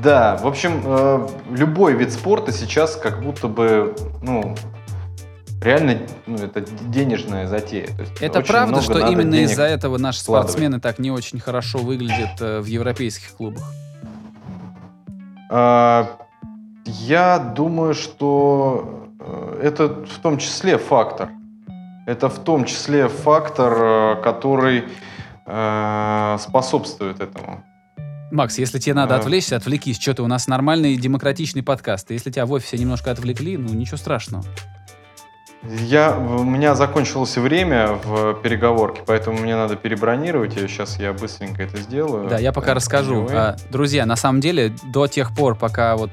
Да, 0.00 0.36
в 0.38 0.46
общем, 0.46 0.82
э, 0.84 1.28
любой 1.50 1.94
вид 1.94 2.12
спорта 2.12 2.50
сейчас 2.52 2.96
как 2.96 3.22
будто 3.22 3.46
бы, 3.48 3.94
ну, 4.22 4.56
реально, 5.60 5.98
ну, 6.26 6.36
это 6.36 6.60
денежная 6.60 7.46
затея. 7.46 7.86
То 7.86 8.02
есть 8.02 8.20
Это 8.20 8.40
правда, 8.40 8.80
что 8.80 9.06
именно 9.06 9.34
из-за 9.36 9.64
этого 9.64 9.98
наши 9.98 10.22
вкладывать. 10.22 10.50
спортсмены 10.50 10.80
так 10.80 10.98
не 10.98 11.10
очень 11.10 11.40
хорошо 11.40 11.78
выглядят 11.78 12.40
э, 12.40 12.60
в 12.60 12.66
европейских 12.66 13.32
клубах? 13.36 13.64
А, 15.50 16.08
Я 16.86 17.38
думаю, 17.38 17.94
что 17.94 19.08
э, 19.20 19.60
это 19.62 19.88
в 19.88 20.18
том 20.22 20.38
числе 20.38 20.78
фактор. 20.78 21.28
Это 22.06 22.28
в 22.28 22.38
том 22.38 22.64
числе 22.64 23.08
фактор, 23.08 23.72
э, 23.72 24.22
который 24.22 24.84
э, 25.46 26.36
способствует 26.40 27.20
этому. 27.20 27.62
Макс, 28.32 28.56
если 28.58 28.78
тебе 28.78 28.94
надо 28.94 29.16
А. 29.16 29.18
отвлечься, 29.18 29.56
отвлекись. 29.56 30.00
Что 30.00 30.14
ты, 30.14 30.22
у 30.22 30.26
нас 30.26 30.48
нормальный 30.48 30.96
демократичный 30.96 31.62
подкаст. 31.62 32.10
Если 32.10 32.30
тебя 32.30 32.46
в 32.46 32.52
офисе 32.52 32.78
немножко 32.78 33.10
отвлекли, 33.10 33.58
ну 33.58 33.74
ничего 33.74 33.98
страшного. 33.98 34.42
Я, 35.64 36.18
у 36.18 36.42
меня 36.42 36.74
закончилось 36.74 37.36
время 37.36 37.98
в 38.04 38.34
переговорке, 38.42 39.02
поэтому 39.06 39.38
мне 39.38 39.54
надо 39.54 39.76
перебронировать 39.76 40.56
ее. 40.56 40.66
Сейчас 40.66 40.98
я 40.98 41.12
быстренько 41.12 41.62
это 41.62 41.76
сделаю. 41.76 42.28
Да, 42.28 42.38
я 42.38 42.52
пока 42.52 42.72
Э, 42.72 42.74
расскажу. 42.74 43.28
А, 43.30 43.56
Друзья, 43.70 44.04
на 44.04 44.16
самом 44.16 44.40
деле, 44.40 44.74
до 44.84 45.06
тех 45.06 45.34
пор, 45.34 45.54
пока 45.54 45.96
вот... 45.96 46.10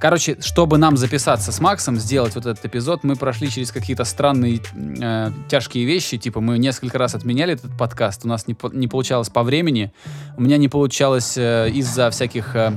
Короче, 0.00 0.36
чтобы 0.40 0.76
нам 0.78 0.96
записаться 0.96 1.52
с 1.52 1.60
Максом, 1.60 1.96
сделать 1.96 2.34
вот 2.34 2.46
этот 2.46 2.64
эпизод, 2.64 3.04
мы 3.04 3.16
прошли 3.16 3.48
через 3.48 3.70
какие-то 3.70 4.04
странные, 4.04 4.60
э, 4.74 5.30
тяжкие 5.48 5.84
вещи. 5.84 6.18
Типа, 6.18 6.40
мы 6.40 6.58
несколько 6.58 6.98
раз 6.98 7.14
отменяли 7.14 7.54
этот 7.54 7.76
подкаст, 7.78 8.24
у 8.24 8.28
нас 8.28 8.48
не, 8.48 8.56
не 8.72 8.88
получалось 8.88 9.28
по 9.28 9.42
времени. 9.42 9.92
У 10.36 10.42
меня 10.42 10.56
не 10.56 10.68
получалось 10.68 11.36
э, 11.36 11.70
из-за 11.70 12.10
всяких 12.10 12.56
э, 12.56 12.72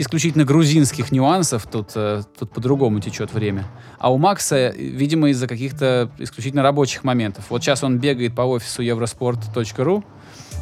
исключительно 0.00 0.44
грузинских 0.44 1.10
нюансов. 1.12 1.66
Тут, 1.70 1.90
э, 1.94 2.22
тут 2.38 2.50
по-другому 2.52 3.00
течет 3.00 3.32
время. 3.32 3.64
А 3.98 4.12
у 4.12 4.18
Макса, 4.18 4.68
видимо, 4.76 5.30
из-за 5.30 5.46
каких-то 5.46 6.10
исключительно 6.18 6.62
рабочих 6.62 7.04
моментов. 7.04 7.46
Вот 7.48 7.62
сейчас 7.62 7.82
он 7.84 7.98
бегает 7.98 8.34
по 8.34 8.42
офису 8.42 8.82
eurosport.ru 8.82 10.04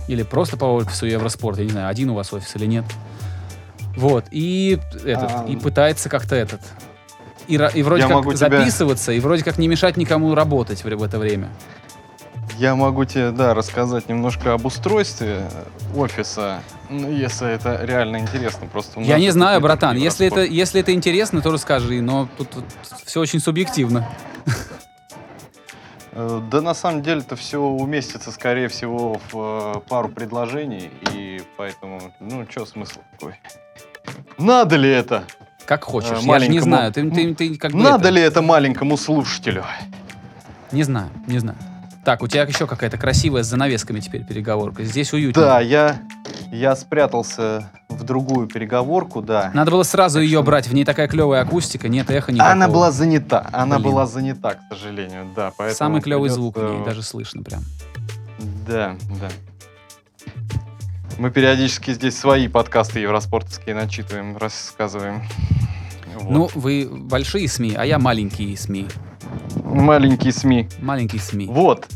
или 0.08 0.22
просто 0.22 0.56
по 0.56 0.64
офису 0.66 1.06
Евроспорт, 1.06 1.58
я 1.58 1.64
не 1.64 1.70
знаю, 1.70 1.88
один 1.88 2.10
у 2.10 2.14
вас 2.14 2.32
офис 2.32 2.54
или 2.56 2.66
нет. 2.66 2.84
Вот, 3.96 4.24
и 4.30 4.78
этот, 5.04 5.30
А, 5.30 5.46
и 5.48 5.56
пытается 5.56 6.08
как-то 6.08 6.34
этот. 6.34 6.60
И, 7.46 7.54
и 7.54 7.82
вроде 7.82 8.02
Я 8.02 8.08
как 8.08 8.16
могу 8.16 8.32
тебя- 8.34 8.50
записываться, 8.50 9.12
и 9.12 9.20
вроде 9.20 9.44
как 9.44 9.56
не 9.58 9.68
мешать 9.68 9.96
никому 9.96 10.34
работать 10.34 10.82
в, 10.84 10.88
в 10.88 11.02
это 11.02 11.18
время. 11.18 11.48
Я 12.58 12.74
могу 12.74 13.04
тебе, 13.04 13.30
да, 13.30 13.54
рассказать 13.54 14.08
немножко 14.08 14.52
об 14.52 14.64
устройстве 14.66 15.48
офиса, 15.96 16.60
ну, 16.90 17.10
если 17.10 17.50
это 17.52 17.80
реально 17.84 18.18
интересно. 18.18 18.66
Просто 18.66 19.00
Я 19.00 19.18
не 19.18 19.30
знаю, 19.30 19.60
братан, 19.60 19.90
только 19.92 20.04
если 20.04 20.26
это, 20.26 20.42
если 20.44 20.80
это 20.80 20.92
интересно, 20.92 21.40
то 21.42 21.50
расскажи, 21.50 22.00
но 22.02 22.28
тут, 22.38 22.48
все 23.04 23.20
очень 23.20 23.40
субъективно. 23.40 24.08
Э, 26.12 26.40
Да 26.50 26.60
на 26.60 26.74
самом 26.74 27.02
деле 27.02 27.20
это 27.20 27.36
все 27.36 27.58
уместится, 27.60 28.30
скорее 28.30 28.68
всего, 28.68 29.20
в 29.32 29.34
э, 29.76 29.80
пару 29.88 30.08
предложений, 30.08 30.90
и 31.12 31.42
поэтому, 31.56 32.00
ну, 32.20 32.46
что 32.48 32.66
смысл 32.66 33.00
такой? 33.12 33.34
Надо 34.38 34.76
ли 34.76 34.88
это? 34.90 35.24
Как 35.66 35.84
хочешь, 35.84 36.10
Э, 36.10 36.14
я 36.14 36.18
же 36.20 36.22
не 36.22 36.58
маленькому- 36.60 36.62
знаю. 36.62 36.92
Ты, 36.92 37.10
ты- 37.10 37.34
ты 37.34 37.56
как 37.56 37.72
бы 37.72 37.78
Надо 37.78 38.08
это- 38.08 38.10
ли 38.10 38.20
это 38.22 38.42
маленькому 38.42 38.96
слушателю? 38.96 39.64
Не 40.72 40.82
знаю, 40.82 41.10
не 41.26 41.38
знаю. 41.38 41.58
Так, 42.04 42.22
у 42.22 42.28
тебя 42.28 42.42
еще 42.42 42.66
какая-то 42.66 42.98
красивая 42.98 43.42
с 43.42 43.46
занавесками 43.46 43.98
теперь 44.00 44.24
переговорка. 44.24 44.84
Здесь 44.84 45.12
уютно. 45.14 45.40
Да, 45.42 45.60
я, 45.60 45.96
я 46.54 46.76
спрятался 46.76 47.70
в 47.88 48.02
другую 48.04 48.46
переговорку, 48.46 49.22
да. 49.22 49.50
Надо 49.54 49.70
было 49.70 49.82
сразу 49.82 50.20
ее 50.20 50.42
брать, 50.42 50.68
в 50.68 50.74
ней 50.74 50.84
такая 50.84 51.08
клевая 51.08 51.42
акустика, 51.42 51.88
нет 51.88 52.10
эха 52.10 52.32
никакого. 52.32 52.52
Она 52.52 52.68
была 52.68 52.90
занята, 52.90 53.48
она 53.52 53.78
Блин. 53.78 53.90
была 53.90 54.06
занята, 54.06 54.54
к 54.54 54.60
сожалению, 54.70 55.26
да. 55.34 55.52
Поэтому 55.56 55.76
Самый 55.76 56.00
клевый 56.00 56.28
придется- 56.30 56.40
звук 56.40 56.56
в 56.56 56.62
ней, 56.62 56.84
даже 56.84 57.02
слышно 57.02 57.42
прям. 57.42 57.62
Да, 58.66 58.96
да. 59.20 59.28
Мы 61.18 61.30
периодически 61.30 61.92
здесь 61.92 62.18
свои 62.18 62.48
подкасты 62.48 62.98
евроспортовские 63.00 63.74
начитываем, 63.74 64.36
рассказываем. 64.36 65.22
Вот. 66.16 66.30
Ну, 66.30 66.50
вы 66.54 66.88
большие 66.90 67.48
СМИ, 67.48 67.74
а 67.76 67.84
я 67.84 67.98
маленькие 67.98 68.56
СМИ. 68.56 68.88
Маленькие 69.64 70.32
СМИ. 70.32 70.68
Маленькие 70.80 71.20
СМИ. 71.20 71.46
Вот. 71.46 71.86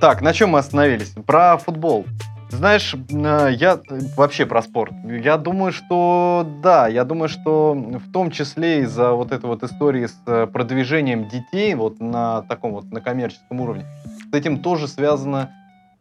Так, 0.00 0.20
на 0.20 0.32
чем 0.34 0.50
мы 0.50 0.58
остановились? 0.58 1.12
Про 1.26 1.56
футбол. 1.58 2.04
Знаешь, 2.50 2.94
э, 2.94 3.48
я 3.58 3.80
э, 3.88 3.98
вообще 4.16 4.46
про 4.46 4.62
спорт. 4.62 4.92
Я 5.04 5.36
думаю, 5.38 5.72
что 5.72 6.46
да, 6.62 6.86
я 6.88 7.04
думаю, 7.04 7.28
что 7.28 7.74
в 7.74 8.12
том 8.12 8.30
числе 8.30 8.82
из-за 8.82 9.12
вот 9.12 9.32
этой 9.32 9.46
вот 9.46 9.62
истории 9.62 10.06
с 10.06 10.16
э, 10.26 10.46
продвижением 10.46 11.28
детей 11.28 11.74
вот 11.74 12.00
на 12.00 12.42
таком 12.42 12.72
вот 12.72 12.90
на 12.92 13.00
коммерческом 13.00 13.60
уровне, 13.60 13.84
с 14.30 14.34
этим 14.34 14.60
тоже 14.62 14.86
связано 14.88 15.50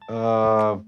э, 0.09 0.79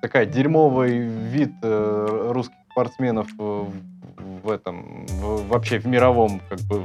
такая 0.00 0.26
дерьмовый 0.26 0.98
вид 0.98 1.52
э, 1.62 2.28
русских 2.32 2.56
спортсменов 2.72 3.28
в 3.38 4.50
этом, 4.50 5.06
в- 5.06 5.46
вообще 5.48 5.78
в 5.78 5.86
мировом, 5.86 6.40
как 6.48 6.60
бы, 6.62 6.84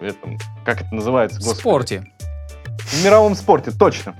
в 0.00 0.02
этом, 0.02 0.38
как 0.64 0.80
это 0.82 0.94
называется, 0.94 1.38
В 1.40 1.44
спорте. 1.44 2.04
В 2.78 3.04
мировом 3.04 3.34
спорте, 3.34 3.70
точно. 3.70 4.14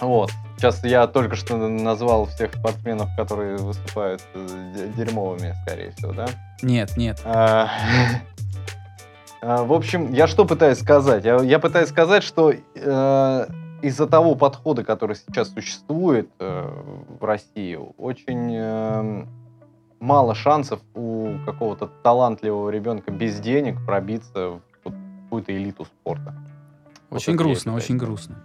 Вот. 0.00 0.30
Сейчас 0.62 0.84
я 0.84 1.08
только 1.08 1.34
что 1.34 1.56
назвал 1.56 2.26
всех 2.26 2.54
спортсменов, 2.54 3.08
которые 3.16 3.56
выступают 3.56 4.22
э, 4.32 4.72
де- 4.76 5.04
дерьмовыми, 5.04 5.56
скорее 5.66 5.90
всего, 5.90 6.12
да? 6.12 6.28
Нет, 6.62 6.96
нет. 6.96 7.20
А, 7.24 7.68
а, 9.42 9.64
В 9.64 9.72
общем, 9.72 10.12
я 10.12 10.28
что 10.28 10.44
пытаюсь 10.44 10.78
сказать? 10.78 11.24
Я, 11.24 11.40
я 11.40 11.58
пытаюсь 11.58 11.88
сказать, 11.88 12.22
что 12.22 12.52
э, 12.52 13.46
из-за 13.82 14.06
того 14.06 14.36
подхода, 14.36 14.84
который 14.84 15.16
сейчас 15.16 15.48
существует 15.48 16.30
э, 16.38 16.70
в 17.18 17.24
России, 17.24 17.76
очень 17.98 18.54
э, 18.54 19.24
мало 19.98 20.36
шансов 20.36 20.78
у 20.94 21.38
какого-то 21.44 21.88
талантливого 22.04 22.70
ребенка 22.70 23.10
без 23.10 23.40
денег 23.40 23.84
пробиться 23.84 24.50
в 24.50 24.60
вот 24.84 24.94
какую-то 25.24 25.56
элиту 25.56 25.86
спорта. 25.86 26.36
Вот 27.10 27.16
Очень 27.16 27.32
я 27.32 27.38
грустно, 27.38 27.74
очень 27.74 27.96
грустно. 27.96 28.36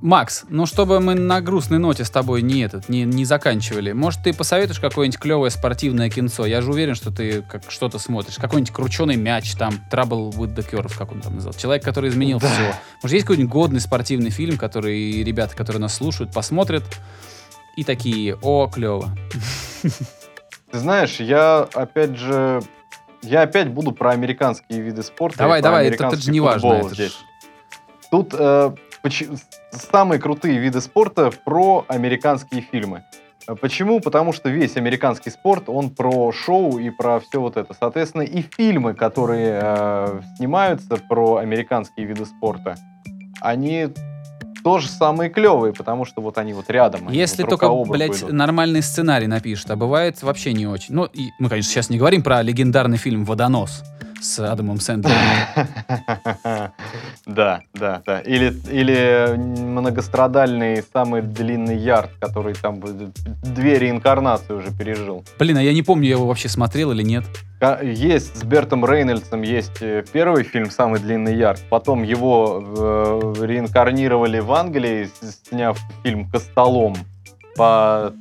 Макс, 0.00 0.44
ну 0.48 0.66
чтобы 0.66 1.00
мы 1.00 1.14
на 1.14 1.40
грустной 1.40 1.78
ноте 1.78 2.04
с 2.04 2.10
тобой 2.10 2.42
не 2.42 2.60
этот, 2.60 2.88
не, 2.88 3.02
не 3.04 3.24
заканчивали, 3.24 3.92
может 3.92 4.22
ты 4.22 4.32
посоветуешь 4.32 4.80
какое-нибудь 4.80 5.18
клевое 5.18 5.50
спортивное 5.50 6.10
кинцо? 6.10 6.46
Я 6.46 6.60
же 6.60 6.70
уверен, 6.70 6.94
что 6.94 7.10
ты 7.10 7.42
как 7.42 7.70
что-то 7.70 7.98
смотришь. 7.98 8.36
Какой-нибудь 8.36 8.72
крученый 8.72 9.16
мяч, 9.16 9.54
там, 9.54 9.74
Trouble 9.90 10.30
with 10.30 10.54
the 10.54 10.68
Curve, 10.68 10.92
как 10.96 11.12
он 11.12 11.20
там 11.20 11.36
называл. 11.36 11.54
Человек, 11.54 11.84
который 11.84 12.10
изменил 12.10 12.38
Да. 12.38 12.48
все. 12.48 12.74
Может 13.02 13.14
есть 13.14 13.26
какой-нибудь 13.26 13.50
годный 13.52 13.80
спортивный 13.80 14.30
фильм, 14.30 14.58
который 14.58 15.22
ребята, 15.22 15.56
которые 15.56 15.80
нас 15.80 15.94
слушают, 15.94 16.32
посмотрят 16.32 16.84
и 17.76 17.84
такие, 17.84 18.36
о, 18.42 18.68
клево. 18.68 19.16
Ты 19.82 20.78
знаешь, 20.78 21.20
я 21.20 21.68
опять 21.74 22.16
же, 22.16 22.62
я 23.22 23.42
опять 23.42 23.68
буду 23.68 23.92
про 23.92 24.10
американские 24.10 24.80
виды 24.80 25.02
спорта. 25.02 25.38
Давай, 25.38 25.62
давай, 25.62 25.88
это, 25.88 26.06
это 26.06 26.16
же 26.16 26.30
не 26.30 26.40
важно. 26.40 26.90
Тут 28.10 28.34
э, 28.38 28.72
самые 29.70 30.20
крутые 30.20 30.58
виды 30.58 30.80
спорта 30.80 31.30
про 31.44 31.84
американские 31.88 32.62
фильмы. 32.62 33.04
Почему? 33.60 34.00
Потому 34.00 34.32
что 34.32 34.48
весь 34.48 34.76
американский 34.76 35.30
спорт, 35.30 35.68
он 35.68 35.90
про 35.90 36.32
шоу 36.32 36.78
и 36.78 36.90
про 36.90 37.20
все 37.20 37.40
вот 37.40 37.56
это. 37.56 37.74
Соответственно, 37.78 38.22
и 38.22 38.42
фильмы, 38.42 38.94
которые 38.94 39.60
э, 39.62 40.20
снимаются 40.36 40.96
про 40.96 41.36
американские 41.36 42.06
виды 42.06 42.26
спорта, 42.26 42.76
они 43.40 43.88
тоже 44.64 44.88
самые 44.88 45.30
клевые, 45.30 45.72
потому 45.72 46.04
что 46.04 46.20
вот 46.20 46.38
они 46.38 46.52
вот 46.52 46.68
рядом. 46.70 47.08
Если 47.08 47.44
вот 47.44 47.50
только, 47.50 47.72
блядь, 47.88 48.18
идут. 48.18 48.32
нормальный 48.32 48.82
сценарий 48.82 49.28
напишет, 49.28 49.70
а 49.70 49.76
бывает 49.76 50.20
вообще 50.24 50.52
не 50.52 50.66
очень. 50.66 50.92
Ну, 50.92 51.04
и 51.04 51.28
мы, 51.38 51.48
конечно, 51.48 51.70
сейчас 51.70 51.88
не 51.88 51.98
говорим 51.98 52.24
про 52.24 52.42
легендарный 52.42 52.96
фильм 52.96 53.24
«Водонос» 53.24 53.84
с 54.26 54.40
Адамом 54.40 54.80
Сэндлером. 54.80 55.18
Да, 57.26 57.60
да, 57.74 58.02
да. 58.06 58.20
Или, 58.20 58.54
или 58.70 59.36
многострадальный 59.36 60.82
самый 60.92 61.22
длинный 61.22 61.76
ярд, 61.76 62.10
который 62.20 62.54
там 62.54 62.80
две 63.42 63.78
реинкарнации 63.78 64.52
уже 64.52 64.70
пережил. 64.70 65.24
Блин, 65.38 65.56
а 65.56 65.62
я 65.62 65.72
не 65.72 65.82
помню, 65.82 66.08
я 66.08 66.14
его 66.14 66.26
вообще 66.26 66.48
смотрел 66.48 66.92
или 66.92 67.02
нет. 67.02 67.24
Есть 67.82 68.36
с 68.36 68.44
Бертом 68.44 68.84
Рейнольдсом 68.84 69.40
есть 69.40 69.80
э, 69.80 70.04
первый 70.12 70.44
фильм 70.44 70.70
«Самый 70.70 71.00
длинный 71.00 71.34
ярд», 71.36 71.62
потом 71.70 72.02
его 72.02 72.62
э, 72.62 73.46
реинкарнировали 73.46 74.40
в 74.40 74.52
Англии, 74.52 75.08
сняв 75.48 75.78
фильм 76.02 76.30
«Костолом» 76.30 76.96
по 77.56 78.12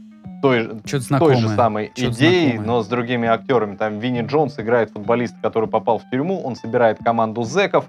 той, 0.45 1.19
той 1.19 1.35
же 1.35 1.49
самой 1.49 1.91
Что-то 1.95 2.11
идее, 2.11 2.41
знакомое. 2.53 2.67
но 2.67 2.83
с 2.83 2.87
другими 2.87 3.27
актерами. 3.27 3.75
Там 3.75 3.99
Винни 3.99 4.21
Джонс 4.21 4.59
играет 4.59 4.91
футболиста, 4.91 5.37
который 5.41 5.69
попал 5.69 5.99
в 5.99 6.09
тюрьму, 6.09 6.41
он 6.41 6.55
собирает 6.55 6.97
команду 7.03 7.43
зеков, 7.43 7.85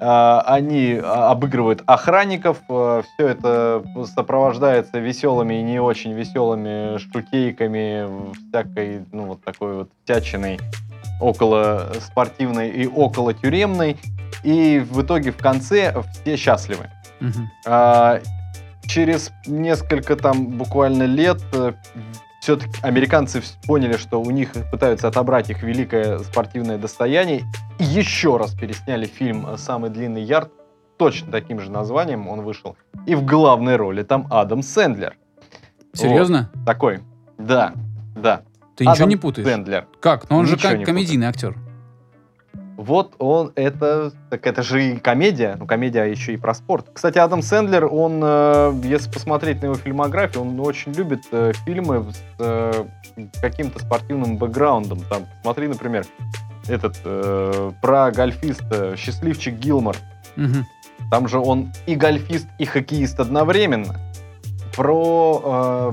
э, 0.00 0.40
они 0.46 1.00
а, 1.02 1.30
обыгрывают 1.30 1.82
охранников, 1.86 2.58
все 2.66 3.04
это 3.18 3.82
сопровождается 4.14 4.98
веселыми 4.98 5.54
и 5.54 5.62
не 5.62 5.80
очень 5.80 6.12
веселыми 6.12 6.98
шутейками, 6.98 8.32
всякой, 8.48 9.04
ну, 9.12 9.26
вот 9.26 9.42
такой 9.42 9.74
вот 9.74 9.90
всячиной 10.04 10.58
около 11.20 11.92
спортивной 12.00 12.70
и 12.70 12.86
около 12.86 13.34
тюремной. 13.34 13.96
И 14.42 14.84
в 14.90 15.02
итоге 15.02 15.30
в 15.30 15.38
конце 15.38 15.94
все 16.12 16.36
счастливы. 16.36 16.90
Мгм. 17.20 17.48
Через 18.86 19.30
несколько 19.46 20.16
там 20.16 20.46
буквально 20.46 21.04
лет 21.04 21.42
все-таки 22.40 22.72
американцы 22.82 23.42
поняли, 23.66 23.96
что 23.96 24.20
у 24.20 24.30
них 24.30 24.52
пытаются 24.70 25.08
отобрать 25.08 25.48
их 25.50 25.62
великое 25.62 26.18
спортивное 26.18 26.76
достояние. 26.76 27.44
И 27.78 27.84
еще 27.84 28.36
раз 28.36 28.54
пересняли 28.54 29.06
фильм 29.06 29.56
«Самый 29.56 29.90
длинный 29.90 30.22
ярд». 30.22 30.52
Точно 30.98 31.32
таким 31.32 31.58
же 31.60 31.70
названием 31.70 32.28
он 32.28 32.42
вышел. 32.42 32.76
И 33.06 33.14
в 33.14 33.24
главной 33.24 33.76
роли 33.76 34.02
там 34.02 34.26
Адам 34.30 34.62
Сэндлер. 34.62 35.16
Серьезно? 35.92 36.50
Такой. 36.66 37.00
Да, 37.38 37.72
да. 38.14 38.42
Ты 38.76 38.84
ничего 38.84 38.92
Адам 38.92 39.08
не 39.08 39.16
путаешь? 39.16 39.46
Сэндлер. 39.48 39.86
Как? 40.00 40.28
Ну 40.30 40.36
он 40.36 40.46
же 40.46 40.54
Ничего 40.54 40.72
ко- 40.72 40.78
не 40.78 40.84
комедийный 40.84 41.26
актер. 41.26 41.56
Вот 42.76 43.14
он, 43.18 43.52
это, 43.54 44.12
так 44.30 44.46
это 44.46 44.62
же 44.62 44.84
и 44.84 44.96
комедия, 44.96 45.56
ну 45.58 45.66
комедия 45.66 46.04
еще 46.04 46.34
и 46.34 46.36
про 46.36 46.54
спорт. 46.54 46.86
Кстати, 46.92 47.18
Адам 47.18 47.40
Сэндлер, 47.40 47.86
он, 47.86 48.20
э, 48.22 48.72
если 48.82 49.10
посмотреть 49.10 49.62
на 49.62 49.66
его 49.66 49.76
фильмографию, 49.76 50.42
он 50.42 50.58
очень 50.58 50.92
любит 50.92 51.22
э, 51.30 51.52
фильмы 51.64 52.12
с 52.12 52.22
э, 52.40 52.84
каким-то 53.40 53.78
спортивным 53.78 54.38
бэкграундом. 54.38 55.00
Там, 55.08 55.22
смотри, 55.42 55.68
например, 55.68 56.04
этот, 56.66 56.96
э, 57.04 57.72
про 57.80 58.10
гольфиста 58.10 58.96
«Счастливчик 58.96 59.54
Гилмор». 59.54 59.96
Мгм. 60.34 60.66
Там 61.12 61.28
же 61.28 61.38
он 61.38 61.72
и 61.86 61.94
гольфист, 61.94 62.48
и 62.58 62.64
хоккеист 62.64 63.20
одновременно. 63.20 64.00
Про, 64.74 65.92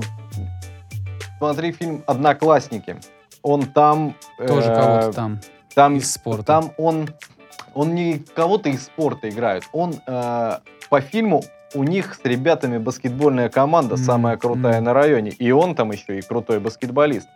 смотри 1.38 1.70
фильм 1.70 2.02
«Одноклассники». 2.08 2.96
Он 3.42 3.62
там... 3.62 4.16
Тоже 4.38 4.68
э, 4.68 4.74
кого-то 4.74 5.12
там 5.12 5.40
там 5.74 5.96
из 5.96 6.12
спорта. 6.12 6.42
там 6.44 6.72
он, 6.78 7.08
он 7.74 7.94
не 7.94 8.18
кого-то 8.34 8.68
из 8.68 8.84
спорта 8.84 9.28
играет. 9.28 9.64
Он 9.72 9.94
э, 10.06 10.52
по 10.90 11.00
фильму 11.00 11.42
у 11.74 11.84
них 11.84 12.14
с 12.14 12.24
ребятами 12.24 12.78
баскетбольная 12.78 13.48
команда 13.48 13.94
М, 13.94 14.00
самая 14.00 14.36
крутая 14.36 14.78
м. 14.78 14.84
на 14.84 14.92
районе, 14.92 15.30
и 15.30 15.50
он 15.52 15.74
там 15.74 15.90
еще 15.92 16.18
и 16.18 16.22
крутой 16.22 16.60
баскетболист. 16.60 17.26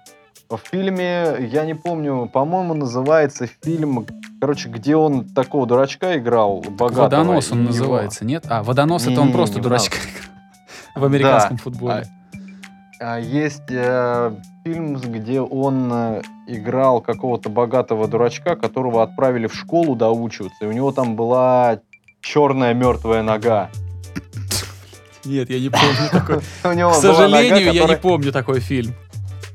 В 0.50 0.58
фильме, 0.58 1.36
я 1.50 1.64
не 1.64 1.74
помню, 1.74 2.30
по-моему, 2.32 2.74
называется 2.74 3.48
фильм, 3.64 4.06
короче, 4.40 4.68
где 4.68 4.94
он 4.94 5.24
такого 5.24 5.66
дурачка 5.66 6.16
играл, 6.18 6.60
богатого. 6.60 7.02
Водонос 7.04 7.50
он 7.50 7.58
его- 7.60 7.68
называется, 7.68 8.24
нет? 8.24 8.44
А, 8.48 8.62
водонос 8.62 9.02
это 9.04 9.12
он 9.12 9.16
Не-не-не, 9.16 9.32
просто 9.32 9.56
не 9.56 9.62
дурачка 9.62 9.96
в 10.94 11.04
американском 11.04 11.56
Да. 11.56 11.62
футболе. 11.62 12.06
А 13.00 13.18
есть 13.18 13.62
э, 13.70 14.32
фильм, 14.64 14.94
где 14.96 15.40
он 15.40 15.90
э, 15.92 16.22
играл 16.46 17.00
какого-то 17.00 17.48
богатого 17.48 18.08
дурачка, 18.08 18.56
которого 18.56 19.02
отправили 19.02 19.46
в 19.46 19.54
школу 19.54 19.96
доучиваться, 19.96 20.64
и 20.64 20.66
у 20.66 20.72
него 20.72 20.92
там 20.92 21.16
была 21.16 21.80
черная 22.20 22.74
мертвая 22.74 23.22
нога. 23.22 23.70
Нет, 25.24 25.50
я 25.50 25.58
не 25.58 25.70
помню 25.70 26.10
такой. 26.10 26.40
К 26.62 26.94
сожалению, 26.94 27.72
я 27.72 27.86
не 27.86 27.96
помню 27.96 28.32
такой 28.32 28.60
фильм. 28.60 28.94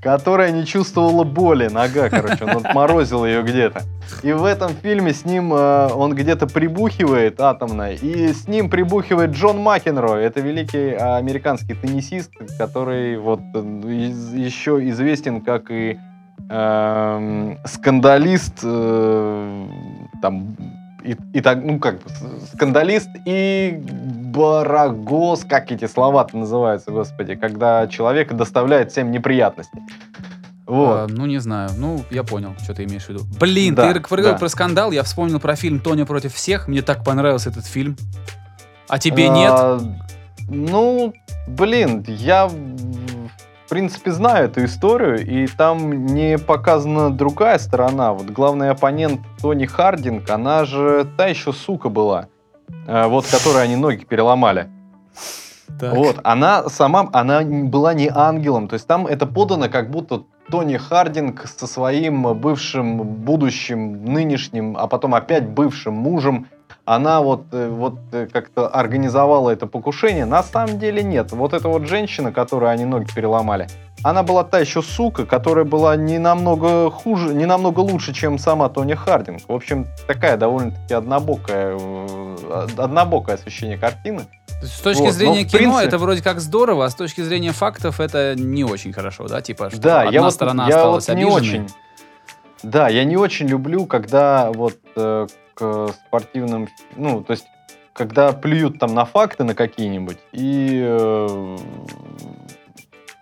которая 0.01 0.51
не 0.51 0.65
чувствовала 0.65 1.23
боли, 1.23 1.67
нога, 1.67 2.09
короче, 2.09 2.43
он 2.43 2.65
отморозил 2.65 3.25
ее 3.25 3.43
где-то. 3.43 3.83
И 4.23 4.33
в 4.33 4.45
этом 4.45 4.71
фильме 4.73 5.13
с 5.13 5.25
ним 5.25 5.53
э, 5.53 5.89
он 5.93 6.15
где-то 6.15 6.47
прибухивает 6.47 7.39
атомно, 7.39 7.91
и 7.91 8.33
с 8.33 8.47
ним 8.47 8.69
прибухивает 8.69 9.31
Джон 9.31 9.59
Макенрой. 9.59 10.23
Это 10.23 10.41
великий 10.41 10.89
э, 10.89 10.97
американский 10.97 11.75
теннисист, 11.75 12.31
который 12.57 13.17
вот 13.17 13.41
э, 13.53 13.59
еще 14.35 14.79
известен 14.89 15.41
как 15.41 15.69
и 15.69 15.99
эм, 16.49 17.57
скандалист, 17.65 18.59
э, 18.63 19.67
там, 20.21 20.55
и, 21.03 21.15
и 21.33 21.41
так, 21.41 21.63
ну 21.63 21.79
как, 21.79 21.99
скандалист 22.53 23.09
и 23.25 23.81
барагоз, 24.33 25.43
как 25.45 25.71
эти 25.71 25.85
слова-то 25.87 26.37
называются, 26.37 26.91
господи, 26.91 27.35
когда 27.35 27.87
человек 27.87 28.33
доставляет 28.33 28.91
всем 28.91 29.11
неприятности. 29.11 29.79
Вот. 30.67 30.95
А, 30.95 31.07
ну, 31.09 31.25
не 31.25 31.39
знаю. 31.39 31.71
Ну, 31.75 32.05
я 32.11 32.23
понял, 32.23 32.55
что 32.63 32.73
ты 32.73 32.85
имеешь 32.85 33.03
в 33.05 33.09
виду. 33.09 33.23
Блин, 33.39 33.75
Да, 33.75 33.91
ты 33.91 33.99
говорил 33.99 34.27
да. 34.27 34.37
про 34.37 34.47
скандал, 34.47 34.91
я 34.91 35.03
вспомнил 35.03 35.39
про 35.39 35.55
фильм 35.55 35.79
«Тоня 35.79 36.05
против 36.05 36.33
всех». 36.33 36.69
Мне 36.69 36.81
так 36.81 37.03
понравился 37.03 37.49
этот 37.49 37.65
фильм. 37.65 37.97
А 38.87 38.97
тебе 38.97 39.27
нет? 39.27 39.51
А, 39.53 39.79
ну, 40.47 41.13
блин, 41.47 42.05
я 42.07 42.49
принципе 43.71 44.11
знаю 44.11 44.47
эту 44.47 44.65
историю, 44.65 45.25
и 45.25 45.47
там 45.47 46.05
не 46.07 46.37
показана 46.37 47.09
другая 47.09 47.57
сторона. 47.57 48.11
Вот 48.11 48.29
главный 48.29 48.69
оппонент 48.69 49.21
Тони 49.41 49.65
Хардинг, 49.65 50.29
она 50.29 50.65
же 50.65 51.07
та 51.15 51.27
еще 51.27 51.53
сука 51.53 51.87
была, 51.87 52.27
э, 52.85 53.07
вот 53.07 53.25
которой 53.27 53.63
они 53.63 53.77
ноги 53.77 54.03
переломали. 54.03 54.69
Так. 55.79 55.95
Вот, 55.95 56.19
она 56.25 56.67
сама, 56.67 57.09
она 57.13 57.43
была 57.43 57.93
не 57.93 58.11
ангелом, 58.13 58.67
то 58.67 58.73
есть 58.73 58.87
там 58.87 59.07
это 59.07 59.25
подано 59.25 59.69
как 59.69 59.89
будто 59.89 60.23
Тони 60.49 60.75
Хардинг 60.75 61.47
со 61.47 61.65
своим 61.65 62.33
бывшим, 62.33 62.97
будущим, 62.97 64.03
нынешним, 64.03 64.75
а 64.75 64.87
потом 64.87 65.15
опять 65.15 65.47
бывшим 65.47 65.93
мужем, 65.93 66.47
она 66.85 67.21
вот, 67.21 67.45
э, 67.51 67.69
вот 67.69 67.95
э, 68.11 68.27
как-то 68.31 68.67
организовала 68.67 69.49
это 69.51 69.67
покушение. 69.67 70.25
На 70.25 70.43
самом 70.43 70.79
деле 70.79 71.03
нет. 71.03 71.31
Вот 71.31 71.53
эта 71.53 71.67
вот 71.69 71.87
женщина, 71.87 72.31
которой 72.31 72.71
они 72.73 72.85
ноги 72.85 73.07
переломали, 73.13 73.67
она 74.03 74.23
была 74.23 74.43
та 74.43 74.59
еще 74.59 74.81
сука, 74.81 75.25
которая 75.25 75.63
была 75.63 75.95
не 75.95 76.17
намного 76.17 76.89
хуже, 76.89 77.33
не 77.35 77.45
намного 77.45 77.81
лучше, 77.81 78.13
чем 78.13 78.39
сама 78.39 78.67
Тони 78.69 78.95
Хардинг. 78.95 79.41
В 79.47 79.53
общем, 79.53 79.85
такая 80.07 80.37
довольно-таки 80.37 80.93
однобокая, 80.95 81.77
э, 81.79 82.67
однобокое 82.77 83.35
освещение 83.35 83.77
картины. 83.77 84.25
С 84.63 84.79
точки 84.81 85.01
Вот, 85.03 85.13
зрения 85.13 85.43
в 85.45 85.47
кино 85.47 85.57
принципе- 85.59 85.87
это 85.87 85.97
вроде 85.97 86.21
как 86.23 86.39
здорово, 86.39 86.85
а 86.85 86.89
с 86.89 86.95
точки 86.95 87.21
зрения 87.21 87.51
фактов 87.51 87.99
это 87.99 88.35
не 88.35 88.63
очень 88.63 88.91
хорошо, 88.93 89.27
да? 89.27 89.41
Типа, 89.41 89.69
что 89.69 89.79
Да, 89.79 89.99
одна 90.01 90.11
я 90.11 90.21
вот, 90.21 90.33
сторона 90.33 90.67
я 90.67 90.75
осталась 90.77 91.07
вот 91.07 91.15
не 91.15 91.23
обиженной. 91.23 91.37
очень. 91.65 91.69
Да, 92.63 92.89
я 92.89 93.03
не 93.05 93.17
очень 93.17 93.47
люблю, 93.47 93.85
когда 93.87 94.51
вот 94.51 94.77
э, 94.95 95.27
к 95.61 95.93
спортивным, 96.07 96.67
ну, 96.95 97.21
то 97.23 97.31
есть, 97.31 97.45
когда 97.93 98.31
плюют 98.31 98.79
там 98.79 98.95
на 98.95 99.05
факты 99.05 99.43
на 99.43 99.53
какие-нибудь 99.53 100.17
и 100.31 100.81
э, 100.83 101.57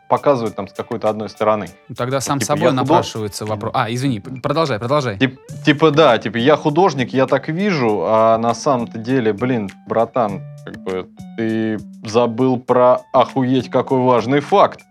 показывают 0.08 0.56
там 0.56 0.68
с 0.68 0.74
какой-то 0.74 1.10
одной 1.10 1.30
стороны. 1.30 1.68
Тогда 1.98 2.22
сам 2.22 2.40
Типа, 2.40 2.48
собой 2.48 2.64
я 2.64 2.70
худож- 2.70 2.76
напрашивается 2.76 3.46
вопрос. 3.46 3.72
А, 3.76 3.92
извини, 3.92 4.20
продолжай, 4.20 4.80
продолжай. 4.80 5.18
Тип- 5.18 5.40
типа, 5.66 5.92
да, 5.92 6.18
типа, 6.18 6.38
я 6.38 6.56
художник, 6.56 7.14
я 7.14 7.28
так 7.28 7.50
вижу, 7.50 8.04
а 8.06 8.38
на 8.38 8.54
самом-то 8.54 8.98
деле, 8.98 9.34
блин, 9.34 9.70
братан, 9.88 10.42
как 10.66 10.78
бы, 10.78 11.10
ты 11.38 11.78
забыл 12.06 12.58
про 12.58 13.02
охуеть 13.14 13.70
какой 13.70 14.00
важный 14.00 14.40
факт. 14.40 14.82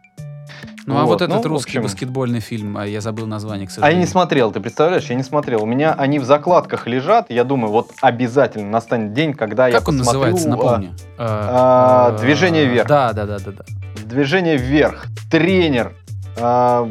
Ну, 0.88 0.96
а 0.98 1.02
вот 1.04 1.20
вот, 1.20 1.22
этот 1.22 1.44
ну, 1.44 1.48
русский 1.50 1.72
общем. 1.78 1.82
баскетбольный 1.82 2.40
фильм, 2.40 2.78
а 2.78 2.86
я 2.86 3.00
забыл 3.00 3.26
название, 3.26 3.66
к 3.66 3.70
А 3.70 3.72
я 3.72 3.74
сожалению. 3.74 4.00
не 4.00 4.06
смотрел, 4.06 4.52
ты 4.52 4.60
представляешь, 4.60 5.04
я 5.10 5.16
не 5.16 5.22
смотрел. 5.22 5.62
У 5.62 5.66
меня 5.66 5.92
они 5.92 6.18
в 6.18 6.24
закладках 6.24 6.86
лежат, 6.86 7.26
я 7.30 7.44
думаю, 7.44 7.70
вот 7.70 7.90
обязательно 8.00 8.70
настанет 8.70 9.12
день, 9.12 9.34
когда 9.34 9.68
я 9.68 9.78
Как 9.78 9.88
он 9.88 9.98
посмотрю, 9.98 10.20
называется, 10.20 10.48
а, 10.48 10.50
напомни. 10.50 10.90
а, 11.18 12.16
э, 12.16 12.20
«Движение 12.22 12.64
вверх». 12.64 12.88
Да, 12.88 13.12
да, 13.12 13.26
да, 13.26 13.38
да, 13.38 13.52
да. 13.52 13.64
Движение 14.04 14.56
вверх, 14.56 15.06
тренер. 15.30 15.94
А, 16.40 16.88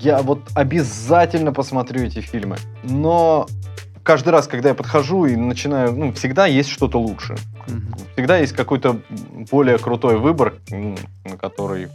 я 0.00 0.18
вот 0.18 0.40
обязательно 0.54 1.52
посмотрю 1.52 2.02
эти 2.02 2.20
фильмы. 2.20 2.56
Но 2.82 3.46
каждый 4.02 4.30
раз, 4.30 4.46
когда 4.46 4.68
я 4.70 4.74
подхожу 4.74 5.24
и 5.26 5.36
начинаю, 5.36 5.92
ну, 5.92 6.12
всегда 6.12 6.46
есть 6.46 6.68
что-то 6.68 6.98
лучше. 7.00 7.36
Всегда 8.14 8.38
есть 8.38 8.52
какой-то 8.54 8.96
более 9.50 9.78
крутой 9.78 10.18
выбор, 10.18 10.54
на 10.70 11.36
который, 11.38 11.86
ко- 11.86 11.92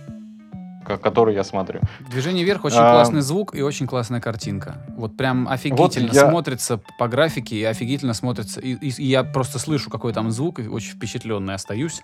который 0.84 1.34
я 1.36 1.44
смотрю. 1.44 1.82
Движение 2.10 2.44
вверх 2.46 2.66
очень 2.66 2.78
А. 2.80 2.92
классный 2.94 3.22
звук 3.22 3.56
и 3.56 3.62
очень 3.62 3.88
классная 3.88 4.22
картинка. 4.22 4.78
Вот 4.98 5.18
прям 5.18 5.48
офигительно 5.48 6.12
я- 6.12 6.30
смотрится 6.30 6.80
по 7.00 7.08
графике 7.08 7.56
и 7.56 7.64
офигительно 7.64 8.14
смотрится. 8.14 8.60
И, 8.60 8.74
и- 8.74 9.02
и 9.02 9.06
я 9.08 9.24
просто 9.24 9.60
слышу, 9.60 9.90
какой 9.90 10.14
там 10.14 10.32
звук, 10.32 10.60
и 10.60 10.68
очень 10.68 10.92
впечатленный 10.96 11.54
остаюсь. 11.56 12.02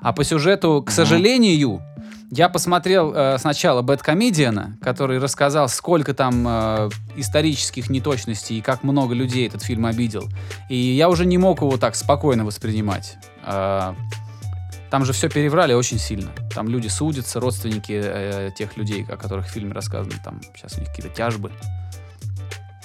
А 0.00 0.12
по 0.12 0.24
сюжету, 0.24 0.82
к 0.86 0.90
сожалению, 0.90 1.82
я 2.30 2.48
посмотрел 2.48 3.12
э, 3.14 3.36
сначала 3.38 3.82
Бэткомедиана, 3.82 4.78
который 4.80 5.18
рассказал, 5.18 5.68
сколько 5.68 6.14
там 6.14 6.46
э, 6.48 6.90
исторических 7.16 7.90
неточностей 7.90 8.58
и 8.58 8.60
как 8.62 8.82
много 8.84 9.14
людей 9.14 9.46
этот 9.46 9.62
фильм 9.62 9.84
обидел. 9.86 10.24
И 10.70 10.76
я 10.76 11.08
уже 11.10 11.26
не 11.26 11.36
мог 11.38 11.60
его 11.60 11.76
так 11.76 11.94
спокойно 11.94 12.44
воспринимать. 12.46 13.16
А, 13.44 13.94
Там 14.92 15.06
же 15.06 15.14
все 15.14 15.30
переврали 15.30 15.72
очень 15.72 15.98
сильно. 15.98 16.28
Там 16.54 16.68
люди 16.68 16.88
судятся, 16.88 17.40
родственники 17.40 17.98
э, 18.04 18.50
тех 18.54 18.76
людей, 18.76 19.06
о 19.08 19.16
которых 19.16 19.46
в 19.46 19.50
фильме 19.50 19.72
рассказано. 19.72 20.12
Там 20.22 20.42
сейчас 20.54 20.76
у 20.76 20.80
них 20.80 20.90
какие-то 20.90 21.08
тяжбы. 21.08 21.50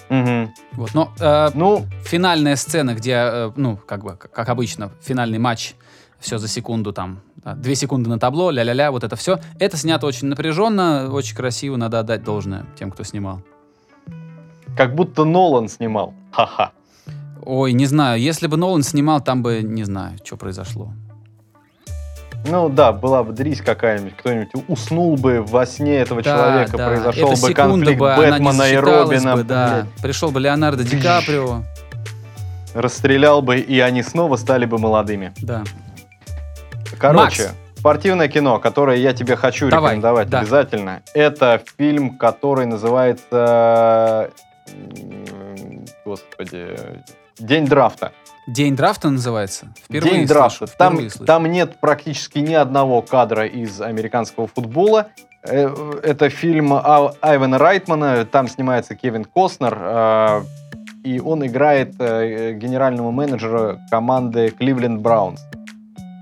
Мгм. 0.07 0.53
Вот. 0.71 0.93
Но 0.93 1.11
э, 1.19 1.49
Ну, 1.53 1.85
финальная 2.05 2.55
сцена, 2.55 2.95
где, 2.95 3.11
э, 3.11 3.51
ну, 3.57 3.75
как 3.75 4.05
бы, 4.05 4.15
как 4.15 4.47
обычно, 4.47 4.89
финальный 5.01 5.37
матч, 5.37 5.73
все 6.17 6.37
за 6.37 6.47
секунду 6.47 6.93
там, 6.93 7.19
да, 7.43 7.55
две 7.55 7.75
секунды 7.75 8.09
на 8.09 8.17
табло, 8.17 8.51
ля-ля-ля, 8.51 8.89
вот 8.91 9.03
это 9.03 9.17
все. 9.17 9.41
Это 9.59 9.75
снято 9.75 10.07
очень 10.07 10.29
напряженно, 10.29 11.09
очень 11.11 11.35
красиво, 11.35 11.75
надо 11.75 11.99
отдать 11.99 12.23
должное 12.23 12.65
тем, 12.79 12.89
кто 12.89 13.03
снимал. 13.03 13.41
как 14.77 14.95
будто 14.95 15.25
Нолан 15.25 15.67
снимал. 15.67 16.13
Ха-ха. 16.31 16.71
Ой, 17.43 17.73
не 17.73 17.85
знаю, 17.85 18.21
если 18.21 18.47
бы 18.47 18.55
Нолан 18.55 18.83
снимал, 18.83 19.19
там 19.19 19.43
бы, 19.43 19.59
не 19.61 19.83
знаю, 19.83 20.17
что 20.23 20.37
произошло. 20.37 20.93
Ну 22.49 22.69
да, 22.69 22.91
была 22.91 23.23
бы 23.23 23.33
дрись 23.33 23.61
какая-нибудь, 23.61 24.15
кто-нибудь 24.17 24.51
уснул 24.67 25.17
бы 25.17 25.41
во 25.41 25.65
сне 25.65 25.97
этого 25.97 26.21
Да, 26.21 26.35
человека, 26.35 26.77
да, 26.77 26.87
произошел 26.87 27.31
эта 27.31 27.41
бы 27.41 27.53
конфликт 27.53 27.99
бы, 27.99 28.15
Бэтмена 28.17 28.63
и 28.63 28.75
Робина, 28.75 29.35
бы, 29.35 29.43
да. 29.43 29.69
блядь, 29.85 30.01
Пришел 30.01 30.31
бы 30.31 30.39
Леонардо 30.39 30.83
Ди. 30.83 30.99
Каприо, 30.99 31.63
расстрелял 32.73 33.41
бы, 33.41 33.57
и 33.57 33.79
они 33.79 34.03
снова 34.03 34.35
стали 34.37 34.65
бы 34.65 34.77
молодыми. 34.77 35.33
да. 35.37 35.63
Короче, 36.99 37.43
Макс. 37.43 37.55
спортивное 37.77 38.27
кино, 38.27 38.59
которое 38.59 38.97
я 38.97 39.13
тебе 39.13 39.35
хочу 39.35 39.69
Давай, 39.69 39.91
рекомендовать 39.91 40.29
да. 40.29 40.39
обязательно, 40.39 41.01
это 41.13 41.61
фильм, 41.77 42.17
который 42.17 42.65
называется... 42.65 44.31
Господи... 46.05 46.75
День 47.39 47.67
драфта. 47.67 48.13
День 48.47 48.75
драфта 48.77 49.09
называется? 49.09 49.67
Впервые 49.83 50.19
День 50.19 50.27
слышу, 50.27 50.59
драфта. 50.59 50.67
Там, 50.77 50.97
слышу. 50.97 51.25
там 51.25 51.45
нет 51.47 51.79
практически 51.81 52.39
ни 52.39 52.53
одного 52.53 53.01
кадра 53.01 53.45
из 53.45 53.81
американского 53.81 54.47
футбола. 54.47 55.07
Э, 55.43 55.69
Это 56.03 56.29
фильм 56.29 56.73
Ав- 56.73 57.15
Айвана 57.21 57.57
Райтмана. 57.57 58.25
Там 58.25 58.47
снимается 58.47 58.95
Кевин 58.95 59.25
Костнер. 59.25 59.77
э, 59.77 60.41
И 61.03 61.19
он 61.19 61.45
играет 61.45 61.95
э, 61.99 62.53
генерального 62.53 63.11
менеджера 63.11 63.79
команды 63.91 64.49
Кливленд 64.51 65.01
Браунс. 65.01 65.41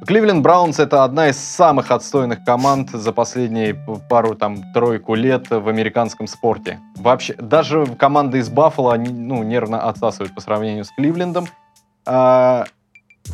Кливленд 0.08 0.42
Браунс 0.44 0.80
это 0.80 1.04
одна 1.04 1.30
из 1.30 1.38
самых 1.38 1.90
отстойных 1.92 2.44
команд 2.44 2.92
за 2.92 3.12
последние 3.12 3.76
пару 4.10 4.36
там 4.36 4.72
тройку 4.74 5.16
лет 5.16 5.50
в 5.50 5.68
американском 5.68 6.28
спорте. 6.28 6.80
Вообще, 6.96 7.34
даже 7.36 7.86
команды 7.88 8.38
из 8.40 8.50
Баффала 8.50 8.94
они 8.94 9.12
ну, 9.12 9.42
нервно 9.44 9.88
отсасывают 9.90 10.34
по 10.36 10.42
сравнению 10.42 10.86
с 10.86 10.90
Кливлендом. 10.92 11.48
А, 12.06 12.66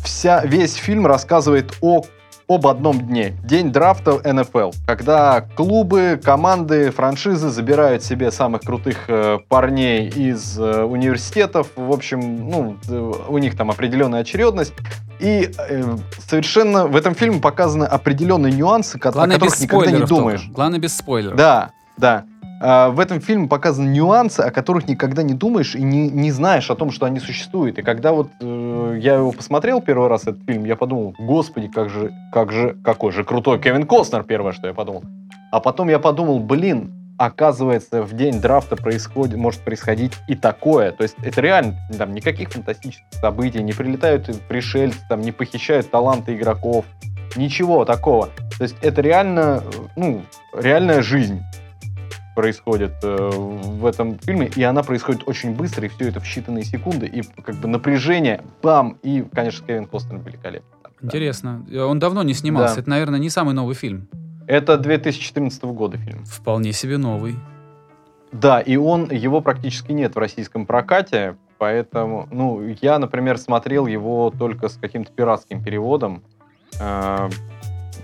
вся, 0.04 0.44
весь 0.44 0.74
фильм 0.74 1.06
рассказывает 1.06 1.74
о, 1.80 2.02
об 2.48 2.66
одном 2.66 3.06
дне. 3.06 3.36
День 3.44 3.72
драфта 3.72 4.20
НФЛ. 4.32 4.72
Когда 4.86 5.42
клубы, 5.54 6.20
команды, 6.22 6.90
франшизы 6.90 7.50
забирают 7.50 8.02
себе 8.02 8.30
самых 8.30 8.62
крутых 8.62 9.04
э, 9.08 9.38
парней 9.48 10.08
из 10.08 10.58
э, 10.58 10.82
университетов. 10.82 11.68
В 11.76 11.92
общем, 11.92 12.20
ну, 12.50 12.76
э, 12.88 13.12
у 13.28 13.38
них 13.38 13.56
там 13.56 13.70
определенная 13.70 14.20
очередность. 14.20 14.74
И 15.20 15.52
э, 15.56 15.96
совершенно 16.26 16.86
в 16.86 16.96
этом 16.96 17.14
фильме 17.14 17.40
показаны 17.40 17.84
определенные 17.84 18.52
нюансы, 18.52 18.96
о 18.96 19.10
Главное, 19.12 19.38
без 19.38 19.52
которых 19.54 19.60
никогда 19.60 19.90
не 19.98 20.06
думаешь. 20.06 20.40
только. 20.40 20.54
Главное, 20.54 20.78
без 20.78 20.96
спойлеров. 20.96 21.36
Да, 21.36 21.70
да. 21.96 22.24
А, 22.64 22.90
в 22.90 23.00
этом 23.00 23.20
фильме 23.20 23.48
показаны 23.48 23.88
нюансы, 23.88 24.38
о 24.38 24.52
которых 24.52 24.86
никогда 24.86 25.24
не 25.24 25.34
думаешь 25.34 25.74
и 25.74 25.82
не, 25.82 26.08
не 26.08 26.30
знаешь 26.30 26.70
о 26.70 26.76
том, 26.76 26.92
что 26.92 27.06
они 27.06 27.18
существуют. 27.18 27.78
И 27.78 27.82
когда 27.82 28.12
вот 28.12 28.30
э, 28.40 28.98
я 29.00 29.16
его 29.16 29.32
посмотрел 29.32 29.82
первый 29.82 30.08
раз, 30.08 30.22
этот 30.22 30.44
фильм, 30.46 30.64
я 30.64 30.76
подумал, 30.76 31.12
господи, 31.18 31.66
как 31.66 31.90
же, 31.90 32.12
как 32.32 32.52
же, 32.52 32.76
какой 32.84 33.10
же 33.10 33.24
крутой 33.24 33.60
Кевин 33.60 33.84
Костнер, 33.84 34.22
первое, 34.22 34.52
что 34.52 34.68
я 34.68 34.74
подумал. 34.74 35.02
А 35.50 35.58
потом 35.58 35.88
я 35.88 35.98
подумал, 35.98 36.38
блин, 36.38 36.92
оказывается, 37.18 38.04
в 38.04 38.12
день 38.12 38.40
драфта 38.40 38.76
происходит, 38.76 39.36
может 39.36 39.62
происходить 39.62 40.12
и 40.28 40.36
такое. 40.36 40.92
То 40.92 41.02
есть 41.02 41.16
это 41.20 41.40
реально, 41.40 41.76
там, 41.98 42.14
никаких 42.14 42.50
фантастических 42.52 43.04
событий, 43.20 43.60
не 43.60 43.72
прилетают 43.72 44.30
пришельцы, 44.46 45.00
там, 45.08 45.20
не 45.20 45.32
похищают 45.32 45.90
таланты 45.90 46.36
игроков, 46.36 46.84
ничего 47.34 47.84
такого. 47.84 48.28
То 48.56 48.62
есть 48.62 48.76
это 48.82 49.00
реально, 49.00 49.64
э, 49.64 49.70
ну, 49.96 50.22
реальная 50.54 51.02
жизнь 51.02 51.42
происходит 52.34 52.92
э, 53.02 53.30
в 53.32 53.84
этом 53.86 54.18
фильме, 54.18 54.50
и 54.54 54.62
она 54.62 54.82
происходит 54.82 55.22
очень 55.26 55.54
быстро, 55.54 55.86
и 55.86 55.88
все 55.88 56.08
это 56.08 56.20
в 56.20 56.24
считанные 56.24 56.62
секунды, 56.62 57.06
и 57.06 57.22
как 57.42 57.56
бы 57.56 57.68
напряжение, 57.68 58.42
бам, 58.62 58.98
и, 59.02 59.24
конечно, 59.32 59.66
Кевин 59.66 59.86
Костнер 59.86 60.18
великолепен. 60.18 60.64
Да. 61.00 61.08
Интересно. 61.08 61.66
Э, 61.70 61.80
Он 61.80 61.98
давно 61.98 62.22
не 62.22 62.34
снимался. 62.34 62.76
Да. 62.76 62.80
Это, 62.82 62.90
наверное, 62.90 63.18
не 63.18 63.30
самый 63.30 63.54
новый 63.54 63.74
фильм. 63.74 64.08
Это 64.46 64.76
2014 64.76 65.62
года 65.64 65.96
фильм. 65.98 66.24
Вполне 66.24 66.72
себе 66.72 66.98
новый. 66.98 67.36
Да, 68.32 68.60
и 68.60 68.76
он, 68.76 69.10
его 69.10 69.40
практически 69.40 69.92
нет 69.92 70.14
в 70.14 70.18
российском 70.18 70.64
прокате, 70.64 71.36
поэтому, 71.58 72.28
ну, 72.30 72.62
я, 72.80 72.98
например, 72.98 73.36
смотрел 73.38 73.86
его 73.86 74.30
только 74.30 74.68
с 74.68 74.76
каким-то 74.76 75.12
пиратским 75.12 75.62
переводом. 75.62 76.22
Э, 76.80 77.28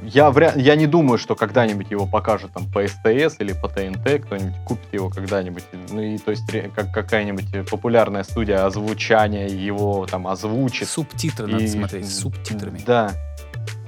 Я, 0.03 0.31
вряд, 0.31 0.57
я 0.57 0.77
не 0.77 0.87
думаю, 0.87 1.19
что 1.19 1.35
когда-нибудь 1.35 1.91
его 1.91 2.07
покажут 2.07 2.53
там 2.53 2.71
по 2.71 2.87
СТС 2.87 3.37
или 3.41 3.53
по 3.53 3.69
ТНТ, 3.69 4.23
кто-нибудь 4.25 4.57
купит 4.65 4.93
его 4.93 5.11
когда-нибудь. 5.11 5.65
Ну 5.91 6.01
и 6.01 6.19
то 6.19 6.31
есть 6.31 6.45
как 6.75 6.93
какая-нибудь 6.93 7.69
популярная 7.69 8.23
студия 8.23 8.65
озвучания 8.65 9.49
его 9.49 10.07
там 10.07 10.27
озвучит. 10.29 10.89
Субтитры 10.89 11.49
И- 11.49 11.53
надо 11.53 11.69
смотреть, 11.69 12.09
с 12.09 12.21
субтитрами. 12.21 12.81
Да. 12.87 13.13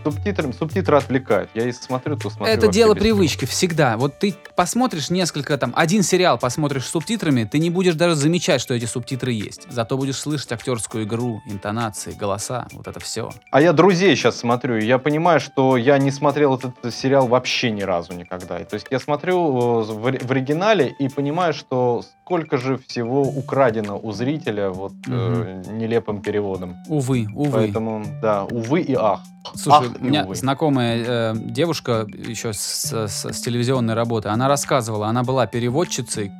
Субтитры, 0.03 0.53
субтитры 0.53 0.96
отвлекают. 0.96 1.51
Я 1.55 1.64
если 1.64 1.82
смотрю, 1.82 2.16
то 2.16 2.30
смотрю 2.30 2.55
Это 2.55 2.68
дело 2.68 2.94
привычки, 2.94 3.44
всегда. 3.44 3.96
Вот 3.96 4.18
ты 4.18 4.34
посмотришь 4.57 5.11
несколько, 5.11 5.57
там, 5.59 5.72
один 5.76 6.03
сериал 6.03 6.38
посмотришь 6.38 6.84
с 6.86 6.90
субтитрами, 6.90 7.44
ты 7.44 7.59
не 7.59 7.70
будешь 7.70 7.94
даже 7.94 8.14
замечать, 8.14 8.61
что 8.61 8.74
эти 8.74 8.86
субтитры 8.86 9.32
есть. 9.32 9.66
Зато 9.70 9.96
будешь 9.96 10.16
слышать 10.16 10.53
актерскую 10.53 11.05
игру, 11.05 11.42
интонации, 11.46 12.12
голоса, 12.12 12.66
вот 12.72 12.88
это 12.88 13.01
все. 13.01 13.30
А 13.51 13.61
я 13.61 13.72
друзей 13.72 14.16
сейчас 14.16 14.38
смотрю, 14.38 14.76
и 14.76 14.84
я 14.84 14.98
понимаю, 14.98 15.40
что 15.40 15.76
я 15.76 15.98
не 15.98 16.11
смотрел 16.11 16.57
этот 16.57 16.94
сериал 16.94 17.26
вообще 17.26 17.70
ни 17.70 17.82
разу 17.82 18.12
никогда. 18.12 18.59
То 18.64 18.74
есть 18.74 18.86
я 18.90 18.98
смотрю 18.98 19.82
э, 19.82 19.82
в 20.24 20.32
оригинале 20.32 20.94
и 20.98 21.09
понимаю, 21.09 21.53
что 21.53 22.03
сколько 22.31 22.59
же 22.59 22.78
всего 22.87 23.22
украдено 23.22 23.99
у 24.01 24.12
зрителя 24.12 24.70
вот 24.70 24.93
э, 25.09 25.64
нелепым 25.72 26.22
переводом. 26.22 26.76
Увы, 26.87 27.26
увы. 27.35 27.51
Поэтому, 27.51 28.05
да, 28.22 28.45
увы 28.45 28.83
и 28.83 28.95
ах. 28.95 29.20
Слушай, 29.57 29.89
Ах, 29.89 29.97
у 30.01 30.05
меня 30.05 30.24
увы. 30.26 30.37
знакомая 30.37 31.05
э, 31.05 31.35
девушка 31.35 32.07
еще 32.09 32.53
с, 32.53 32.61
с- 33.09 33.33
с 33.33 33.41
телевизионной 33.41 33.95
работы, 33.95 34.28
она 34.28 34.47
рассказывала, 34.47 35.09
она 35.09 35.24
была 35.24 35.49
переводчицей, 35.49 36.31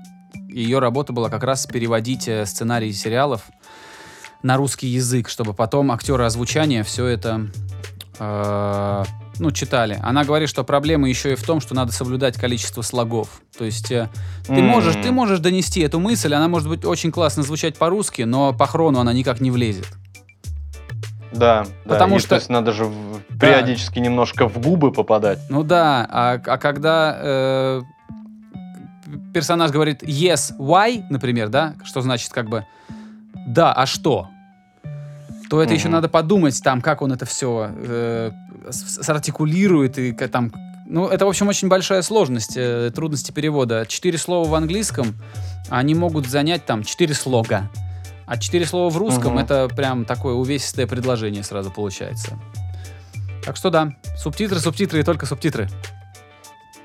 ее 0.49 0.78
работа 0.78 1.12
была 1.12 1.28
как 1.28 1.43
раз 1.43 1.66
переводить 1.66 2.28
э, 2.28 2.47
сценарии 2.47 2.93
сериалов 2.93 3.51
на 4.45 4.57
русский 4.59 4.86
язык, 4.86 5.28
чтобы 5.28 5.55
потом 5.55 5.91
актеры 5.91 6.22
озвучания 6.24 6.84
все 6.84 7.07
это 7.07 7.49
э, 8.20 9.05
ну, 9.41 9.51
читали. 9.51 9.99
Она 10.03 10.24
говорит, 10.24 10.49
что 10.49 10.62
проблема 10.64 11.09
еще 11.09 11.32
и 11.32 11.34
в 11.34 11.43
том, 11.43 11.61
что 11.61 11.74
надо 11.74 11.93
соблюдать 11.93 12.36
количество 12.38 12.82
слогов. 12.82 13.41
То 13.59 13.64
есть 13.64 13.91
э, 13.91 14.09
ты, 14.47 14.53
М. 14.55 14.64
можешь, 14.66 14.95
ты 14.95 15.11
можешь 15.11 15.41
донести 15.41 15.80
эту 15.80 15.99
мысль, 15.99 16.32
она 16.34 16.47
может 16.49 16.68
быть 16.68 16.84
очень 16.84 17.11
классно 17.11 17.43
звучать 17.43 17.76
по-русски, 17.76 18.22
но 18.22 18.53
по 18.53 18.66
хрону 18.66 19.01
она 19.01 19.12
никак 19.12 19.41
не 19.41 19.51
влезет. 19.51 19.88
Да, 21.32 21.64
да. 21.84 21.95
Потому 21.95 22.16
и, 22.16 22.18
что- 22.18 22.30
То 22.30 22.34
есть 22.36 22.49
надо 22.51 22.72
же 22.72 22.84
в- 22.84 23.20
периодически 23.41 23.99
немножко 23.99 24.49
в 24.49 24.59
губы 24.59 24.93
попадать. 24.93 25.38
Ну 25.49 25.62
да, 25.62 26.07
а, 26.11 26.41
а 26.45 26.59
когда 26.59 27.16
э, 27.20 27.82
персонаж 29.32 29.70
говорит 29.70 30.03
yes, 30.03 30.53
why, 30.59 31.05
например, 31.09 31.49
да, 31.49 31.74
что 31.84 32.01
значит 32.03 32.30
как 32.32 32.49
бы 32.49 32.66
да, 33.47 33.72
а 33.72 33.86
что? 33.86 34.28
То 35.51 35.61
это 35.61 35.74
еще 35.74 35.86
Мгм. 35.88 35.94
надо 35.94 36.09
подумать 36.09 36.62
там, 36.62 36.80
как 36.80 37.03
он 37.03 37.12
это 37.12 37.26
все 37.26 38.32
сартикулирует 38.70 39.98
и 39.98 40.12
там. 40.12 40.53
Ну, 40.86 41.07
это, 41.09 41.24
в 41.26 41.28
общем, 41.28 41.48
очень 41.48 41.68
большая 41.68 42.03
сложность, 42.03 42.57
э, 42.57 42.90
трудности 42.94 43.30
перевода. 43.30 43.84
Четыре 43.86 44.18
слова 44.18 44.48
в 44.48 44.55
английском, 44.55 45.14
они 45.68 45.94
могут 45.94 46.26
занять 46.26 46.66
там 46.66 46.82
четыре 46.82 47.14
слога. 47.14 47.68
А 48.26 48.36
четыре 48.38 48.64
слова 48.66 48.90
в 48.90 48.96
русском 48.96 49.34
Мгм. 49.34 49.38
это 49.44 49.68
прям 49.68 50.05
такое 50.05 50.34
увесистое 50.34 50.86
предложение 50.88 51.42
сразу 51.44 51.70
получается. 51.70 52.38
Так 53.44 53.57
что 53.57 53.70
да, 53.70 53.92
субтитры, 54.16 54.59
субтитры 54.59 55.01
и 55.01 55.03
только 55.03 55.26
субтитры. 55.26 55.68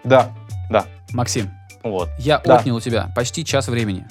Да, 0.03 0.31
Максим, 1.13 1.49
вот. 1.83 2.09
я 2.19 2.39
Да. 2.39 2.57
отнял 2.57 2.75
у 2.75 2.81
тебя 2.81 3.09
почти 3.15 3.43
час 3.45 3.67
времени. 3.67 4.05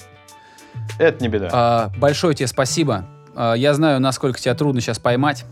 Это 0.99 1.21
не 1.23 1.29
беда. 1.29 1.49
А, 1.51 1.91
большое 1.97 2.35
тебе 2.35 2.47
спасибо. 2.47 3.05
А, 3.35 3.53
я 3.53 3.73
знаю, 3.73 3.99
насколько 3.99 4.39
тебя 4.39 4.55
трудно 4.55 4.81
сейчас 4.81 4.99
поймать. 4.99 5.45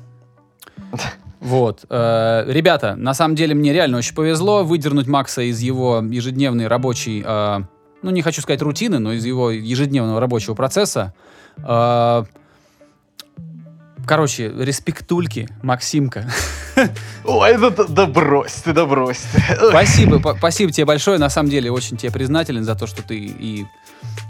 Вот. 1.40 1.86
Э, 1.90 2.46
Ребята, 2.48 2.96
на 2.96 3.14
самом 3.14 3.36
деле 3.36 3.54
мне 3.54 3.74
реально 3.74 3.98
очень 3.98 4.16
повезло 4.16 4.64
выдернуть 4.64 5.08
Макса 5.08 5.42
из 5.42 5.60
его 5.60 6.00
ежедневной 6.00 6.68
рабочей, 6.68 7.22
э, 7.26 7.60
ну 8.02 8.12
не 8.12 8.22
хочу 8.22 8.42
сказать 8.42 8.62
рутины, 8.62 9.00
но 9.00 9.12
из 9.12 9.26
его 9.26 9.52
ежедневного 9.52 10.22
рабочего 10.22 10.54
процесса. 10.56 11.14
Э, 11.58 12.24
Короче, 14.06 14.50
респектульки, 14.50 15.48
Максимка. 15.62 16.30
Ой, 17.24 17.58
да, 17.58 17.70
да, 17.70 18.06
брось 18.06 18.56
ты, 18.56 18.74
да 18.74 18.86
брось 18.86 19.22
ты. 19.32 19.42
Спасибо, 19.70 20.36
спасибо 20.38 20.72
тебе 20.74 20.86
большое. 20.86 21.18
На 21.20 21.30
самом 21.30 21.50
деле 21.50 21.72
очень 21.72 21.96
тебе 21.96 22.12
признателен 22.12 22.66
за 22.66 22.76
то, 22.76 22.86
что 22.86 23.02
ты 23.02 23.18
и 23.18 23.66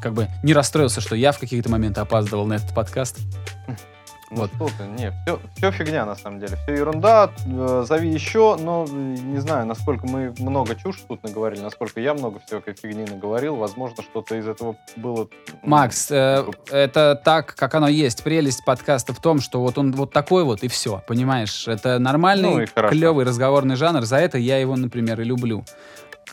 как 0.02 0.14
бы 0.14 0.28
не 0.44 0.54
расстроился, 0.54 1.02
что 1.02 1.16
я 1.16 1.32
в 1.32 1.40
какие-то 1.40 1.70
моменты 1.70 2.02
опаздывал 2.02 2.46
на 2.46 2.54
этот 2.54 2.74
подкаст. 2.74 3.20
Вот. 3.68 4.50
Вот. 4.58 4.72
что 4.72 4.78
ты, 4.78 4.84
не, 4.86 5.14
все, 5.56 5.72
фигня 5.72 6.06
на 6.06 6.16
самом 6.16 6.40
деле, 6.40 6.58
все 6.64 6.76
ерунда, 6.76 7.32
э, 7.46 7.86
зови 7.88 8.10
еще, 8.10 8.58
но 8.60 8.86
э, 8.90 8.92
не 8.92 9.40
знаю, 9.40 9.66
насколько 9.66 10.08
мы 10.08 10.34
много 10.40 10.76
чушь 10.76 11.04
тут 11.08 11.24
наговорили, 11.24 11.62
насколько 11.62 12.00
я 12.00 12.14
много 12.14 12.40
всякой 12.46 12.74
фигни 12.74 13.06
наговорил, 13.06 13.56
возможно, 13.56 14.02
что-то 14.02 14.36
из 14.36 14.48
этого 14.48 14.76
было... 14.96 15.28
Макс, 15.62 16.10
э, 16.10 16.46
это 16.72 17.22
так, 17.24 17.54
как 17.56 17.76
оно 17.76 17.88
есть. 17.88 18.24
Прелесть 18.24 18.66
подкаста 18.66 19.14
в 19.14 19.20
том, 19.20 19.40
что 19.40 19.62
вот 19.62 19.78
он 19.78 19.92
вот 19.92 20.12
такой 20.12 20.44
вот 20.44 20.64
и 20.64 20.68
все, 20.68 21.04
понимаешь? 21.08 21.68
Это 21.68 22.00
Ну 22.00 22.06
нормальный, 22.06 22.68
хорошо. 22.68 22.96
клевый 22.96 23.26
разговорный 23.26 23.76
жанр. 23.76 24.02
За 24.04 24.18
это 24.18 24.38
я 24.38 24.58
его, 24.58 24.76
например, 24.76 25.22
и 25.22 25.24
люблю. 25.24 25.64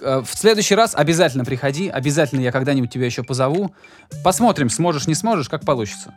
Э, 0.01 0.23
В 0.25 0.37
следующий 0.37 0.75
раз 0.75 0.95
обязательно 0.95 1.45
приходи, 1.45 1.89
обязательно 1.89 2.41
я 2.41 2.53
когда-нибудь 2.53 2.91
тебя 2.93 3.07
еще 3.07 3.23
позову. 3.23 3.75
Посмотрим, 4.25 4.69
сможешь, 4.71 5.07
не 5.07 5.15
сможешь, 5.15 5.49
как 5.49 5.65
получится. 5.65 6.15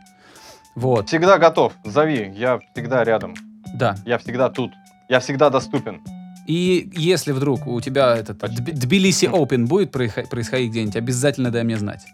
Вот, 0.74 1.08
Всегда 1.08 1.38
готов, 1.38 1.72
зови, 1.84 2.32
я 2.36 2.58
всегда 2.74 3.04
рядом, 3.04 3.34
да. 3.74 3.96
я 4.04 4.18
всегда 4.18 4.50
тут, 4.50 4.72
я 5.08 5.20
всегда 5.20 5.48
доступен. 5.48 6.02
И 6.48 6.90
если 6.96 7.32
вдруг 7.32 7.66
у 7.66 7.80
тебя 7.80 8.16
этот 8.16 8.38
Тбилиси 8.38 9.26
Open 9.26 9.66
будет 9.66 9.94
происхо- 9.94 10.28
происходить 10.28 10.72
где-нибудь, 10.72 10.96
обязательно 10.96 11.50
дай 11.50 11.62
мне 11.62 11.78
знать. 11.78 12.04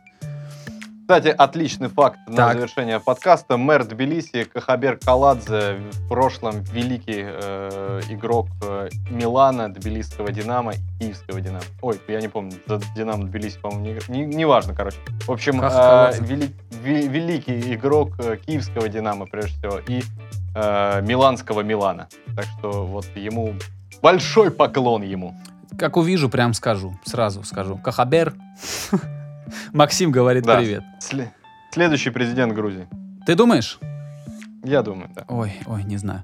Кстати, 1.10 1.34
отличный 1.36 1.88
факт 1.88 2.20
на 2.28 2.36
Так. 2.36 2.52
завершение 2.54 3.00
подкаста. 3.00 3.56
Мэр 3.56 3.82
Тбилиси 3.84 4.44
Кахабер 4.44 4.96
Каладзе, 4.96 5.78
в 5.90 6.08
прошлом 6.08 6.62
великий 6.62 7.24
э, 7.26 8.00
игрок 8.10 8.46
э, 8.62 8.88
Милана, 9.10 9.74
Тбилисского 9.74 10.30
Динамо 10.30 10.74
и 10.74 10.76
Киевского 11.00 11.40
Динамо. 11.40 11.64
Ой, 11.82 12.00
я 12.06 12.20
не 12.20 12.28
помню, 12.28 12.52
за 12.64 12.80
Динамо 12.94 13.24
Тбилиси, 13.24 13.58
по-моему, 13.58 13.98
не, 14.08 14.18
не, 14.20 14.36
не 14.36 14.44
важно, 14.44 14.72
короче. 14.72 14.98
В 15.26 15.32
общем, 15.32 15.60
э, 15.60 15.64
вели- 16.20 16.54
ве- 16.70 17.08
великий 17.08 17.74
игрок 17.74 18.12
э, 18.20 18.36
Киевского 18.36 18.88
Динамо, 18.88 19.26
прежде 19.26 19.58
всего, 19.58 19.80
и 19.88 20.02
э, 20.54 21.02
Миланского 21.02 21.62
Милана. 21.62 22.06
Так 22.36 22.44
что 22.56 22.86
вот 22.86 23.06
ему 23.16 23.54
большой 24.00 24.52
поклон 24.52 25.02
ему. 25.02 25.34
Как 25.76 25.96
увижу, 25.96 26.28
прям 26.28 26.54
скажу, 26.54 26.96
сразу 27.04 27.42
скажу. 27.42 27.78
Кахабер. 27.78 28.32
Максим 29.72 30.10
говорит 30.10 30.44
Да. 30.44 30.58
привет. 30.58 30.82
Сле- 31.00 31.30
следующий 31.72 32.10
президент 32.10 32.52
Грузии. 32.52 32.88
Ты 33.26 33.34
думаешь? 33.34 33.78
Я 34.62 34.82
думаю, 34.82 35.08
да. 35.14 35.24
Ой, 35.28 35.54
ой, 35.66 35.84
не 35.84 35.96
знаю. 35.96 36.22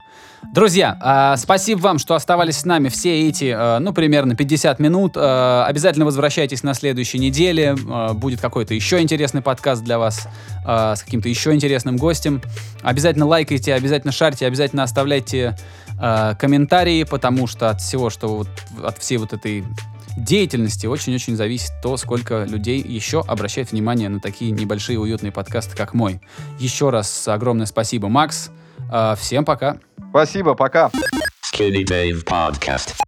Друзья, 0.55 0.99
а, 1.01 1.37
спасибо 1.39 1.79
вам, 1.81 1.99
что 1.99 2.15
оставались 2.15 2.59
с 2.59 2.65
нами 2.67 2.89
все 2.91 3.27
эти, 3.29 3.51
а, 3.57 3.79
ну, 3.79 3.95
примерно 3.95 4.37
50 4.37 4.79
минут. 4.79 5.15
А, 5.17 5.65
Обязательно 5.67 6.05
возвращайтесь 6.05 6.63
на 6.63 6.75
следующей 6.75 7.19
неделе. 7.19 7.75
А, 7.89 8.13
Будет 8.13 8.43
какой-то 8.43 8.75
еще 8.75 9.01
интересный 9.01 9.41
подкаст 9.41 9.83
для 9.83 9.99
вас 9.99 10.29
а, 10.67 10.95
с 10.97 11.03
каким-то 11.03 11.31
еще 11.31 11.55
интересным 11.55 11.97
гостем. 11.97 12.43
Обязательно 12.83 13.25
лайкайте, 13.27 13.73
обязательно 13.73 14.13
шарьте, 14.13 14.47
обязательно 14.47 14.83
оставляйте 14.83 15.57
а, 15.99 16.35
комментарии, 16.35 17.05
потому 17.05 17.47
что 17.47 17.71
от 17.71 17.81
всего, 17.81 18.11
что 18.11 18.29
вот, 18.29 18.49
от 18.85 18.99
всей 18.99 19.17
вот 19.17 19.33
этой 19.33 19.65
деятельности 20.17 20.87
очень-очень 20.87 21.37
зависит 21.37 21.73
то, 21.83 21.97
сколько 21.97 22.45
людей 22.45 22.81
еще 22.81 23.21
обращает 23.21 23.73
внимание 23.73 24.09
на 24.09 24.21
такие 24.21 24.51
небольшие 24.51 24.99
уютные 24.99 25.33
подкасты, 25.33 25.77
как 25.77 25.95
мой. 25.95 26.21
Еще 26.59 26.91
раз 26.91 27.29
огромное 27.29 27.67
спасибо, 27.67 28.09
Макс. 28.09 28.51
А, 28.91 29.15
Всем 29.15 29.45
пока. 29.45 29.79
Спасибо, 30.11 30.55
пока. 30.55 30.91
Skinny 31.53 31.85
Dave 31.85 32.25
Podcast. 32.25 33.07